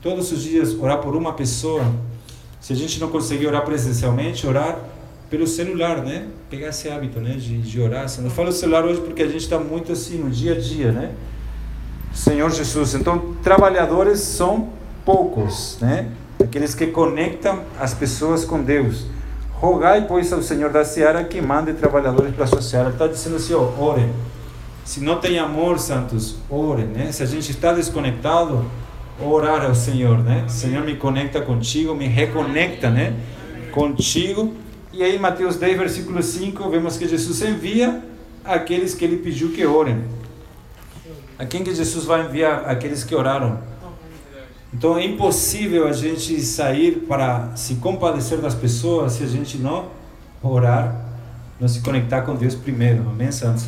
todos 0.00 0.30
os 0.32 0.42
dias 0.42 0.74
orar 0.74 0.98
por 0.98 1.16
uma 1.16 1.32
pessoa, 1.32 1.84
se 2.60 2.72
a 2.72 2.76
gente 2.76 3.00
não 3.00 3.08
conseguir 3.08 3.46
orar 3.46 3.64
presencialmente, 3.64 4.46
orar 4.46 4.78
pelo 5.28 5.46
celular, 5.46 6.02
né? 6.02 6.26
Pegar 6.48 6.68
esse 6.68 6.88
hábito, 6.88 7.20
né? 7.20 7.32
De, 7.32 7.58
de 7.58 7.80
orar. 7.80 8.06
Eu 8.16 8.24
não 8.24 8.30
falo 8.30 8.50
celular 8.50 8.84
hoje 8.84 9.00
porque 9.00 9.22
a 9.22 9.26
gente 9.26 9.42
está 9.42 9.58
muito 9.58 9.92
assim 9.92 10.16
no 10.16 10.30
dia 10.30 10.54
a 10.54 10.58
dia, 10.58 10.90
né? 10.90 11.12
Senhor 12.14 12.50
Jesus. 12.50 12.94
Então, 12.94 13.36
trabalhadores 13.42 14.20
são 14.20 14.70
poucos, 15.04 15.76
né? 15.80 16.10
Aqueles 16.48 16.74
que 16.74 16.86
conectam 16.86 17.62
as 17.78 17.92
pessoas 17.92 18.44
com 18.44 18.62
Deus. 18.62 19.04
Rogai, 19.52 20.06
pois, 20.08 20.32
ao 20.32 20.42
Senhor 20.42 20.70
da 20.70 20.82
Seara 20.84 21.22
que 21.22 21.42
mande 21.42 21.74
trabalhadores 21.74 22.34
para 22.34 22.44
a 22.44 22.46
sua 22.46 22.62
seara. 22.62 22.88
Está 22.88 23.06
dizendo 23.06 23.36
assim, 23.36 23.52
ó, 23.52 23.60
orem. 23.78 24.10
Se 24.82 25.00
não 25.00 25.20
tem 25.20 25.38
amor, 25.38 25.78
santos, 25.78 26.36
orem, 26.48 26.86
né? 26.86 27.12
Se 27.12 27.22
a 27.22 27.26
gente 27.26 27.50
está 27.50 27.74
desconectado, 27.74 28.64
orar 29.22 29.66
ao 29.66 29.74
Senhor, 29.74 30.18
né? 30.18 30.44
Senhor, 30.48 30.82
me 30.84 30.96
conecta 30.96 31.42
contigo, 31.42 31.94
me 31.94 32.06
reconecta, 32.06 32.88
né? 32.88 33.14
Contigo. 33.72 34.54
E 34.90 35.02
aí, 35.02 35.18
Mateus 35.18 35.56
10, 35.56 35.76
versículo 35.76 36.22
5, 36.22 36.70
vemos 36.70 36.96
que 36.96 37.06
Jesus 37.06 37.42
envia 37.42 38.02
aqueles 38.42 38.94
que 38.94 39.04
ele 39.04 39.18
pediu 39.18 39.50
que 39.50 39.66
orem. 39.66 40.02
A 41.38 41.44
quem 41.44 41.62
que 41.62 41.74
Jesus 41.74 42.06
vai 42.06 42.24
enviar? 42.24 42.64
Aqueles 42.66 43.04
que 43.04 43.14
oraram. 43.14 43.58
Então 44.72 44.98
é 44.98 45.04
impossível 45.04 45.88
a 45.88 45.92
gente 45.92 46.40
sair 46.42 47.04
para 47.08 47.56
se 47.56 47.76
compadecer 47.76 48.38
das 48.38 48.54
pessoas 48.54 49.12
se 49.12 49.24
a 49.24 49.26
gente 49.26 49.56
não 49.56 49.86
orar, 50.42 50.94
não 51.58 51.66
se 51.66 51.80
conectar 51.80 52.22
com 52.22 52.34
Deus 52.34 52.54
primeiro. 52.54 53.02
Amém, 53.08 53.32
santos? 53.32 53.66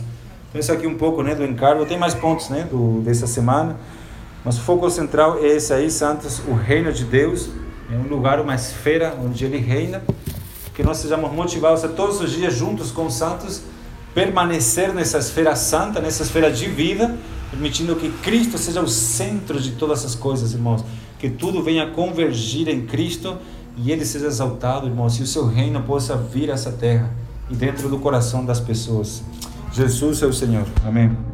Então 0.49 0.61
isso 0.61 0.73
aqui 0.73 0.87
um 0.87 0.97
pouco, 0.97 1.23
né, 1.23 1.35
do 1.35 1.45
encargo. 1.45 1.87
Tem 1.87 1.99
mais 1.99 2.13
pontos, 2.13 2.51
né, 2.51 2.69
do 2.71 3.01
dessa 3.01 3.27
semana. 3.27 3.77
Mas 4.45 4.59
o 4.59 4.61
foco 4.61 4.91
central 4.91 5.39
é 5.39 5.47
esse 5.49 5.73
aí, 5.73 5.91
santos, 5.91 6.41
o 6.47 6.55
reino 6.55 6.93
de 6.93 7.05
Deus. 7.05 7.49
É 7.91 7.97
um 7.97 8.09
lugar, 8.09 8.39
uma 8.41 8.55
esfera 8.55 9.17
onde 9.23 9.45
ele 9.45 9.59
reina. 9.59 10.03
Que 10.75 10.83
nós 10.83 10.99
sejamos 10.99 11.33
motivados 11.33 11.83
a 11.83 11.89
todos 11.89 12.21
os 12.21 12.31
dias 12.31 12.55
juntos 12.55 12.91
com 12.91 13.07
os 13.07 13.15
santos 13.15 13.63
permanecer 14.15 14.93
nessa 14.93 15.19
esfera 15.19 15.55
santa, 15.55 16.01
nessa 16.01 16.25
esfera 16.25 16.51
de 16.51 16.67
vida 16.67 17.17
permitindo 17.51 17.97
que 17.97 18.09
Cristo 18.09 18.57
seja 18.57 18.81
o 18.81 18.89
centro 18.89 19.61
de 19.61 19.73
todas 19.73 20.05
as 20.05 20.15
coisas, 20.15 20.53
irmãos. 20.55 20.85
Que 21.19 21.29
tudo 21.29 21.63
venha 21.63 21.91
convergir 21.91 22.69
em 22.69 22.87
Cristo 22.87 23.37
e 23.77 23.91
Ele 23.93 24.05
seja 24.05 24.27
exaltado, 24.27 24.87
irmãos. 24.87 25.19
E 25.19 25.23
o 25.23 25.27
seu 25.27 25.47
reino 25.47 25.83
possa 25.83 26.17
vir 26.17 26.51
a 26.51 26.55
essa 26.55 26.73
terra 26.73 27.11
e 27.51 27.55
dentro 27.55 27.89
do 27.89 27.99
coração 27.99 28.45
das 28.45 28.61
pessoas. 28.61 29.23
Jesus 29.73 30.23
é 30.23 30.27
o 30.27 30.33
Senhor. 30.33 30.67
Amém. 30.85 31.30